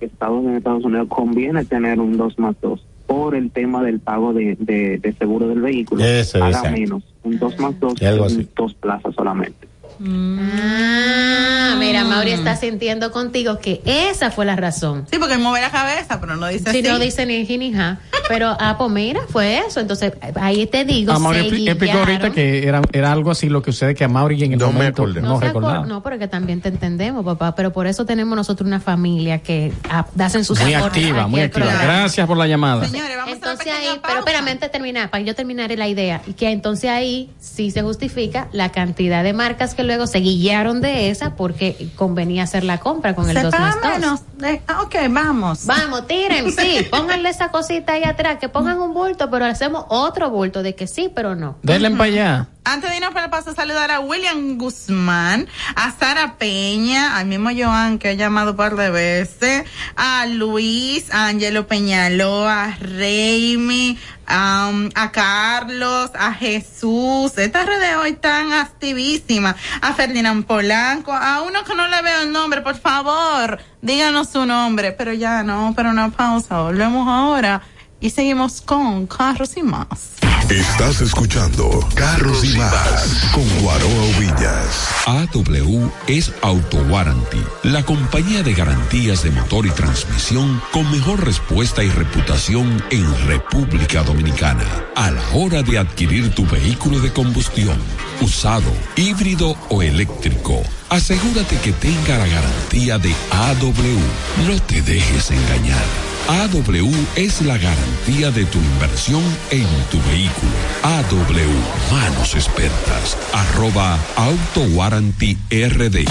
[0.00, 4.32] Estados en Estados Unidos, conviene tener un 2 más 2 por el tema del pago
[4.32, 6.02] de, de, de seguro del vehículo.
[6.04, 6.78] Ese, Paga exacto.
[6.78, 7.02] menos.
[7.22, 8.48] Un 2 más 2 Y algo es así.
[8.56, 9.68] dos plazas solamente.
[10.00, 15.06] Ah, mira, Mauri está sintiendo contigo que esa fue la razón.
[15.10, 16.82] Sí, porque él mueve la cabeza, pero no dice Si así.
[16.88, 17.98] no dice ni ji ni ja.
[18.28, 19.80] Pero, ah, pues mira, fue eso.
[19.80, 23.48] Entonces, ahí te digo, A Mauri se expli- explicó ahorita que era, era algo así
[23.50, 25.20] lo que ustedes que a Mauri en el No me momento acordé.
[25.20, 25.86] no, recordaba.
[25.86, 27.54] No, pero que también te entendemos, papá.
[27.54, 31.66] Pero por eso tenemos nosotros una familia que ah, hacen sus Muy activa, muy activa.
[31.82, 32.86] Gracias por la llamada.
[32.88, 36.22] Señores, vamos Entonces ahí, pero espérame antes de terminar, para que yo terminaré la idea,
[36.26, 40.80] y que entonces ahí sí se justifica la cantidad de marcas que luego se guiaron
[40.80, 43.92] de esa porque convenía hacer la compra con el Se 2 paga más 2.
[43.92, 44.20] menos.
[44.42, 45.66] Eh, ah, ok, vamos.
[45.66, 50.30] Vamos, tiren, sí, pónganle esa cosita ahí atrás, que pongan un bulto, pero hacemos otro
[50.30, 51.56] bulto de que sí, pero no.
[51.62, 52.48] Denle para allá.
[52.66, 57.50] Antes de irnos para el paso, saludar a William Guzmán, a Sara Peña, al mismo
[57.54, 59.64] Joan que ha llamado un par de veces,
[59.96, 63.98] a Luis, a Angelo Peñaloa, a Reimi,
[64.28, 67.36] um, a Carlos, a Jesús.
[67.36, 69.56] Estas redes hoy están activísimas.
[69.80, 74.44] A Ferdinand Polanco, a uno que no le veo el nombre, por favor, díganos su
[74.46, 74.92] nombre.
[74.92, 77.62] Pero ya no, pero una pausa, volvemos ahora
[78.00, 80.16] y seguimos con Carros y más.
[80.50, 84.88] Estás escuchando Carros y Más con Guaroa Villas.
[85.06, 91.82] AW es Auto Warranty, la compañía de garantías de motor y transmisión con mejor respuesta
[91.82, 94.66] y reputación en República Dominicana.
[94.94, 97.78] A la hora de adquirir tu vehículo de combustión,
[98.20, 104.46] usado, híbrido o eléctrico, asegúrate que tenga la garantía de AW.
[104.46, 106.13] No te dejes engañar.
[106.28, 110.52] AW es la garantía de tu inversión en tu vehículo.
[110.82, 113.16] AW, manos expertas.
[113.32, 116.06] Arroba Auto Warranty RD.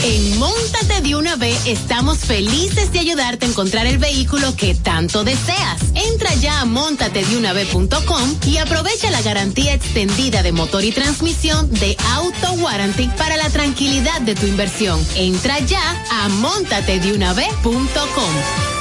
[0.04, 5.24] En Móntate de una vez estamos felices de ayudarte a encontrar el vehículo que tanto
[5.24, 5.80] deseas.
[5.94, 12.54] Entra ya a montatedeunav.com y aprovecha la garantía extendida de motor y transmisión de Auto
[12.54, 15.00] Warranty para la tranquilidad de tu inversión.
[15.16, 18.81] Entra ya a montatedeunav.com.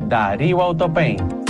[0.00, 1.49] Darío Autopaint.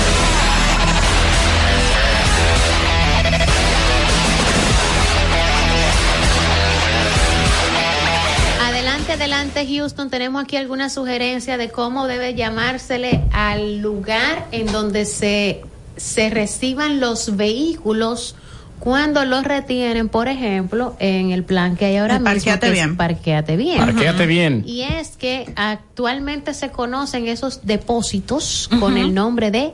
[9.11, 10.09] Adelante, adelante, Houston.
[10.09, 15.63] Tenemos aquí alguna sugerencia de cómo debe llamársele al lugar en donde se,
[15.97, 18.35] se reciban los vehículos
[18.79, 22.35] cuando los retienen, por ejemplo, en el plan que hay ahora El mismo.
[22.35, 22.95] parquéate que es bien.
[22.95, 23.77] Parquéate bien.
[23.79, 24.63] Parquéate bien.
[24.65, 29.73] Y es que actualmente se conocen esos depósitos con el nombre de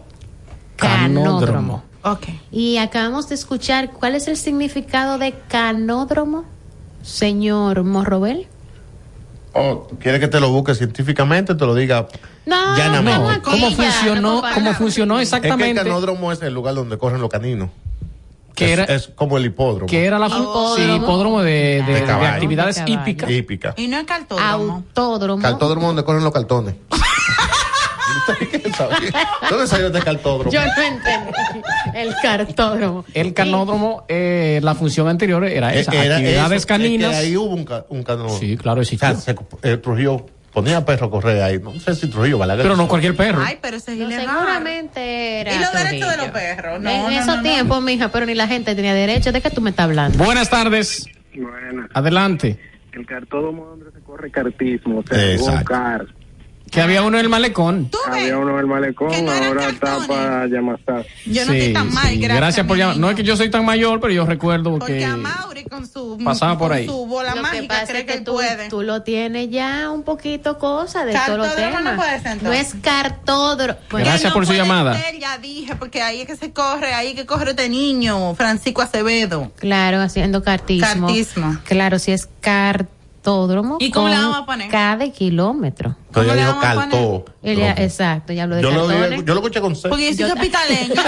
[0.77, 1.39] Canódromo.
[1.39, 1.83] canódromo.
[2.03, 2.27] Ok.
[2.51, 6.43] Y acabamos de escuchar cuál es el significado de canódromo,
[7.03, 8.47] señor Morrobel.
[9.59, 11.55] Oh, ¿Quieres que te lo busque científicamente?
[11.55, 12.07] Te lo diga
[12.45, 13.29] No, llanamente.
[13.31, 15.81] aquí ¿Cómo ya, funcionó, no cómo funcionó Es que exactamente?
[15.81, 17.69] el canódromo es el lugar donde corren los caninos.
[18.53, 19.85] Que es, era- es como el hipódromo.
[19.87, 22.33] que era la fu- sí, hipódromo de, de- de caballo.
[22.33, 23.29] actividades hípicas.
[23.29, 23.73] Hípica.
[23.77, 24.73] Y no es cartódromo.
[24.95, 25.41] Autódromo.
[25.41, 26.75] Cartódromo donde corren los cartones.
[29.49, 30.51] ¿Dónde salió este cartódromo?
[30.51, 31.31] Yo no entendí.
[31.93, 33.05] El cartódromo.
[33.13, 37.13] El canódromo, eh, la función anterior era esa, Eh, Era actividades eso, caninas.
[37.13, 38.37] es que ahí hubo un, ca- un canódromo.
[38.37, 39.15] Sí, claro, O existió.
[39.15, 41.59] sea, se- eh, Trujillo ponía perro a correr ahí.
[41.59, 42.63] No sé si Trujillo, Balaguer.
[42.63, 43.41] Pero no cualquier perro.
[43.45, 44.25] Ay, pero ese es No, ilegal.
[44.27, 45.53] seguramente era.
[45.55, 46.81] Y los derechos de los perros.
[46.81, 47.43] No, en no, esos no, no.
[47.43, 49.31] tiempos, mija, pero ni la gente tenía derecho.
[49.31, 50.23] ¿De qué tú me estás hablando?
[50.23, 51.05] Buenas tardes.
[51.35, 51.87] Buena.
[51.93, 52.59] Adelante.
[52.91, 56.09] El cartódromo donde se corre cartismo, o sea, go-kart.
[56.71, 57.89] Que había uno en el malecón.
[58.11, 61.03] Había uno en el malecón, ahora está para Yamasá.
[61.25, 62.17] Yo no estoy tan mal, sí.
[62.19, 62.37] gracias.
[62.37, 62.97] Gracias por llamar.
[62.97, 65.87] No es que yo soy tan mayor, pero yo recuerdo Porque que a Mauri con
[65.87, 66.85] su, pasaba por ahí.
[66.85, 68.69] su bola Lo que mágica pasa cree es que, que tú, puede.
[68.69, 71.93] tú lo tienes ya un poquito cosa de todos los Cartódromo temas.
[71.95, 73.79] no puede ser, No es cartódromo.
[73.89, 74.93] Pues, Gracias no por su llamada.
[75.01, 78.35] ser, ya dije, porque ahí es que se corre, ahí es que corre este niño,
[78.35, 79.51] Francisco Acevedo.
[79.57, 81.07] Claro, haciendo cartismo.
[81.07, 81.57] Cartismo.
[81.65, 82.27] Claro, si es
[83.27, 83.77] cartódromo.
[83.79, 84.71] ¿Y cómo con le vamos a poner?
[84.71, 85.95] Cada kilómetro.
[86.07, 87.25] Entonces ella dijo vamos a poner?
[87.43, 87.81] cartó.
[87.83, 89.89] Exacto, ya hablo de Yo lo, yo lo escuché con C.
[89.89, 90.95] Porque yo soy capitaleño.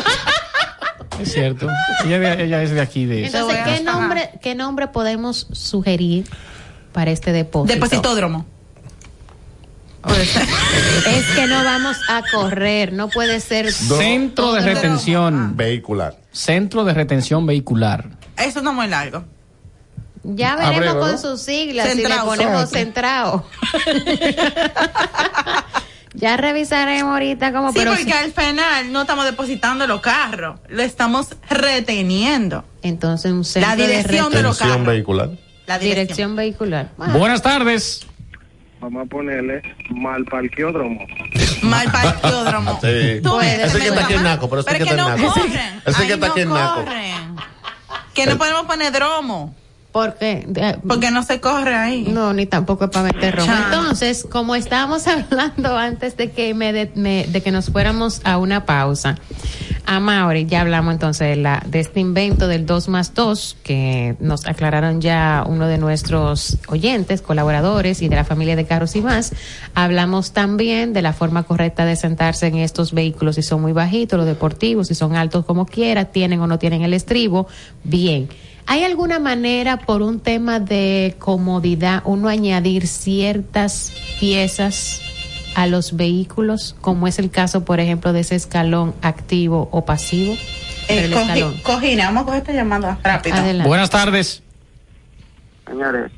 [1.19, 1.67] Es cierto.
[2.05, 6.25] ella, es de aquí, de Entonces, Eso ¿qué nombre, ¿qué nombre podemos sugerir
[6.93, 7.73] para este depósito?
[7.73, 8.45] Depositódromo.
[10.07, 13.69] Es que no vamos a correr, no puede ser.
[13.73, 15.57] Centro de retención.
[15.57, 16.17] Vehicular.
[16.31, 18.11] Centro de retención vehicular.
[18.37, 19.25] Eso no es muy largo.
[20.23, 21.17] Ya veremos Abrego, con ¿no?
[21.17, 23.45] sus siglas Centrado, si le ponemos centrado.
[26.13, 30.81] ya revisaremos ahorita cómo, Sí, pero porque al final no estamos depositando los carros, lo
[30.83, 32.65] estamos reteniendo.
[32.81, 34.85] entonces un centro La dirección de los carros.
[34.85, 35.29] vehicular.
[35.67, 36.07] La dirección.
[36.07, 36.89] dirección vehicular.
[36.97, 38.05] Buenas tardes.
[38.81, 41.05] Vamos a ponerle mal parqueódromo.
[41.61, 42.79] Mal parqueódromo.
[42.81, 42.87] Sí.
[42.87, 44.23] Ese que está aquí en.
[44.23, 45.33] Naco, pero ese Pero que es que está no en Naco.
[45.41, 45.81] corren.
[45.85, 46.83] Ese que está no aquí en Naco.
[46.85, 47.35] corren.
[48.13, 49.53] Que no podemos poner dromo.
[49.99, 52.03] Porque Porque no se corre ahí.
[52.09, 53.51] no, ni tampoco es para meter romo.
[53.65, 58.37] Entonces, como estábamos hablando antes de que me de, me- de que nos fuéramos a
[58.37, 59.17] una pausa,
[59.85, 64.15] a Mauri, ya hablamos entonces de, la, de este invento del 2 más 2, que
[64.19, 69.01] nos aclararon ya uno de nuestros oyentes, colaboradores y de la familia de Carros y
[69.01, 69.33] más.
[69.73, 74.17] Hablamos también de la forma correcta de sentarse en estos vehículos, si son muy bajitos,
[74.17, 77.47] los deportivos, si son altos como quiera, tienen o no tienen el estribo.
[77.83, 78.29] Bien.
[78.71, 85.01] ¿Hay alguna manera, por un tema de comodidad, uno añadir ciertas piezas
[85.55, 90.33] a los vehículos, como es el caso, por ejemplo, de ese escalón activo o pasivo?
[90.87, 91.57] Eh, el cogi- escalón.
[91.63, 93.35] Cojina, vamos a coger esta llamada rápido.
[93.37, 93.67] Adelante.
[93.67, 94.43] Buenas tardes.
[95.65, 96.11] Señores,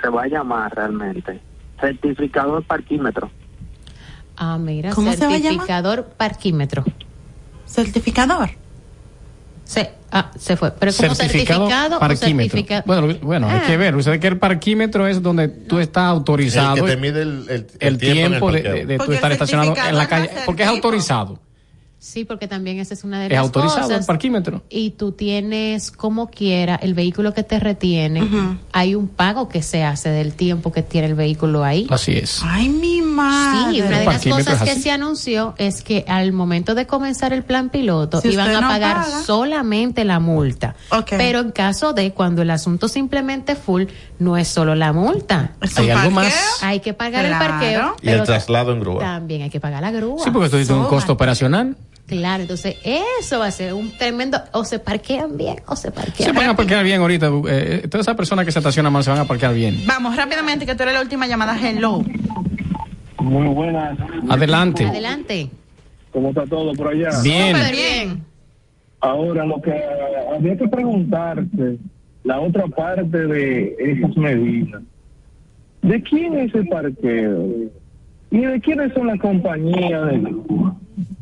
[0.00, 1.38] se va a llamar realmente
[1.78, 3.30] certificador parquímetro.
[4.38, 5.42] Ah, mira, ¿Cómo se va a llamar?
[5.42, 6.82] certificador parquímetro.
[7.66, 8.50] Certificador.
[9.70, 10.72] Se, ah, se fue.
[10.72, 12.58] Pero como certificado, certificado o parquímetro.
[12.58, 13.66] certifica- Bueno, bueno hay Ah.
[13.68, 13.94] que ver.
[13.94, 16.78] Usted que el parquímetro es donde tú estás autorizado.
[16.78, 20.08] El que te mide el, el, el tiempo, de, de- tú estar estacionado en la
[20.08, 20.28] calle.
[20.44, 21.38] Porque es autorizado.
[22.02, 24.06] Sí, porque también esa es una de Es las autorizado el cosas.
[24.06, 24.62] parquímetro.
[24.70, 28.26] y tú tienes como quiera el vehículo que te retiene,
[28.72, 31.86] hay un pago que se hace del tiempo que tiene el vehículo ahí.
[31.90, 32.40] Así es.
[32.42, 33.70] Ay, mi madre.
[33.74, 37.34] Sí, una de las cosas es que se anunció es que al momento de comenzar
[37.34, 39.22] el plan piloto Si iban a no pagar paga.
[39.22, 40.76] solamente la multa.
[40.90, 41.10] Ok.
[41.18, 43.84] Pero en caso de cuando el asunto simplemente full,
[44.18, 45.52] no es solo la multa.
[45.60, 46.30] ¿Es ¿Hay algo parqueo?
[46.32, 46.58] más?
[46.62, 47.44] Hay que pagar Claro.
[47.44, 47.96] el parqueo.
[48.00, 49.00] Y el traslado en grúa.
[49.00, 50.24] También hay que pagar la grúa.
[50.24, 51.76] Sí, porque esto es un costo operacional.
[52.10, 54.36] Claro, entonces eso va a ser un tremendo.
[54.52, 57.30] O se parquean bien o se Se parquean van a parquear bien ahorita.
[57.48, 59.82] eh, todas esas personas que se estacionan mal se van a parquear bien.
[59.86, 61.56] Vamos rápidamente, que tú eres la última llamada.
[61.56, 62.02] Hello.
[63.20, 63.96] Muy buenas.
[64.28, 64.84] Adelante.
[64.86, 65.50] Adelante.
[66.12, 67.10] ¿Cómo está todo por allá?
[67.22, 67.54] Bien.
[67.56, 68.24] Súper bien.
[69.00, 69.72] Ahora, lo que
[70.36, 71.78] había que preguntarte,
[72.24, 74.82] la otra parte de esas medidas.
[75.82, 77.46] ¿De quién es el parqueo?
[78.32, 80.34] ¿Y de quiénes son las compañías de?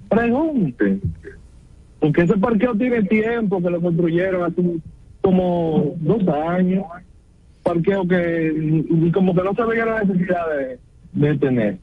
[0.09, 1.01] Pregunten.
[2.01, 4.62] Porque ese parqueo tiene tiempo que lo construyeron hace
[5.20, 6.85] como dos años.
[7.62, 10.78] Parqueo que como que no se veía la necesidad de,
[11.12, 11.78] de tener.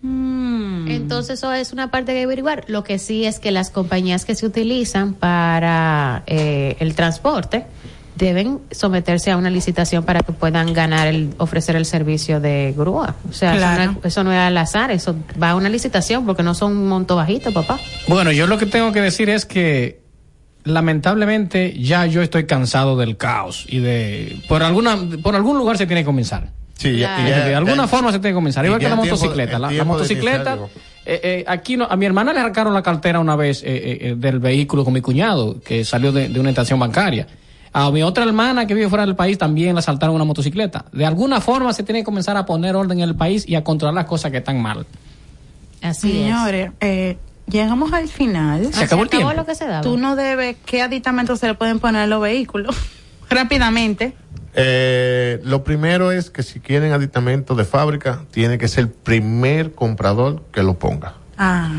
[0.00, 2.64] Entonces eso es una parte que averiguar.
[2.68, 7.64] Lo que sí es que las compañías que se utilizan para eh, el transporte
[8.18, 13.14] deben someterse a una licitación para que puedan ganar el ofrecer el servicio de grúa.
[13.30, 16.26] O sea, eso no es- eso, no es, al azar, eso va a una licitación
[16.26, 17.78] porque no son un monto bajito, papá.
[18.08, 20.00] Bueno, yo lo que tengo que decir es que
[20.64, 25.86] lamentablemente ya yo estoy cansado del caos y de por alguna por algún lugar se
[25.86, 26.50] tiene que comenzar.
[26.76, 28.64] Sí, ya- de, ya- de alguna ya- forma se tiene que comenzar.
[28.64, 29.58] Igual que la motocicleta.
[29.58, 30.58] la, motocicleta,
[31.06, 33.98] eh, eh, aquí no, a mi hermana le arrancaron la cartera una vez eh, eh,
[34.00, 37.26] eh, del vehículo con mi cuñado que salió de, de una estación bancaria.
[37.72, 40.84] A mi otra hermana que vive fuera del país también le asaltaron una motocicleta.
[40.92, 43.64] De alguna forma se tiene que comenzar a poner orden en el país y a
[43.64, 44.86] controlar las cosas que están mal.
[45.82, 48.72] Así Señores, eh, llegamos al final.
[48.72, 49.32] Se acabó el tiempo.
[49.32, 49.82] lo que se daba.
[49.82, 52.76] Tú no debes, ¿qué aditamentos se le pueden poner a los vehículos?
[53.30, 54.14] Rápidamente.
[54.54, 59.72] Eh, lo primero es que si quieren aditamento de fábrica, tiene que ser el primer
[59.74, 61.14] comprador que lo ponga.
[61.36, 61.70] Ah.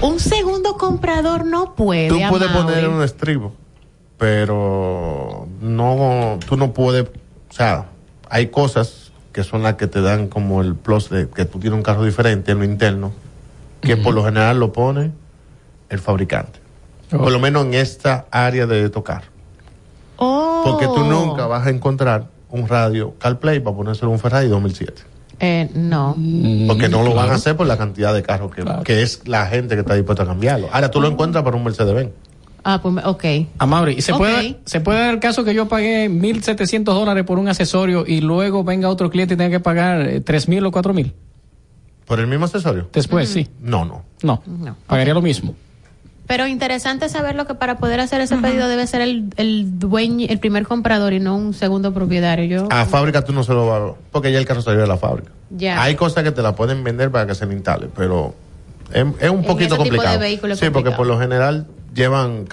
[0.00, 2.08] Un segundo comprador no puede.
[2.08, 2.74] Tú puedes Amaury.
[2.74, 3.54] poner un estribo,
[4.18, 7.86] pero no, tú no puedes, o sea,
[8.28, 11.76] hay cosas que son las que te dan como el plus de que tú tienes
[11.76, 13.12] un carro diferente en lo interno,
[13.82, 15.12] que por lo general lo pone
[15.90, 16.58] el fabricante.
[17.10, 19.24] Por lo menos en esta área de tocar.
[20.16, 20.62] Oh.
[20.64, 25.02] Porque tú nunca vas a encontrar un radio CarPlay para ponérselo a un Ferrari 2007.
[25.38, 26.16] Eh, no.
[26.66, 29.46] Porque no lo van a hacer por la cantidad de carros que, que es la
[29.46, 30.68] gente que está dispuesta a cambiarlo.
[30.72, 32.10] Ahora tú lo encuentras para un Mercedes-Benz.
[32.68, 33.24] Ah, pues, ok.
[33.58, 37.22] A Mauri, ¿y se, puede, se puede dar el caso que yo pagué 1.700 dólares
[37.24, 40.72] por un accesorio y luego venga otro cliente y tenga que pagar eh, 3.000 o
[40.72, 41.12] 4.000?
[42.06, 42.88] ¿Por el mismo accesorio?
[42.92, 43.48] Después, sí.
[43.60, 44.02] No, no.
[44.22, 44.76] No, No.
[44.88, 45.54] pagaría lo mismo.
[46.26, 50.40] Pero interesante saberlo que para poder hacer ese pedido debe ser el, el dueño, el
[50.40, 52.46] primer comprador y no un segundo propietario.
[52.62, 53.94] Yo A fábrica tú no se lo vas a...
[54.10, 55.30] Porque ya el carro salió de la fábrica.
[55.50, 55.80] ya.
[55.80, 58.34] Hay cosas que te la pueden vender para que se le instale, pero
[58.92, 60.18] es, es un En poquito ese tipo de complicado.
[60.18, 60.96] vehículo sí, porque complicado.
[60.96, 61.66] por lo general
[61.96, 62.46] llevan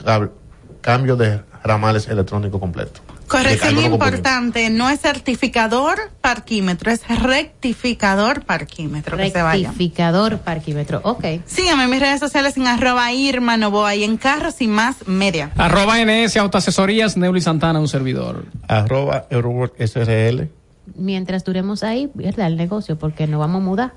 [0.82, 3.02] cambio de ramales electrónicos completos.
[3.28, 9.18] Corrección importante, no es certificador parquímetro, es rectificador parquímetro.
[9.18, 9.70] Que se vaya.
[9.70, 11.02] Rectificador parquímetro.
[11.04, 11.26] Ok.
[11.46, 15.52] Síganme en mis redes sociales en arroba Irma Novoa y en Carros y Más Media.
[15.58, 18.46] Arroba NS Autoasesorías, Neuli Santana, un servidor.
[18.68, 20.50] Arroba Eurowork SRL.
[20.96, 22.48] Mientras duremos ahí, ¿verdad?
[22.48, 23.94] El negocio, porque nos vamos a mudar.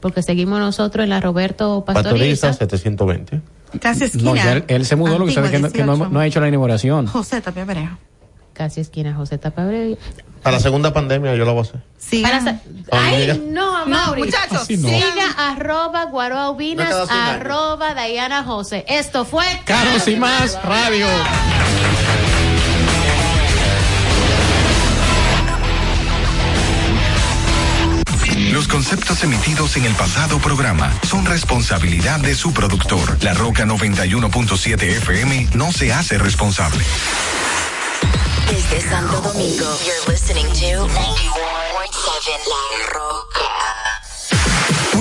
[0.00, 2.52] Porque seguimos nosotros en la Roberto Pastoriza Pastoriza.
[2.54, 3.40] 720.
[3.80, 4.24] Casi esquina.
[4.24, 6.10] No, ya él, él se mudó, lo que sabe que, no, que no, 18.
[6.12, 7.06] no ha hecho la inauguración.
[7.06, 7.98] José Tapia Perea.
[8.52, 9.96] Casi esquina José Tapabre.
[10.42, 11.80] Para la segunda pandemia yo lo voy a hacer.
[11.98, 12.22] Sí.
[12.22, 12.60] Para sa-
[12.90, 14.22] Ay, no, Mauri.
[14.24, 14.88] muchachos, no.
[14.88, 17.40] Siga arroba guaroaubinas, No queda sin años.
[17.40, 18.84] arroba Diana José.
[18.88, 21.06] Esto fue Carlos y más radio.
[28.70, 33.22] Conceptos emitidos en el pasado programa son responsabilidad de su productor.
[33.22, 36.84] La Roca 91.7 FM no se hace responsable.
[38.48, 40.94] Desde Santo Domingo, you're listening to 91.7
[42.46, 43.59] La Roca.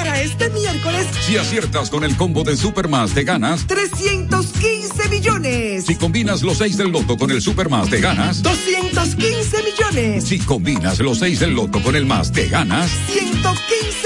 [0.00, 3.66] Para este miércoles, Si aciertas con el combo de Supermas, te ganas.
[3.66, 5.84] 315 millones.
[5.84, 8.42] Si combinas los 6 del loto con el Supermas, te ganas.
[8.42, 10.24] 215 millones.
[10.24, 12.90] Si combinas los 6 del loto con el más, te ganas.
[13.12, 13.99] 115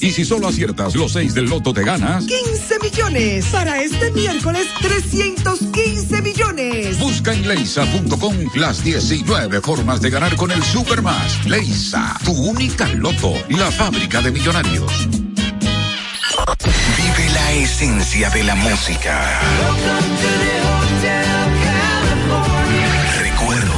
[0.00, 3.44] y si solo aciertas los 6 del loto te ganas 15 millones.
[3.52, 6.98] Para este miércoles 315 millones.
[6.98, 11.44] Busca en leisa.com las 19 formas de ganar con el Supermas.
[11.44, 15.06] Leisa, tu única loto, la fábrica de millonarios.
[16.96, 19.38] Vive la esencia de la música.
[23.20, 23.72] Recuerdos.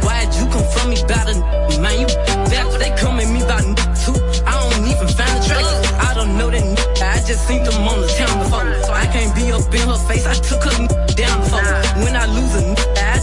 [0.04, 1.34] Why'd you come from me about a
[1.80, 2.00] man?
[2.00, 2.06] You
[2.50, 3.62] back, they come at me about
[4.02, 4.16] too.
[4.46, 5.64] I don't even find the track.
[6.08, 6.62] I don't know that
[7.02, 8.82] I just seen them on the town before.
[8.84, 10.76] So I can't be up in her face, I took her
[11.14, 11.77] down before.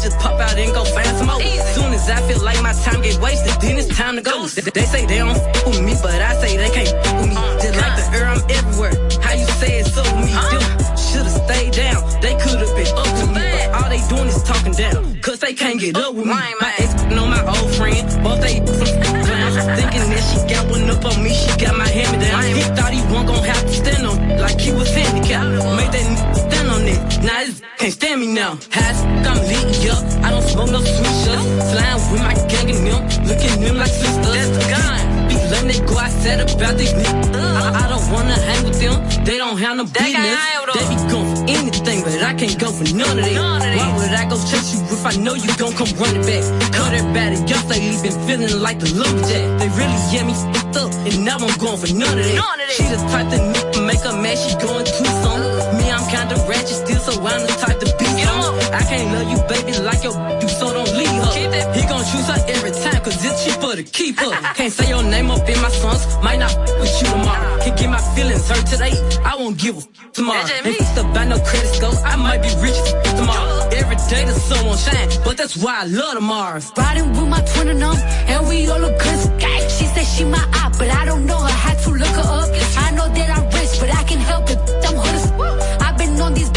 [0.06, 1.41] Just pop out and go find some more.
[1.73, 4.45] Soon as I feel like my time get wasted, then it's time to go.
[4.45, 7.41] They, say they don't f with me, but I say they can't f with me.
[7.64, 8.95] Just like the air, I'm everywhere.
[9.26, 10.34] How you say it so with me?
[11.10, 11.99] Should've stayed down.
[12.22, 15.02] They could've been up to me, but all they doing is talking down.
[15.22, 16.38] Cause they can't get up with me.
[16.61, 19.56] My ex know my old friend, both they some clowns.
[19.80, 22.44] Thinking that she got one up on me, she got my hand me down.
[22.45, 25.49] He thought he wasn't gonna have to stand on like he was handicapped.
[25.49, 27.23] Made that stand on it.
[27.26, 27.44] Now
[27.77, 28.57] can't stand me now.
[28.71, 30.03] Has I'm leaking up.
[30.23, 31.47] I don't smoke no sweet shots.
[31.71, 34.33] Flying with my gang and them, looking them like sisters.
[34.33, 35.27] That's gun.
[35.27, 37.33] Be letting they go said about these niggas.
[37.33, 37.37] Uh.
[37.37, 38.97] I, I don't wanna hang with them.
[39.25, 40.39] They don't have no business.
[40.73, 43.77] They be going for anything, but I can't go for none of that.
[43.77, 46.43] Why would I go chase you if I know you gon' come running back?
[46.73, 49.45] Cut everybody else lately been feeling like the lumberjack.
[49.59, 52.69] They really get me f***ed up, and now I'm going for none of that.
[52.75, 53.29] She the type
[53.73, 55.55] to make her mad, she going too soon.
[56.06, 58.53] I'm kinda ratchet still, so I'm the type to be some.
[58.80, 61.34] I can't love you, baby, like your you, so don't leave her.
[61.73, 64.30] He gon' choose her every time, cause it's cheaper to keep her.
[64.53, 67.60] Can't say your name up in my songs, might not with you tomorrow.
[67.64, 68.94] Can get my feelings hurt today,
[69.26, 69.82] I won't give a
[70.14, 70.45] tomorrow.
[70.64, 72.77] Ain't f- about no credit score, I might be rich
[73.18, 73.69] tomorrow.
[73.73, 76.61] Every day the sun won't shine, but that's why I love tomorrow.
[76.77, 77.98] Riding with my twin and them,
[78.30, 79.19] and we all look good.
[79.76, 81.49] She said she my eye, but I don't know her.
[81.65, 82.49] Had to look her up.
[82.86, 84.60] I know that I'm rich, but I can help it.
[84.86, 85.24] I'm hood
[86.26, 86.55] on 10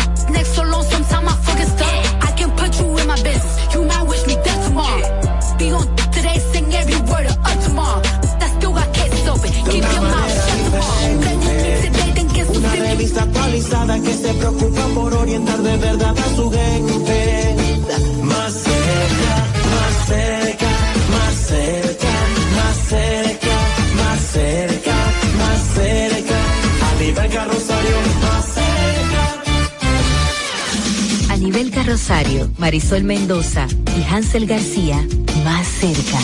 [32.69, 33.66] Marisol Mendoza
[33.99, 35.03] y Hansel García,
[35.43, 36.19] más cerca.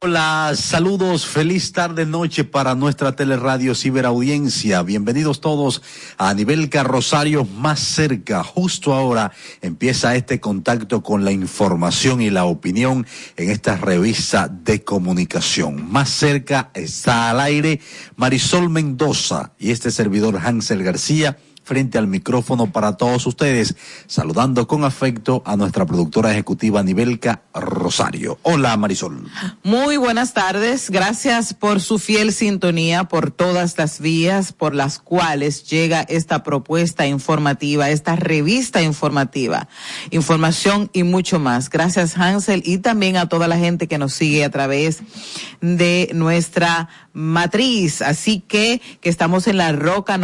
[0.00, 4.80] Hola, saludos, feliz tarde noche para nuestra teleradio ciberaudiencia.
[4.84, 5.82] Bienvenidos todos
[6.18, 8.44] a nivel carrosario más cerca.
[8.44, 13.04] Justo ahora empieza este contacto con la información y la opinión
[13.36, 15.90] en esta revista de comunicación.
[15.90, 17.80] Más cerca está al aire
[18.14, 23.76] Marisol Mendoza y este servidor Hansel García frente al micrófono para todos ustedes,
[24.06, 28.38] saludando con afecto a nuestra productora ejecutiva Nivelca Rosario.
[28.42, 29.26] Hola Marisol.
[29.62, 30.90] Muy buenas tardes.
[30.90, 37.06] Gracias por su fiel sintonía, por todas las vías por las cuales llega esta propuesta
[37.06, 39.68] informativa, esta revista informativa,
[40.10, 41.70] información y mucho más.
[41.70, 45.02] Gracias Hansel y también a toda la gente que nos sigue a través
[45.60, 48.02] de nuestra matriz.
[48.02, 50.18] Así que, que estamos en la Roca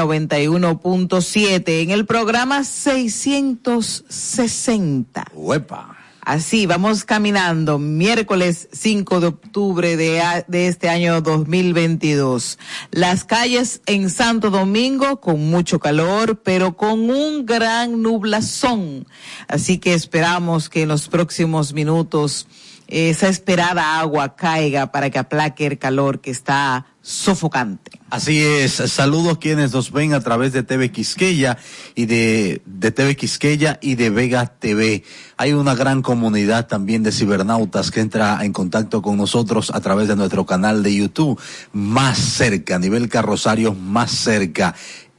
[1.28, 5.26] 91.7 en el programa 660.
[5.34, 5.94] Uepa.
[6.20, 12.58] Así, vamos caminando, miércoles 5 de octubre de, de este año 2022.
[12.90, 19.06] Las calles en Santo Domingo con mucho calor, pero con un gran nublazón.
[19.48, 22.46] Así que esperamos que en los próximos minutos
[22.88, 27.90] esa esperada agua caiga para que aplaque el calor que está sofocante.
[28.10, 31.58] Así es, saludos quienes nos ven a través de TV Quisqueya
[31.94, 35.04] y de, de TV Quisqueya y de Vega TV.
[35.36, 40.08] Hay una gran comunidad también de cibernautas que entra en contacto con nosotros a través
[40.08, 41.38] de nuestro canal de YouTube,
[41.72, 44.74] más cerca, a nivel carrosario, más cerca.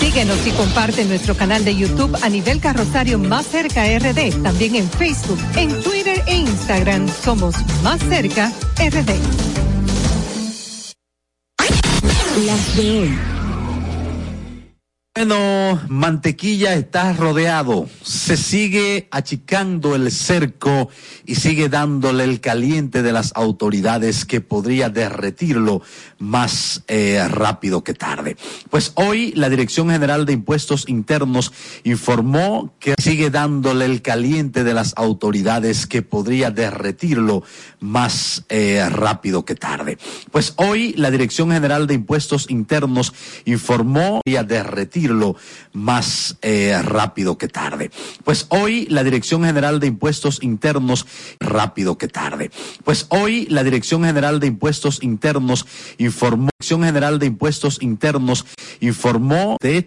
[0.00, 4.42] Síguenos y comparte nuestro canal de YouTube a nivel carrosario Más Cerca RD.
[4.42, 9.10] También en Facebook, en Twitter e Instagram somos Más Cerca RD.
[12.46, 13.33] Las de hoy.
[15.16, 20.88] Bueno, Mantequilla está rodeado, se sigue achicando el cerco
[21.24, 25.82] y sigue dándole el caliente de las autoridades que podría derretirlo
[26.18, 28.36] más eh, rápido que tarde.
[28.70, 31.52] Pues hoy la Dirección General de Impuestos Internos
[31.84, 37.44] informó que sigue dándole el caliente de las autoridades que podría derretirlo
[37.78, 39.96] más eh, rápido que tarde.
[40.32, 43.14] Pues hoy la Dirección General de Impuestos Internos
[43.44, 45.03] informó que derretirlo
[45.72, 47.90] más eh, rápido que tarde.
[48.24, 51.06] Pues hoy la Dirección General de Impuestos Internos
[51.40, 52.50] rápido que tarde.
[52.84, 55.66] Pues hoy la Dirección General de Impuestos Internos
[55.98, 58.46] informó Dirección General de Impuestos Internos
[58.80, 59.82] informó de este